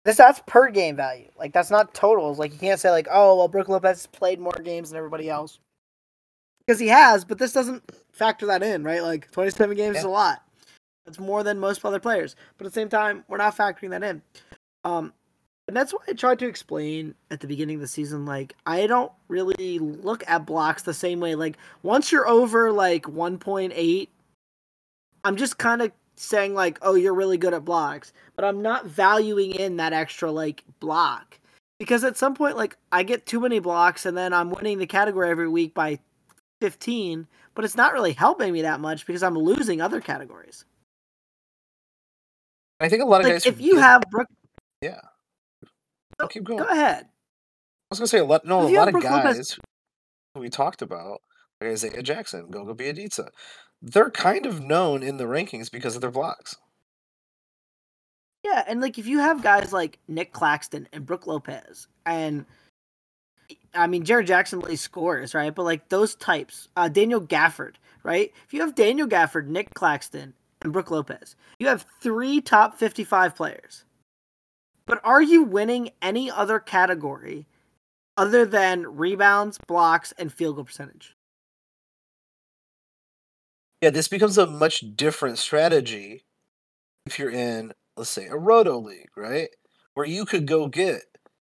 This 0.06 0.18
that's 0.18 0.42
per 0.48 0.70
game 0.70 0.96
value. 0.96 1.30
Like 1.38 1.54
that's 1.54 1.72
not 1.72 1.94
totals. 1.94 2.40
Like 2.40 2.54
you 2.54 2.60
can't 2.60 2.80
say 2.80 2.92
like, 2.92 3.08
oh 3.12 3.36
well, 3.38 3.48
Brook 3.48 3.70
Lopez 3.70 4.06
played 4.08 4.40
more 4.40 4.54
games 4.64 4.90
than 4.90 4.98
everybody 4.98 5.30
else 5.30 5.60
because 6.66 6.80
he 6.80 6.88
has, 6.88 7.26
but 7.26 7.38
this 7.38 7.54
doesn't 7.54 7.84
factor 8.12 8.46
that 8.46 8.64
in, 8.64 8.84
right? 8.84 9.02
Like 9.04 9.30
twenty 9.32 9.50
seven 9.52 9.76
games 9.76 9.98
is 9.98 10.04
a 10.04 10.10
lot. 10.10 10.44
That's 11.06 11.20
more 11.20 11.44
than 11.44 11.60
most 11.60 11.84
other 11.84 12.00
players, 12.00 12.36
but 12.58 12.68
at 12.68 12.72
the 12.74 12.80
same 12.80 12.90
time, 12.90 13.24
we're 13.28 13.38
not 13.38 13.58
factoring 13.58 13.90
that 13.90 14.04
in. 14.04 14.22
Um, 14.84 15.12
and 15.68 15.76
that's 15.76 15.94
why 15.94 16.00
I 16.08 16.14
tried 16.14 16.40
to 16.40 16.48
explain 16.48 17.14
at 17.32 17.40
the 17.40 17.48
beginning 17.48 17.76
of 17.76 17.82
the 17.82 17.88
season. 17.88 18.26
Like, 18.26 18.56
I 18.66 18.88
don't 18.88 19.12
really 19.28 19.80
look 19.80 20.24
at 20.28 20.46
blocks 20.46 20.84
the 20.84 20.94
same 20.94 21.20
way. 21.20 21.36
Like, 21.36 21.58
once 21.84 22.12
you're 22.12 22.28
over 22.28 22.72
like 22.72 23.04
1.8, 23.04 24.08
I'm 25.24 25.36
just 25.36 25.58
kind 25.58 25.82
of 25.82 25.92
saying 26.20 26.54
like, 26.54 26.78
oh, 26.82 26.96
you're 26.96 27.14
really 27.14 27.38
good 27.38 27.54
at 27.54 27.64
blocks, 27.66 28.12
but 28.36 28.44
I'm 28.46 28.62
not 28.62 28.86
valuing 28.86 29.52
in 29.52 29.78
that 29.78 29.94
extra 29.94 30.32
like 30.32 30.64
block 30.80 31.40
because 31.80 32.04
at 32.04 32.18
some 32.18 32.36
point, 32.36 32.58
like, 32.58 32.76
I 32.92 33.04
get 33.04 33.26
too 33.26 33.40
many 33.40 33.60
blocks 33.60 34.06
and 34.06 34.18
then 34.18 34.34
I'm 34.34 34.50
winning 34.50 34.80
the 34.80 34.86
category 34.88 35.30
every 35.30 35.48
week 35.48 35.74
by 35.74 36.00
15, 36.62 37.26
but 37.56 37.64
it's 37.64 37.76
not 37.78 37.94
really 37.94 38.12
helping 38.14 38.52
me 38.52 38.62
that 38.64 38.82
much 38.82 39.06
because 39.06 39.24
I'm 39.24 39.38
losing 39.38 39.80
other 39.82 40.02
categories. 40.02 40.66
I 42.82 42.90
think 42.90 43.02
a 43.02 43.06
lot 43.06 43.22
of 43.22 43.26
Like, 43.26 43.36
guys. 43.36 43.46
if 43.46 43.60
you 43.62 43.72
forget- 43.76 43.84
have 43.90 44.02
Brook, 44.10 44.28
yeah, 44.82 45.02
Oh, 46.20 46.28
keep 46.28 46.44
going. 46.44 46.60
go 46.60 46.68
ahead. 46.68 47.06
I 47.06 47.08
was 47.92 48.00
gonna 48.00 48.08
say 48.08 48.20
a 48.20 48.26
lot. 48.26 48.46
No, 48.46 48.68
If 48.68 48.72
a 48.72 48.76
lot 48.78 48.88
of 48.88 48.92
Brook 48.94 49.04
Lopez- 49.06 49.36
guys 49.56 49.60
who 50.36 50.42
we 50.42 50.50
talked 50.50 50.82
about, 50.82 51.22
Isaiah 51.62 52.02
Jackson, 52.02 52.50
Goga 52.50 52.74
Bitadze, 52.74 53.28
they're 53.82 54.12
kind 54.12 54.46
of 54.46 54.62
known 54.62 55.04
in 55.04 55.18
the 55.18 55.26
rankings 55.26 55.72
because 55.72 55.96
of 55.96 56.02
their 56.02 56.12
blocks. 56.12 56.56
Yeah, 58.44 58.64
and 58.68 58.80
like 58.80 58.98
if 58.98 59.06
you 59.06 59.20
have 59.20 59.44
guys 59.44 59.74
like 59.74 60.00
Nick 60.08 60.32
Claxton 60.32 60.88
and 60.94 61.06
Brook 61.06 61.28
Lopez, 61.28 61.88
and 62.06 62.46
I 63.74 63.88
mean 63.88 64.06
Jaren 64.06 64.26
Jackson 64.26 64.60
really 64.60 64.78
scores, 64.78 65.34
right? 65.34 65.54
But 65.54 65.64
like 65.64 65.90
those 65.90 66.16
types, 66.16 66.70
uh, 66.78 66.88
Daniel 66.88 67.22
Gafford, 67.22 67.76
right? 68.04 68.32
If 68.46 68.54
you 68.54 68.62
have 68.62 68.76
Daniel 68.76 69.08
Gafford, 69.08 69.48
Nick 69.48 69.74
Claxton, 69.74 70.34
and 70.62 70.72
Brook 70.74 70.90
Lopez, 70.92 71.36
you 71.60 71.68
have 71.68 71.86
three 72.00 72.40
top 72.40 72.78
fifty-five 72.78 73.36
players. 73.36 73.84
But 74.86 75.02
are 75.04 75.22
you 75.22 75.44
winning 75.44 75.92
any 76.02 76.32
other 76.32 76.60
category 76.60 77.46
other 78.18 78.46
than 78.46 78.98
rebounds, 78.98 79.60
blocks, 79.68 80.14
and 80.18 80.34
field 80.34 80.56
goal 80.56 80.66
percentage? 80.66 81.16
Yeah, 83.82 83.92
this 83.92 84.08
becomes 84.08 84.38
a 84.38 84.46
much 84.48 84.84
different 84.96 85.38
strategy 85.38 86.24
if 87.06 87.20
you're 87.20 87.32
in, 87.32 87.74
let's 87.98 88.10
say, 88.12 88.28
a 88.28 88.38
roto 88.38 88.80
league, 88.80 89.12
right? 89.18 89.50
Where 89.96 90.06
you 90.08 90.26
could 90.26 90.48
go 90.48 90.68
get 90.68 91.04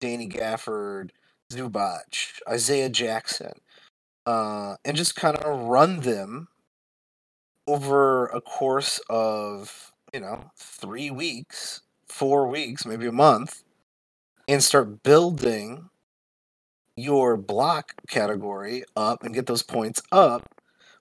Danny 0.01 0.29
Gafford, 0.29 1.11
Zubac, 1.53 2.41
Isaiah 2.49 2.91
Jackson, 2.91 3.55
uh, 4.27 4.77
and 4.85 4.97
just 4.97 5.17
kind 5.17 5.37
of 5.37 5.61
run 5.69 6.01
them 6.01 6.49
over 7.67 8.27
a 8.27 8.41
course 8.41 9.01
of, 9.09 9.93
you 10.13 10.21
know, 10.21 10.51
three 10.57 11.11
weeks, 11.11 11.81
four 12.09 12.47
weeks, 12.49 12.85
maybe 12.85 13.07
a 13.07 13.13
month, 13.13 13.63
and 14.49 14.63
start 14.63 15.03
building 15.03 15.91
your 16.97 17.37
block 17.37 17.95
category 18.09 18.85
up 18.97 19.23
and 19.25 19.35
get 19.35 19.47
those 19.47 19.63
points 19.63 20.01
up 20.13 20.54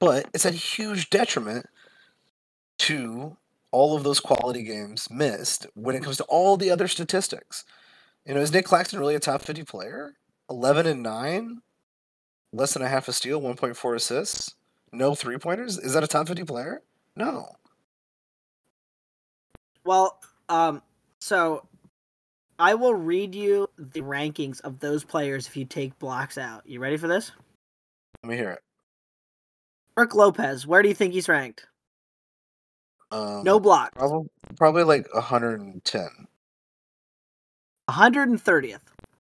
but 0.04 0.28
it's 0.34 0.44
a 0.44 0.52
huge 0.52 1.10
detriment 1.10 1.66
to 2.78 3.38
all 3.72 3.96
of 3.96 4.04
those 4.04 4.20
quality 4.20 4.62
games 4.62 5.10
missed 5.10 5.66
when 5.76 5.96
it 5.96 6.04
comes 6.04 6.18
to 6.18 6.26
all 6.26 6.58
the 6.58 6.70
other 6.70 6.90
statistics. 6.90 7.64
You 8.26 8.34
know, 8.34 8.42
is 8.42 8.52
Nick 8.52 8.66
Claxton 8.66 9.00
really 9.00 9.16
a 9.16 9.20
top 9.22 9.42
50 9.42 9.64
player? 9.64 10.16
11 10.50 10.88
and 10.88 11.04
9, 11.04 11.62
less 12.52 12.74
than 12.74 12.82
a 12.82 12.90
half 12.90 13.08
a 13.08 13.14
steal, 13.14 13.40
1.4 13.40 13.96
assists, 13.96 14.56
no 14.92 15.16
three 15.16 15.38
pointers? 15.38 15.78
Is 15.78 15.94
that 15.94 16.04
a 16.04 16.08
top 16.08 16.28
50 16.28 16.44
player? 16.44 16.82
No. 17.16 17.56
Well, 19.86 20.20
um, 20.50 20.82
so 21.22 21.66
I 22.60 22.74
will 22.76 22.94
read 22.94 23.34
you 23.34 23.70
the 23.78 24.02
rankings 24.02 24.60
of 24.62 24.80
those 24.80 25.06
players 25.06 25.48
if 25.48 25.56
you 25.56 25.64
take 25.64 25.98
blocks 25.98 26.38
out. 26.38 26.64
You 26.66 26.82
ready 26.82 26.98
for 26.98 27.08
this? 27.08 27.32
Let 28.22 28.30
me 28.30 28.36
hear 28.36 28.52
it. 28.52 28.60
Brook 29.96 30.16
Lopez, 30.16 30.66
where 30.66 30.82
do 30.82 30.90
you 30.90 30.96
think 30.96 31.14
he's 31.14 31.30
ranked? 31.30 31.68
Um, 33.12 33.44
No 33.44 33.60
block. 33.60 33.94
Probably, 33.96 34.28
probably 34.58 34.84
like 34.84 35.14
110. 35.14 36.08
130th. 37.90 38.80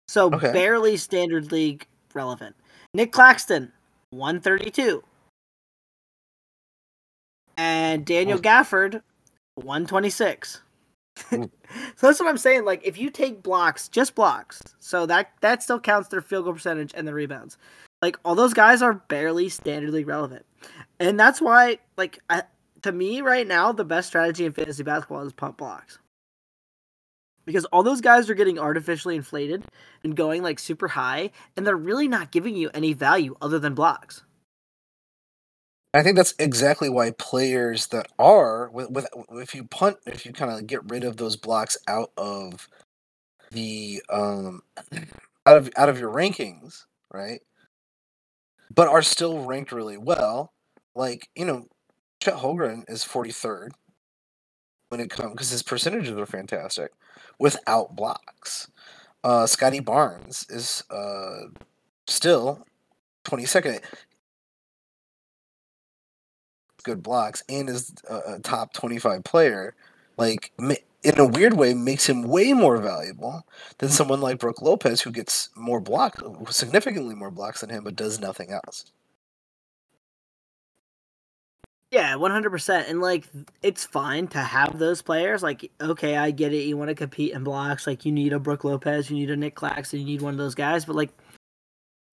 So 0.07 0.31
Okay. 0.33 0.53
barely 0.53 0.97
standard 0.97 1.51
league 1.51 1.85
relevant. 2.13 2.55
Nick 2.93 3.11
Claxton, 3.11 3.71
132. 4.11 5.03
And 7.57 8.05
Daniel 8.05 8.37
Oh. 8.37 8.41
Gafford, 8.41 9.01
126. 9.55 10.61
So 11.97 12.07
that's 12.07 12.19
what 12.21 12.29
I'm 12.29 12.37
saying. 12.37 12.63
Like, 12.65 12.85
if 12.85 12.97
you 12.97 13.09
take 13.09 13.41
blocks, 13.43 13.87
just 13.89 14.15
blocks, 14.15 14.61
so 14.79 15.05
that 15.07 15.31
that 15.41 15.61
still 15.63 15.79
counts 15.79 16.07
their 16.09 16.21
field 16.21 16.45
goal 16.45 16.53
percentage 16.53 16.91
and 16.95 17.05
the 17.07 17.13
rebounds. 17.13 17.57
Like, 18.05 18.19
all 18.23 18.35
those 18.35 18.53
guys 18.53 18.83
are 18.83 18.93
barely 18.93 19.49
standard 19.49 19.89
league 19.89 20.07
relevant, 20.07 20.45
and 20.99 21.19
that's 21.19 21.41
why, 21.41 21.79
like, 21.97 22.19
I, 22.29 22.43
to 22.83 22.91
me 22.91 23.21
right 23.21 23.47
now, 23.47 23.71
the 23.71 23.83
best 23.83 24.09
strategy 24.09 24.45
in 24.45 24.53
fantasy 24.53 24.83
basketball 24.83 25.25
is 25.25 25.33
punt 25.33 25.57
blocks 25.57 25.97
because 27.47 27.65
all 27.65 27.81
those 27.81 28.01
guys 28.01 28.29
are 28.29 28.35
getting 28.35 28.59
artificially 28.59 29.15
inflated 29.15 29.65
and 30.03 30.15
going 30.15 30.43
like 30.43 30.59
super 30.59 30.89
high, 30.89 31.31
and 31.57 31.65
they're 31.65 31.75
really 31.75 32.07
not 32.07 32.29
giving 32.29 32.55
you 32.55 32.69
any 32.75 32.93
value 32.93 33.35
other 33.41 33.57
than 33.57 33.73
blocks. 33.73 34.21
I 35.91 36.03
think 36.03 36.15
that's 36.15 36.35
exactly 36.37 36.89
why 36.89 37.09
players 37.09 37.87
that 37.87 38.11
are 38.19 38.69
with, 38.69 38.91
with 38.91 39.07
if 39.31 39.55
you 39.55 39.63
punt 39.63 39.97
if 40.05 40.27
you 40.27 40.31
kind 40.31 40.51
of 40.51 40.67
get 40.67 40.87
rid 40.91 41.03
of 41.03 41.17
those 41.17 41.37
blocks 41.37 41.75
out 41.87 42.11
of 42.17 42.69
the 43.49 44.03
um 44.11 44.61
out 45.47 45.57
of 45.57 45.71
out 45.75 45.89
of 45.89 45.99
your 45.99 46.11
rankings, 46.11 46.85
right? 47.11 47.41
But 48.73 48.87
are 48.87 49.01
still 49.01 49.45
ranked 49.45 49.71
really 49.71 49.97
well. 49.97 50.53
Like 50.95 51.29
you 51.35 51.45
know, 51.45 51.67
Chet 52.21 52.35
Holmgren 52.35 52.83
is 52.89 53.03
forty 53.03 53.31
third 53.31 53.73
when 54.89 54.99
it 54.99 55.09
comes 55.09 55.31
because 55.31 55.49
his 55.49 55.63
percentages 55.63 56.17
are 56.17 56.25
fantastic 56.25 56.91
without 57.39 57.95
blocks. 57.95 58.69
Uh, 59.23 59.47
Scottie 59.47 59.79
Barnes 59.79 60.45
is 60.49 60.83
uh 60.89 61.47
still 62.07 62.65
twenty 63.23 63.45
second 63.45 63.81
good 66.85 67.03
blocks 67.03 67.43
and 67.49 67.67
is 67.67 67.93
a, 68.07 68.35
a 68.35 68.39
top 68.39 68.71
25 68.71 69.23
player 69.23 69.75
like 70.17 70.51
in 71.05 71.19
a 71.19 71.25
weird 71.27 71.53
way 71.53 71.73
makes 71.73 72.07
him 72.09 72.23
way 72.23 72.53
more 72.53 72.77
valuable 72.77 73.45
than 73.77 73.89
someone 73.89 74.21
like 74.21 74.39
Brook 74.39 74.61
Lopez 74.61 75.01
who 75.01 75.11
gets 75.11 75.49
more 75.55 75.79
blocks 75.79 76.21
significantly 76.49 77.15
more 77.15 77.31
blocks 77.31 77.61
than 77.61 77.69
him 77.69 77.83
but 77.85 77.95
does 77.95 78.19
nothing 78.19 78.51
else 78.51 78.85
Yeah, 81.91 82.15
one 82.15 82.31
hundred 82.31 82.49
percent. 82.49 82.89
And 82.89 82.99
like, 82.99 83.25
it's 83.63 83.85
fine 83.85 84.27
to 84.29 84.39
have 84.39 84.79
those 84.79 85.01
players. 85.01 85.41
Like, 85.43 85.71
okay, 85.79 86.17
I 86.17 86.31
get 86.31 86.53
it. 86.53 86.65
You 86.65 86.77
want 86.77 86.89
to 86.89 86.95
compete 86.95 87.33
in 87.33 87.43
blocks. 87.43 87.87
Like, 87.87 88.05
you 88.05 88.11
need 88.11 88.33
a 88.33 88.39
Brook 88.39 88.63
Lopez, 88.65 89.09
you 89.09 89.15
need 89.15 89.31
a 89.31 89.37
Nick 89.37 89.55
Claxton, 89.55 89.99
you 89.99 90.05
need 90.05 90.21
one 90.21 90.33
of 90.33 90.37
those 90.37 90.55
guys. 90.55 90.85
But 90.85 90.97
like, 90.97 91.11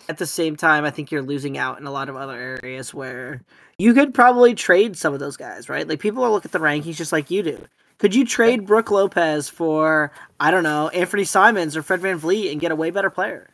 at 0.08 0.18
the 0.18 0.26
same 0.26 0.56
time, 0.56 0.84
I 0.84 0.90
think 0.90 1.10
you're 1.10 1.22
losing 1.22 1.58
out 1.58 1.80
in 1.80 1.86
a 1.86 1.90
lot 1.92 2.08
of 2.08 2.16
other 2.16 2.36
areas 2.62 2.94
where 2.94 3.42
you 3.78 3.94
could 3.94 4.14
probably 4.14 4.54
trade 4.54 4.96
some 4.96 5.14
of 5.14 5.20
those 5.20 5.36
guys, 5.36 5.68
right? 5.68 5.88
Like, 5.88 6.00
people 6.00 6.22
are 6.24 6.30
looking 6.30 6.48
at 6.48 6.52
the 6.52 6.58
rankings 6.60 6.96
just 6.96 7.12
like 7.12 7.30
you 7.30 7.42
do. 7.42 7.66
Could 8.02 8.16
you 8.16 8.26
trade 8.26 8.66
Brook 8.66 8.90
Lopez 8.90 9.48
for 9.48 10.10
I 10.40 10.50
don't 10.50 10.64
know 10.64 10.90
Anfernee 10.92 11.24
Simons 11.24 11.76
or 11.76 11.84
Fred 11.84 12.00
VanVleet 12.00 12.50
and 12.50 12.60
get 12.60 12.72
a 12.72 12.74
way 12.74 12.90
better 12.90 13.10
player? 13.10 13.48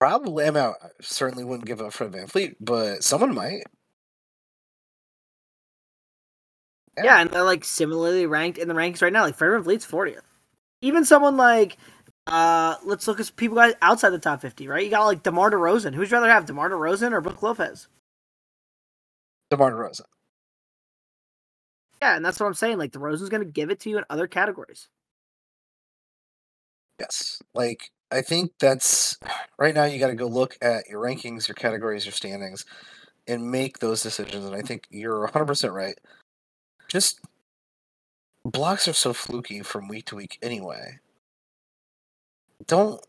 Probably. 0.00 0.46
I 0.46 0.50
mean, 0.50 0.64
I 0.64 0.72
certainly 1.02 1.44
wouldn't 1.44 1.66
give 1.66 1.82
up 1.82 1.92
Fred 1.92 2.12
VanVleet, 2.12 2.54
but 2.60 3.04
someone 3.04 3.34
might. 3.34 3.64
Yeah. 6.96 7.04
yeah, 7.04 7.20
and 7.20 7.30
they're 7.30 7.42
like 7.42 7.62
similarly 7.66 8.24
ranked 8.24 8.56
in 8.56 8.68
the 8.68 8.74
rankings 8.74 9.02
right 9.02 9.12
now. 9.12 9.24
Like 9.24 9.34
Fred 9.34 9.50
VanVleet's 9.50 9.84
40th. 9.84 10.22
Even 10.80 11.04
someone 11.04 11.36
like 11.36 11.76
uh 12.26 12.76
let's 12.86 13.06
look 13.06 13.20
at 13.20 13.36
people 13.36 13.58
guys 13.58 13.74
outside 13.82 14.10
the 14.10 14.18
top 14.18 14.40
50, 14.40 14.66
right? 14.66 14.82
You 14.82 14.90
got 14.90 15.04
like 15.04 15.22
DeMar 15.22 15.50
DeRozan. 15.50 15.94
Who'd 15.94 16.10
you 16.10 16.16
rather 16.16 16.30
have, 16.30 16.46
DeMar 16.46 16.70
DeRozan 16.70 17.12
or 17.12 17.20
Brook 17.20 17.42
Lopez? 17.42 17.88
DeMar 19.50 19.72
DeRozan. 19.72 20.06
Yeah, 22.02 22.16
and 22.16 22.24
that's 22.24 22.40
what 22.40 22.46
I'm 22.46 22.54
saying. 22.54 22.78
Like 22.78 22.90
DeRozan's 22.90 23.28
going 23.28 23.44
to 23.44 23.48
give 23.48 23.70
it 23.70 23.78
to 23.80 23.90
you 23.90 23.96
in 23.96 24.04
other 24.10 24.26
categories. 24.26 24.88
Yes, 26.98 27.40
like 27.54 27.92
I 28.10 28.22
think 28.22 28.50
that's 28.58 29.16
right 29.58 29.72
now. 29.72 29.84
You 29.84 30.00
got 30.00 30.08
to 30.08 30.16
go 30.16 30.26
look 30.26 30.58
at 30.60 30.88
your 30.88 31.00
rankings, 31.00 31.46
your 31.46 31.54
categories, 31.54 32.04
your 32.04 32.12
standings, 32.12 32.66
and 33.28 33.48
make 33.48 33.78
those 33.78 34.02
decisions. 34.02 34.44
And 34.44 34.52
I 34.52 34.62
think 34.62 34.88
you're 34.90 35.20
100 35.20 35.46
percent 35.46 35.74
right. 35.74 35.94
Just 36.88 37.20
blocks 38.44 38.88
are 38.88 38.92
so 38.92 39.12
fluky 39.12 39.62
from 39.62 39.86
week 39.86 40.06
to 40.06 40.16
week 40.16 40.40
anyway. 40.42 40.98
Don't 42.66 43.00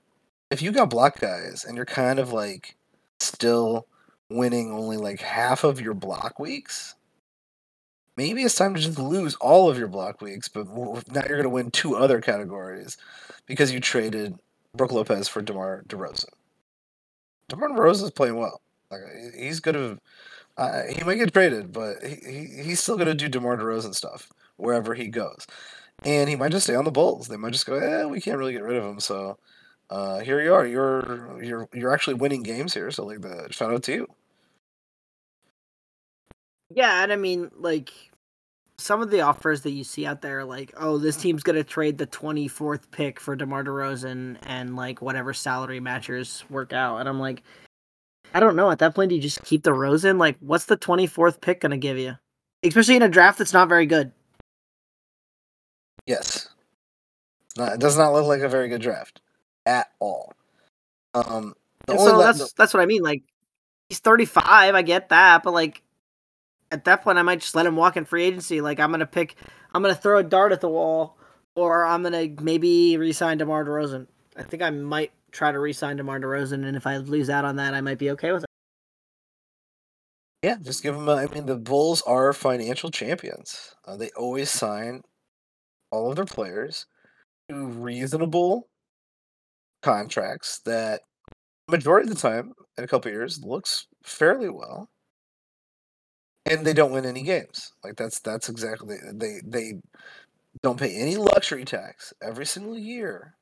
if 0.52 0.62
you 0.62 0.72
got 0.72 0.92
block 0.92 1.20
guys 1.20 1.66
and 1.66 1.76
you're 1.76 1.86
kind 1.86 2.20
of 2.20 2.32
like 2.32 2.76
still 3.20 3.88
winning 4.30 4.72
only 4.72 4.98
like 4.98 5.20
half 5.20 5.64
of 5.64 5.82
your 5.82 5.96
block 5.96 6.38
weeks, 6.38 6.94
maybe 8.16 8.44
it's 8.44 8.56
time 8.56 8.74
to 8.74 8.82
just 8.82 9.00
lose 9.00 9.36
all 9.36 9.70
of 9.70 9.78
your 9.78 9.88
block 9.88 10.22
weeks, 10.22 10.48
but 10.48 10.68
now 10.68 11.22
you're 11.28 11.38
going 11.38 11.44
to 11.44 11.50
win 11.50 11.72
two 11.72 11.96
other 11.96 12.22
categories 12.22 12.98
because 13.46 13.72
you 13.72 13.80
traded 13.80 14.38
Brook 14.76 14.92
Lopez 14.92 15.28
for 15.28 15.42
DeMar 15.42 15.84
DeRozan. 15.88 16.26
DeMar 17.50 17.70
DeRozan 17.70 18.04
is 18.04 18.12
playing 18.12 18.36
well. 18.36 18.62
Like 18.90 19.02
he's 19.36 19.60
gonna, 19.60 19.98
uh, 20.58 20.84
he 20.84 21.04
might 21.04 21.16
get 21.16 21.34
traded, 21.34 21.74
but 21.74 22.04
he, 22.04 22.16
he 22.32 22.64
he's 22.64 22.80
still 22.80 22.98
gonna 22.98 23.16
do 23.16 23.28
DeMar 23.28 23.58
DeRozan 23.58 23.96
stuff 23.96 24.32
wherever 24.58 24.94
he 24.94 25.08
goes, 25.08 25.48
and 26.04 26.30
he 26.30 26.36
might 26.36 26.52
just 26.52 26.66
stay 26.66 26.76
on 26.76 26.86
the 26.86 26.92
Bulls. 26.92 27.28
They 27.28 27.38
might 27.38 27.54
just 27.54 27.66
go, 27.66 27.76
eh, 27.76 28.06
we 28.06 28.22
can't 28.22 28.38
really 28.38 28.54
get 28.54 28.64
rid 28.64 28.78
of 28.78 28.84
him, 28.84 29.00
so 29.00 29.38
uh, 29.90 30.20
here 30.20 30.42
you 30.42 30.54
are. 30.54 30.66
You're 30.66 31.42
you're 31.42 31.70
you're 31.74 31.94
actually 31.94 32.16
winning 32.16 32.44
games 32.44 32.74
here. 32.74 32.92
So 32.92 33.06
like 33.06 33.22
the 33.22 33.48
shout 33.52 33.74
out 33.74 33.84
to 33.84 33.94
you. 33.94 34.08
Yeah, 36.76 37.04
and 37.04 37.14
I 37.14 37.16
mean, 37.18 37.52
like 37.56 37.92
some 38.80 39.02
of 39.02 39.12
the 39.12 39.22
offers 39.22 39.62
that 39.62 39.72
you 39.72 39.84
see 39.84 40.08
out 40.08 40.22
there, 40.22 40.44
like, 40.44 40.74
oh, 40.78 40.98
this 40.98 41.16
team's 41.16 41.44
gonna 41.44 41.64
trade 41.64 42.00
the 42.00 42.08
twenty 42.08 42.48
fourth 42.48 42.90
pick 42.90 43.20
for 43.20 43.36
DeMar 43.36 43.64
DeRozan 43.64 44.38
and 44.48 44.76
like 44.76 45.00
whatever 45.00 45.34
salary 45.34 45.80
matchers 45.80 46.44
work 46.50 46.74
out, 46.74 46.98
and 46.98 47.08
I'm 47.08 47.20
like, 47.20 47.44
I 48.34 48.40
don't 48.40 48.56
know. 48.56 48.72
At 48.72 48.80
that 48.80 48.96
point, 48.96 49.10
do 49.10 49.16
you 49.16 49.22
just 49.22 49.44
keep 49.44 49.62
the 49.62 49.70
DeRozan? 49.70 50.18
Like, 50.18 50.38
what's 50.40 50.66
the 50.66 50.76
twenty 50.76 51.06
fourth 51.06 51.42
pick 51.42 51.62
gonna 51.62 51.78
give 51.78 52.00
you? 52.00 52.16
Especially 52.64 52.96
in 52.96 53.04
a 53.04 53.10
draft 53.10 53.38
that's 53.38 53.54
not 53.54 53.70
very 53.70 53.86
good. 53.86 54.12
Yes, 56.08 56.50
not, 57.56 57.74
it 57.74 57.80
does 57.80 57.98
not 57.98 58.14
look 58.14 58.26
like 58.26 58.42
a 58.42 58.50
very 58.50 58.68
good 58.68 58.82
draft 58.82 59.22
at 59.68 59.92
all. 60.00 60.34
Um, 61.14 61.54
so 61.88 62.18
that's 62.18 62.54
that's 62.54 62.74
what 62.74 62.82
I 62.82 62.88
mean. 62.88 63.04
Like, 63.04 63.22
he's 63.90 64.00
thirty 64.00 64.26
five. 64.26 64.74
I 64.74 64.82
get 64.82 65.10
that, 65.10 65.44
but 65.44 65.54
like 65.54 65.83
at 66.74 66.86
that 66.86 67.04
point, 67.04 67.20
I 67.20 67.22
might 67.22 67.40
just 67.40 67.54
let 67.54 67.68
him 67.68 67.76
walk 67.76 67.96
in 67.98 68.04
free 68.04 68.24
agency. 68.24 68.60
Like 68.60 68.80
I'm 68.80 68.90
gonna 68.90 69.06
pick, 69.06 69.36
I'm 69.74 69.84
gonna 69.84 69.94
throw 69.94 70.18
a 70.18 70.24
dart 70.24 70.52
at 70.52 70.60
the 70.60 70.68
wall, 70.68 71.18
or 71.56 71.86
I'm 71.86 72.02
gonna 72.02 72.28
maybe 72.42 72.98
resign 72.98 73.38
DeMar 73.38 73.64
DeRozan. 73.64 74.08
I 74.36 74.42
think 74.42 74.64
I 74.64 74.72
might 74.72 75.12
try 75.32 75.52
to 75.52 75.60
resign 75.60 75.98
DeMar 75.98 76.20
DeRozan, 76.20 76.66
and 76.66 76.76
if 76.76 76.88
I 76.88 76.98
lose 76.98 77.30
out 77.30 77.46
on 77.46 77.58
that, 77.58 77.76
I 77.76 77.82
might 77.82 78.00
be 78.00 78.10
okay 78.12 78.32
with 78.32 78.44
it. 78.44 78.50
Yeah, 80.42 80.58
just 80.62 80.82
give 80.82 80.96
him. 80.96 81.08
A, 81.08 81.16
I 81.16 81.28
mean, 81.28 81.46
the 81.46 81.56
Bulls 81.56 82.02
are 82.02 82.34
financial 82.34 82.90
champions. 82.90 83.76
Uh, 83.86 83.96
they 83.96 84.10
always 84.18 84.50
sign 84.50 85.04
all 85.92 86.10
of 86.10 86.16
their 86.16 86.26
players 86.26 86.88
to 87.50 87.68
reasonable 87.68 88.68
contracts 89.84 90.60
that 90.66 91.02
majority 91.70 92.10
of 92.10 92.16
the 92.16 92.20
time 92.20 92.54
in 92.80 92.84
a 92.84 92.88
couple 92.88 93.12
years 93.12 93.44
looks 93.44 93.86
fairly 94.04 94.50
well 94.50 94.90
and 96.46 96.66
they 96.66 96.74
don't 96.74 96.92
win 96.92 97.06
any 97.06 97.24
games. 97.24 97.74
Like 97.84 97.96
that's 97.96 98.20
that's 98.20 98.50
exactly 98.50 98.98
they 99.12 99.40
they 99.44 99.74
don't 100.62 100.80
pay 100.80 100.96
any 100.96 101.18
luxury 101.18 101.66
tax 101.66 102.14
every 102.22 102.46
single 102.46 102.78
year. 102.78 103.36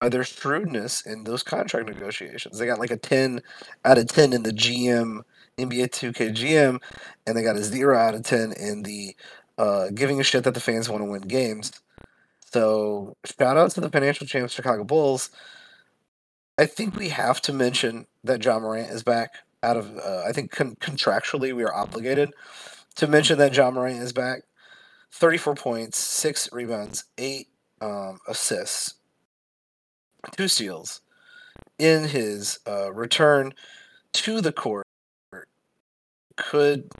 By 0.00 0.08
their 0.10 0.24
shrewdness 0.24 1.06
in 1.06 1.24
those 1.24 1.42
contract 1.42 1.88
negotiations, 1.88 2.58
they 2.58 2.66
got 2.66 2.78
like 2.78 2.90
a 2.90 2.96
ten 2.96 3.40
out 3.84 3.98
of 3.98 4.08
ten 4.08 4.32
in 4.32 4.42
the 4.42 4.52
GM 4.52 5.20
NBA 5.56 5.90
2K 5.90 6.34
GM, 6.34 6.82
and 7.26 7.36
they 7.36 7.42
got 7.42 7.56
a 7.56 7.62
zero 7.62 7.96
out 7.96 8.14
of 8.14 8.22
ten 8.22 8.52
in 8.52 8.82
the 8.82 9.16
uh, 9.56 9.88
giving 9.94 10.20
a 10.20 10.24
shit 10.24 10.44
that 10.44 10.54
the 10.54 10.60
fans 10.60 10.88
want 10.88 11.02
to 11.02 11.10
win 11.10 11.22
games. 11.22 11.72
So 12.52 13.16
shout 13.24 13.56
out 13.56 13.70
to 13.72 13.80
the 13.80 13.90
financial 13.90 14.26
champs 14.26 14.52
Chicago 14.52 14.84
Bulls. 14.84 15.30
I 16.58 16.66
think 16.66 16.96
we 16.96 17.08
have 17.08 17.40
to 17.42 17.52
mention 17.52 18.06
that 18.22 18.44
Ja 18.44 18.58
Morant 18.58 18.90
is 18.90 19.02
back 19.02 19.32
out 19.64 19.76
of 19.76 19.96
uh, 19.96 20.22
I 20.26 20.32
think 20.32 20.50
con- 20.50 20.76
contractually 20.76 21.54
we 21.54 21.64
are 21.64 21.74
obligated 21.74 22.32
to 22.96 23.06
mention 23.06 23.38
that 23.38 23.56
Ja 23.56 23.70
Morant 23.70 24.02
is 24.02 24.12
back. 24.12 24.42
34 25.12 25.54
points, 25.54 25.98
six 25.98 26.48
rebounds, 26.52 27.04
eight 27.18 27.48
um, 27.80 28.18
assists, 28.28 28.94
two 30.36 30.48
steals 30.48 31.00
in 31.78 32.04
his 32.04 32.58
uh, 32.66 32.92
return 32.92 33.54
to 34.12 34.40
the 34.40 34.52
court. 34.52 34.84
Could 36.36 36.90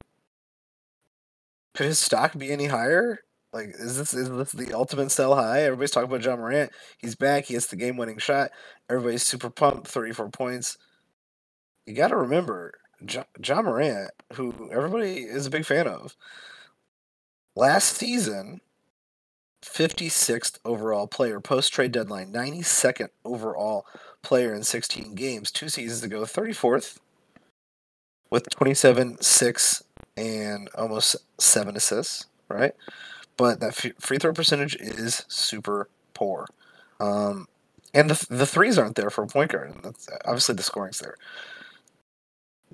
could 1.74 1.86
his 1.86 1.98
stock 1.98 2.38
be 2.38 2.52
any 2.52 2.66
higher? 2.66 3.18
Like, 3.52 3.70
is 3.78 3.98
this 3.98 4.14
is 4.14 4.30
this 4.30 4.52
the 4.52 4.72
ultimate 4.72 5.10
sell 5.10 5.34
high? 5.34 5.62
Everybody's 5.62 5.90
talking 5.90 6.08
about 6.08 6.24
Ja 6.24 6.36
Morant. 6.36 6.70
He's 6.98 7.16
back. 7.16 7.46
He 7.46 7.54
hits 7.54 7.66
the 7.66 7.76
game 7.76 7.96
winning 7.96 8.18
shot. 8.18 8.50
Everybody's 8.88 9.24
super 9.24 9.50
pumped. 9.50 9.88
Thirty 9.88 10.12
four 10.12 10.28
points 10.28 10.78
you 11.86 11.94
got 11.94 12.08
to 12.08 12.16
remember 12.16 12.74
John, 13.04 13.24
Ja 13.44 13.62
Morant, 13.62 14.10
who 14.34 14.70
everybody 14.72 15.24
is 15.24 15.46
a 15.46 15.50
big 15.50 15.64
fan 15.64 15.86
of. 15.86 16.16
Last 17.56 17.96
season, 17.96 18.60
56th 19.64 20.58
overall 20.64 21.06
player 21.06 21.40
post 21.40 21.72
trade 21.72 21.92
deadline, 21.92 22.32
92nd 22.32 23.08
overall 23.24 23.86
player 24.22 24.54
in 24.54 24.62
16 24.62 25.14
games. 25.14 25.50
Two 25.50 25.68
seasons 25.68 26.02
ago, 26.02 26.22
34th 26.22 26.98
with 28.30 28.48
27, 28.50 29.20
6, 29.20 29.84
and 30.16 30.68
almost 30.76 31.16
7 31.38 31.76
assists, 31.76 32.26
right? 32.48 32.72
But 33.36 33.60
that 33.60 33.74
free 33.74 34.18
throw 34.18 34.32
percentage 34.32 34.76
is 34.76 35.24
super 35.28 35.88
poor. 36.14 36.46
Um, 37.00 37.48
and 37.92 38.10
the, 38.10 38.26
the 38.28 38.46
threes 38.46 38.78
aren't 38.78 38.96
there 38.96 39.10
for 39.10 39.24
a 39.24 39.28
point 39.28 39.52
guard. 39.52 39.74
That's, 39.82 40.08
obviously, 40.24 40.54
the 40.54 40.62
scoring's 40.62 41.00
there. 41.00 41.16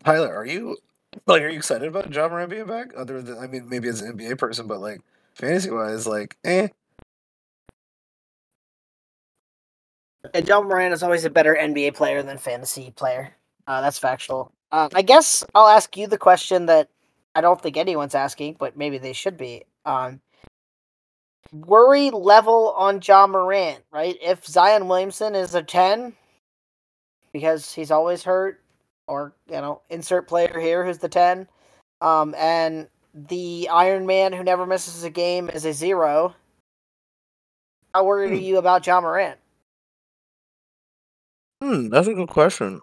Tyler, 0.04 0.34
are 0.34 0.46
you 0.46 0.76
like 1.26 1.42
are 1.42 1.48
you 1.48 1.58
excited 1.58 1.88
about 1.88 2.12
Ja 2.12 2.28
Morant 2.28 2.50
being 2.50 2.66
back? 2.66 2.92
Other 2.96 3.20
than 3.22 3.38
I 3.38 3.46
mean, 3.46 3.68
maybe 3.68 3.88
as 3.88 4.00
an 4.00 4.16
NBA 4.16 4.38
person, 4.38 4.66
but 4.66 4.80
like 4.80 5.00
fantasy 5.34 5.70
wise, 5.70 6.06
like 6.06 6.36
eh. 6.44 6.68
And 10.34 10.46
Ja 10.46 10.60
Morant 10.60 10.92
is 10.92 11.02
always 11.02 11.24
a 11.24 11.30
better 11.30 11.56
NBA 11.58 11.94
player 11.94 12.22
than 12.22 12.38
fantasy 12.38 12.90
player. 12.90 13.34
Uh, 13.66 13.80
that's 13.80 13.98
factual. 13.98 14.52
Uh, 14.70 14.88
I 14.94 15.02
guess 15.02 15.44
I'll 15.54 15.68
ask 15.68 15.96
you 15.96 16.06
the 16.06 16.18
question 16.18 16.66
that 16.66 16.88
I 17.34 17.40
don't 17.40 17.60
think 17.60 17.76
anyone's 17.76 18.14
asking, 18.14 18.56
but 18.58 18.76
maybe 18.76 18.98
they 18.98 19.12
should 19.12 19.36
be. 19.36 19.64
Um, 19.84 20.20
worry 21.52 22.10
level 22.10 22.74
on 22.76 23.00
Ja 23.02 23.26
Morant, 23.26 23.82
right? 23.90 24.16
If 24.22 24.46
Zion 24.46 24.88
Williamson 24.88 25.34
is 25.34 25.54
a 25.54 25.62
10 25.62 26.14
because 27.32 27.72
he's 27.72 27.90
always 27.90 28.22
hurt, 28.22 28.60
or 29.10 29.32
you 29.48 29.60
know, 29.60 29.82
insert 29.90 30.28
player 30.28 30.58
here 30.58 30.84
who's 30.84 30.98
the 30.98 31.08
ten, 31.08 31.48
um, 32.00 32.34
and 32.38 32.88
the 33.12 33.68
Iron 33.70 34.06
Man 34.06 34.32
who 34.32 34.44
never 34.44 34.64
misses 34.64 35.02
a 35.04 35.10
game 35.10 35.50
is 35.50 35.64
a 35.64 35.72
zero. 35.72 36.34
How 37.92 38.04
worried 38.04 38.30
hmm. 38.30 38.36
are 38.36 38.40
you 38.40 38.56
about 38.58 38.86
Ja 38.86 39.00
Morant? 39.00 39.38
Hmm, 41.60 41.88
that's 41.88 42.06
a 42.06 42.14
good 42.14 42.28
question. 42.28 42.80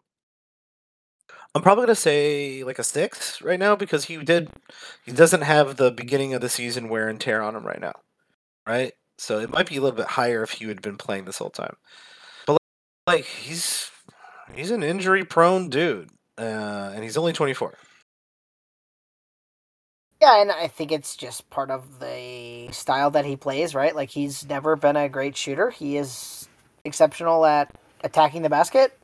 I'm 1.55 1.61
probably 1.63 1.85
gonna 1.85 1.95
say 1.95 2.63
like 2.63 2.77
a 2.77 2.83
six 2.83 3.41
right 3.41 3.57
now 3.57 3.75
because 3.75 4.05
he 4.05 4.17
did 4.17 4.49
he 5.05 5.13
doesn't 5.13 5.41
have 5.41 5.77
the 5.77 5.91
beginning 5.91 6.33
of 6.33 6.41
the 6.41 6.49
season 6.49 6.89
wear 6.89 7.07
and 7.07 7.19
tear 7.19 7.41
on 7.41 7.55
him 7.55 7.65
right 7.65 7.81
now, 7.81 7.93
right? 8.67 8.93
So 9.17 9.39
it 9.39 9.49
might 9.49 9.67
be 9.67 9.77
a 9.77 9.81
little 9.81 9.97
bit 9.97 10.07
higher 10.07 10.43
if 10.43 10.51
he 10.51 10.65
had 10.67 10.81
been 10.81 10.97
playing 10.97 11.25
this 11.25 11.39
whole 11.39 11.49
time. 11.49 11.77
But 12.45 12.59
like 13.07 13.25
he's 13.25 13.89
he's 14.53 14.71
an 14.71 14.83
injury 14.83 15.23
prone 15.23 15.69
dude 15.69 16.11
uh, 16.37 16.91
and 16.93 17.03
he's 17.03 17.17
only 17.17 17.33
24. 17.33 17.73
Yeah, 20.19 20.41
and 20.41 20.51
I 20.51 20.67
think 20.67 20.91
it's 20.91 21.15
just 21.15 21.47
part 21.49 21.69
of 21.69 21.99
the 21.99 22.69
style 22.71 23.11
that 23.11 23.25
he 23.25 23.35
plays, 23.35 23.75
right? 23.75 23.95
Like 23.95 24.09
he's 24.09 24.47
never 24.47 24.75
been 24.75 24.95
a 24.95 25.09
great 25.09 25.37
shooter. 25.37 25.69
He 25.69 25.97
is 25.97 26.49
exceptional 26.83 27.45
at 27.45 27.73
attacking 28.03 28.41
the 28.41 28.49
basket, 28.49 28.97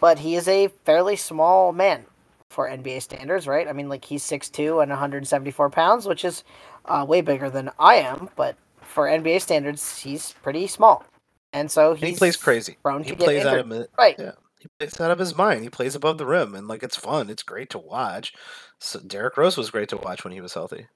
but 0.00 0.20
he 0.20 0.36
is 0.36 0.46
a 0.46 0.68
fairly 0.84 1.16
small 1.16 1.72
man 1.72 2.04
for 2.50 2.68
NBA 2.68 3.02
standards, 3.02 3.48
right? 3.48 3.66
I 3.66 3.72
mean, 3.72 3.88
like 3.88 4.04
he's 4.04 4.22
6'2 4.22 4.82
and 4.82 4.90
174 4.90 5.70
pounds, 5.70 6.06
which 6.06 6.24
is 6.24 6.44
uh, 6.84 7.04
way 7.08 7.22
bigger 7.22 7.50
than 7.50 7.70
I 7.78 7.96
am, 7.96 8.28
but 8.36 8.56
for 8.82 9.06
NBA 9.06 9.40
standards, 9.40 9.98
he's 9.98 10.32
pretty 10.42 10.66
small. 10.68 11.04
And 11.52 11.70
so 11.70 11.94
he 11.94 12.14
plays 12.14 12.36
crazy. 12.36 12.76
he 13.04 13.14
plays 13.14 13.44
out 13.44 13.58
of 13.58 13.72
it. 13.72 13.90
Right. 13.98 14.16
Yeah. 14.18 14.32
He 14.62 14.68
plays 14.78 15.00
out 15.00 15.10
of 15.10 15.18
his 15.18 15.36
mind. 15.36 15.64
He 15.64 15.70
plays 15.70 15.96
above 15.96 16.18
the 16.18 16.26
rim, 16.26 16.54
and 16.54 16.68
like 16.68 16.84
it's 16.84 16.96
fun. 16.96 17.28
It's 17.28 17.42
great 17.42 17.68
to 17.70 17.78
watch. 17.78 18.32
So 18.78 19.00
Derrick 19.00 19.36
Rose 19.36 19.56
was 19.56 19.70
great 19.70 19.88
to 19.88 19.96
watch 19.96 20.22
when 20.22 20.32
he 20.32 20.40
was 20.40 20.54
healthy. 20.54 20.86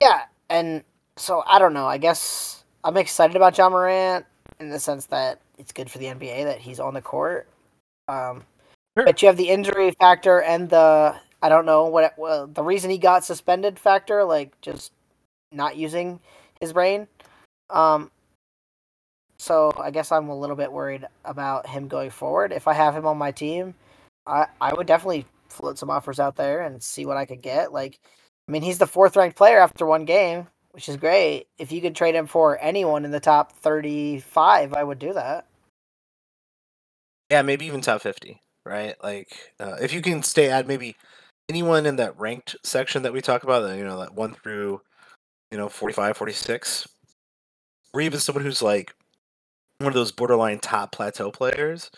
Yeah, 0.00 0.22
and 0.50 0.82
so 1.16 1.44
I 1.46 1.60
don't 1.60 1.72
know. 1.72 1.86
I 1.86 1.98
guess 1.98 2.64
I'm 2.82 2.96
excited 2.96 3.36
about 3.36 3.56
Ja 3.56 3.68
Morant 3.68 4.26
in 4.58 4.70
the 4.70 4.80
sense 4.80 5.06
that 5.06 5.40
it's 5.56 5.72
good 5.72 5.88
for 5.88 5.98
the 5.98 6.06
NBA 6.06 6.44
that 6.44 6.58
he's 6.58 6.80
on 6.80 6.94
the 6.94 7.00
court. 7.00 7.48
Um, 8.08 8.42
sure. 8.96 9.06
But 9.06 9.22
you 9.22 9.28
have 9.28 9.36
the 9.36 9.48
injury 9.48 9.92
factor 9.92 10.42
and 10.42 10.68
the 10.68 11.14
I 11.42 11.48
don't 11.48 11.66
know 11.66 11.86
what 11.86 12.14
well, 12.18 12.48
the 12.48 12.64
reason 12.64 12.90
he 12.90 12.98
got 12.98 13.24
suspended 13.24 13.78
factor, 13.78 14.24
like 14.24 14.60
just 14.62 14.90
not 15.52 15.76
using 15.76 16.18
his 16.60 16.72
brain. 16.72 17.06
Um, 17.70 18.10
so 19.44 19.72
I 19.76 19.90
guess 19.90 20.10
I'm 20.10 20.30
a 20.30 20.38
little 20.38 20.56
bit 20.56 20.72
worried 20.72 21.06
about 21.24 21.68
him 21.68 21.86
going 21.86 22.08
forward. 22.08 22.50
If 22.50 22.66
I 22.66 22.72
have 22.72 22.96
him 22.96 23.06
on 23.06 23.18
my 23.18 23.30
team, 23.30 23.74
I 24.26 24.46
I 24.60 24.72
would 24.72 24.86
definitely 24.86 25.26
float 25.50 25.78
some 25.78 25.90
offers 25.90 26.18
out 26.18 26.36
there 26.36 26.62
and 26.62 26.82
see 26.82 27.04
what 27.04 27.18
I 27.18 27.26
could 27.26 27.42
get. 27.42 27.70
Like, 27.70 28.00
I 28.48 28.52
mean, 28.52 28.62
he's 28.62 28.78
the 28.78 28.86
fourth 28.86 29.16
ranked 29.16 29.36
player 29.36 29.58
after 29.60 29.84
one 29.84 30.06
game, 30.06 30.48
which 30.70 30.88
is 30.88 30.96
great. 30.96 31.46
If 31.58 31.72
you 31.72 31.82
could 31.82 31.94
trade 31.94 32.14
him 32.14 32.26
for 32.26 32.58
anyone 32.58 33.04
in 33.04 33.10
the 33.10 33.20
top 33.20 33.52
35, 33.52 34.72
I 34.72 34.82
would 34.82 34.98
do 34.98 35.12
that. 35.12 35.46
Yeah, 37.30 37.42
maybe 37.42 37.66
even 37.66 37.82
top 37.82 38.00
50, 38.00 38.40
right? 38.64 38.94
Like, 39.02 39.52
uh, 39.60 39.76
if 39.80 39.92
you 39.92 40.00
can 40.00 40.22
stay 40.22 40.50
at 40.50 40.66
maybe 40.66 40.96
anyone 41.50 41.84
in 41.84 41.96
that 41.96 42.18
ranked 42.18 42.56
section 42.64 43.02
that 43.02 43.12
we 43.12 43.20
talk 43.20 43.44
about, 43.44 43.76
you 43.76 43.84
know, 43.84 44.00
that 44.00 44.14
one 44.14 44.34
through, 44.34 44.80
you 45.50 45.58
know, 45.58 45.68
45, 45.68 46.16
46, 46.16 46.88
or 47.92 48.00
even 48.00 48.18
someone 48.18 48.44
who's 48.44 48.62
like 48.62 48.94
one 49.84 49.92
of 49.92 49.94
those 49.94 50.12
borderline 50.12 50.58
top 50.58 50.92
plateau 50.92 51.30
players, 51.30 51.90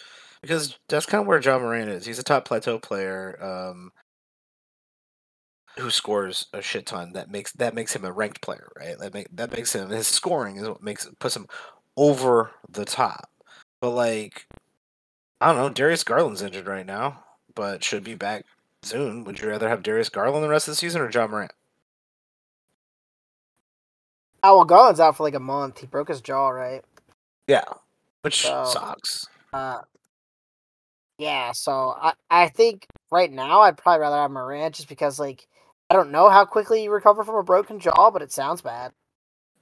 because 0.42 0.78
that's 0.88 1.06
kind 1.06 1.22
of 1.22 1.26
where 1.26 1.40
Ja 1.40 1.58
Morant 1.58 1.90
is. 1.90 2.06
He's 2.06 2.18
a 2.18 2.24
top 2.24 2.44
plateau 2.44 2.78
player 2.78 3.38
um, 3.42 3.92
who 5.78 5.90
scores 5.90 6.46
a 6.52 6.62
shit 6.62 6.86
ton. 6.86 7.12
That 7.12 7.30
makes 7.30 7.52
that 7.52 7.74
makes 7.74 7.94
him 7.94 8.04
a 8.04 8.12
ranked 8.12 8.42
player, 8.42 8.68
right? 8.78 8.98
That 8.98 9.14
make 9.14 9.28
that 9.36 9.52
makes 9.52 9.74
him 9.74 9.90
his 9.90 10.08
scoring 10.08 10.56
is 10.56 10.68
what 10.68 10.82
makes 10.82 11.08
puts 11.18 11.36
him 11.36 11.46
over 11.96 12.52
the 12.68 12.84
top. 12.84 13.30
But 13.80 13.90
like, 13.90 14.46
I 15.40 15.48
don't 15.48 15.56
know. 15.56 15.68
Darius 15.68 16.04
Garland's 16.04 16.42
injured 16.42 16.66
right 16.66 16.86
now, 16.86 17.24
but 17.54 17.84
should 17.84 18.04
be 18.04 18.14
back 18.14 18.44
soon. 18.82 19.24
Would 19.24 19.40
you 19.40 19.48
rather 19.48 19.68
have 19.68 19.82
Darius 19.82 20.08
Garland 20.08 20.44
the 20.44 20.48
rest 20.48 20.68
of 20.68 20.72
the 20.72 20.76
season 20.76 21.00
or 21.02 21.10
Ja 21.10 21.26
Morant? 21.26 21.52
Oh 24.42 24.56
well, 24.56 24.64
Garland's 24.64 25.00
out 25.00 25.16
for 25.16 25.24
like 25.24 25.34
a 25.34 25.40
month. 25.40 25.80
He 25.80 25.86
broke 25.86 26.08
his 26.08 26.20
jaw, 26.20 26.48
right? 26.50 26.84
Yeah, 27.46 27.64
which 28.22 28.42
so, 28.42 28.64
sucks. 28.64 29.26
Uh, 29.52 29.80
yeah, 31.18 31.52
so 31.52 31.94
I 31.96 32.12
I 32.30 32.48
think 32.48 32.86
right 33.10 33.30
now 33.30 33.60
I'd 33.60 33.76
probably 33.76 34.00
rather 34.00 34.16
have 34.16 34.30
Morant 34.30 34.74
just 34.74 34.88
because 34.88 35.18
like 35.18 35.46
I 35.88 35.94
don't 35.94 36.10
know 36.10 36.28
how 36.28 36.44
quickly 36.44 36.82
you 36.82 36.90
recover 36.90 37.24
from 37.24 37.36
a 37.36 37.42
broken 37.42 37.78
jaw, 37.78 38.10
but 38.10 38.22
it 38.22 38.32
sounds 38.32 38.60
bad. 38.60 38.92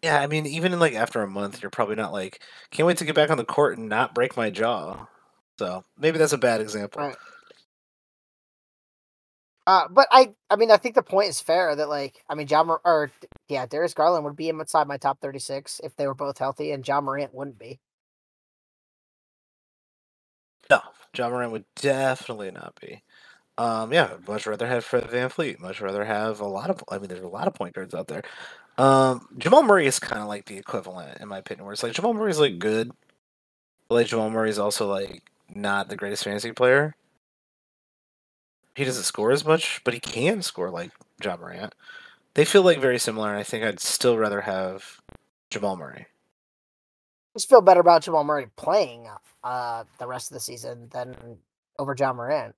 Yeah, 0.03 0.21
I 0.21 0.27
mean, 0.27 0.47
even 0.47 0.73
in 0.73 0.81
like 0.81 0.95
after 0.95 1.23
a 1.23 1.29
month, 1.29 1.63
you're 1.63 1.71
probably 1.71 1.97
not 1.97 2.13
like 2.13 2.41
can't 2.71 2.87
wait 2.87 2.99
to 2.99 3.05
get 3.05 3.15
back 3.15 3.31
on 3.31 3.39
the 3.39 3.45
court 3.45 3.79
and 3.79 3.89
not 3.89 4.15
break 4.15 4.37
my 4.37 4.51
jaw. 4.51 5.07
So 5.59 5.85
maybe 5.99 6.19
that's 6.19 6.33
a 6.33 6.39
bad 6.39 6.61
example. 6.61 7.03
Right. 7.03 7.17
Uh, 9.67 9.89
but 9.89 10.07
I, 10.11 10.35
I 10.51 10.57
mean, 10.57 10.71
I 10.71 10.77
think 10.77 10.95
the 10.95 11.03
point 11.03 11.31
is 11.31 11.41
fair 11.41 11.75
that 11.75 11.89
like, 11.89 12.23
I 12.29 12.35
mean, 12.35 12.47
John 12.47 12.69
or 12.69 13.11
yeah, 13.49 13.67
Darius 13.67 13.95
Garland 13.95 14.25
would 14.25 14.37
be 14.37 14.49
inside 14.49 14.87
my 14.87 14.99
top 14.99 15.21
thirty 15.21 15.39
six 15.39 15.81
if 15.83 15.97
they 15.97 16.07
were 16.07 16.15
both 16.15 16.39
healthy, 16.39 16.71
and 16.73 16.87
Ja 16.87 17.01
Morant 17.01 17.35
wouldn't 17.35 17.59
be. 17.59 17.81
No, 20.71 20.81
Ja 21.17 21.29
Morant 21.31 21.53
would 21.53 21.65
definitely 21.77 22.51
not 22.51 22.79
be. 22.81 23.03
Um, 23.57 23.93
yeah, 23.93 24.15
much 24.27 24.47
rather 24.47 24.67
have 24.67 24.85
Fred 24.85 25.05
VanVleet. 25.05 25.61
Much 25.61 25.81
rather 25.81 26.05
have 26.05 26.41
a 26.41 26.47
lot 26.47 26.71
of. 26.71 26.83
I 26.91 26.99
mean, 26.99 27.09
there's 27.09 27.21
a 27.21 27.29
lot 27.29 27.47
of 27.47 27.55
point 27.55 27.75
guards 27.75 27.95
out 27.95 28.09
there. 28.09 28.23
Um, 28.77 29.29
Jamal 29.39 29.63
Murray 29.63 29.87
is 29.87 29.99
kind 29.99 30.21
of 30.21 30.29
like 30.29 30.47
the 30.47 30.59
equivalent, 30.59 31.21
in 31.21 31.29
my 31.29 31.39
opinion, 31.39 31.65
where 31.65 31.73
it's 31.73 31.83
like 31.83 31.93
Jamal 31.93 32.13
Murray's 32.15 32.41
like 32.41 32.59
good, 32.59 32.91
but 33.89 33.95
like 33.95 34.07
Jamal 34.09 34.31
Murray's 34.31 34.59
also 34.59 34.89
like 34.91 35.23
not 35.55 35.89
the 35.89 35.97
greatest 35.97 36.25
fantasy 36.25 36.53
player 36.53 36.97
he 38.75 38.85
doesn't 38.85 39.05
score 39.05 39.31
as 39.31 39.45
much, 39.45 39.81
but 39.85 39.95
he 39.95 40.01
can 40.01 40.43
score 40.43 40.71
like 40.71 40.91
Ja 41.23 41.37
Morant. 41.37 41.75
They 42.35 42.45
feel 42.45 42.63
like 42.63 42.81
very 42.81 42.99
similar, 42.99 43.29
and 43.31 43.39
I 43.39 43.45
think 43.45 43.65
I'd 43.65 43.81
still 43.81 44.19
rather 44.19 44.41
have 44.41 45.01
Jamal 45.51 45.77
Murray. 45.77 46.07
I 46.07 47.39
just 47.39 47.49
feel 47.49 47.61
better 47.61 47.81
about 47.81 48.03
Jamal 48.03 48.25
Murray 48.25 48.49
playing 48.57 49.07
uh, 49.45 49.85
the 49.99 50.07
rest 50.07 50.31
of 50.31 50.35
the 50.35 50.41
season 50.41 50.89
than 50.93 51.17
over 51.79 51.95
Ja 51.99 52.13
Morant. 52.13 52.55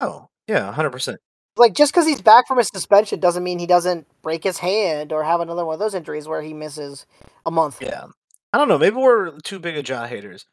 Oh 0.00 0.28
yeah, 0.48 0.72
hundred 0.72 0.90
percent. 0.90 1.20
Like 1.56 1.74
just 1.74 1.92
because 1.92 2.06
he's 2.06 2.20
back 2.20 2.48
from 2.48 2.58
his 2.58 2.68
suspension 2.68 3.20
doesn't 3.20 3.44
mean 3.44 3.60
he 3.60 3.66
doesn't 3.66 4.08
break 4.22 4.42
his 4.42 4.58
hand 4.58 5.12
or 5.12 5.22
have 5.22 5.40
another 5.40 5.64
one 5.64 5.74
of 5.74 5.80
those 5.80 5.94
injuries 5.94 6.26
where 6.26 6.42
he 6.42 6.52
misses 6.52 7.06
a 7.46 7.50
month. 7.52 7.80
Yeah, 7.80 8.06
I 8.52 8.58
don't 8.58 8.68
know. 8.68 8.78
Maybe 8.78 8.96
we're 8.96 9.38
too 9.40 9.60
big 9.60 9.76
of 9.76 9.88
Ja 9.88 10.06
haters, 10.06 10.46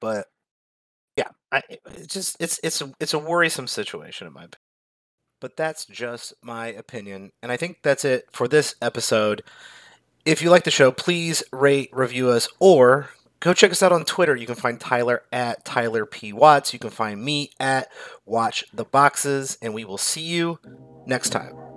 but 0.00 0.26
yeah, 1.18 1.28
I, 1.50 1.62
it's 1.96 2.14
just 2.14 2.36
it's 2.38 2.60
it's 2.62 2.80
a, 2.80 2.92
it's 3.00 3.12
a 3.12 3.18
worrisome 3.18 3.66
situation 3.66 4.28
in 4.28 4.32
my 4.32 4.44
opinion. 4.44 4.62
But 5.40 5.56
that's 5.56 5.84
just 5.84 6.34
my 6.42 6.68
opinion, 6.68 7.32
and 7.42 7.50
I 7.50 7.56
think 7.56 7.78
that's 7.82 8.04
it 8.04 8.28
for 8.32 8.46
this 8.46 8.76
episode. 8.80 9.42
If 10.24 10.42
you 10.42 10.50
like 10.50 10.64
the 10.64 10.70
show, 10.70 10.92
please 10.92 11.42
rate, 11.52 11.90
review 11.92 12.28
us, 12.28 12.48
or 12.60 13.10
go 13.40 13.52
check 13.52 13.72
us 13.72 13.82
out 13.82 13.92
on 13.92 14.04
Twitter. 14.04 14.36
You 14.36 14.46
can 14.46 14.54
find 14.54 14.80
Tyler 14.80 15.22
at 15.32 15.64
Tyler 15.64 16.06
P 16.06 16.32
Watts. 16.32 16.72
You 16.72 16.78
can 16.78 16.90
find 16.90 17.24
me 17.24 17.50
at 17.58 17.88
Watch 18.24 18.64
the 18.72 18.84
Boxes, 18.84 19.58
and 19.60 19.74
we 19.74 19.84
will 19.84 19.98
see 19.98 20.22
you 20.22 20.60
next 21.06 21.30
time. 21.30 21.67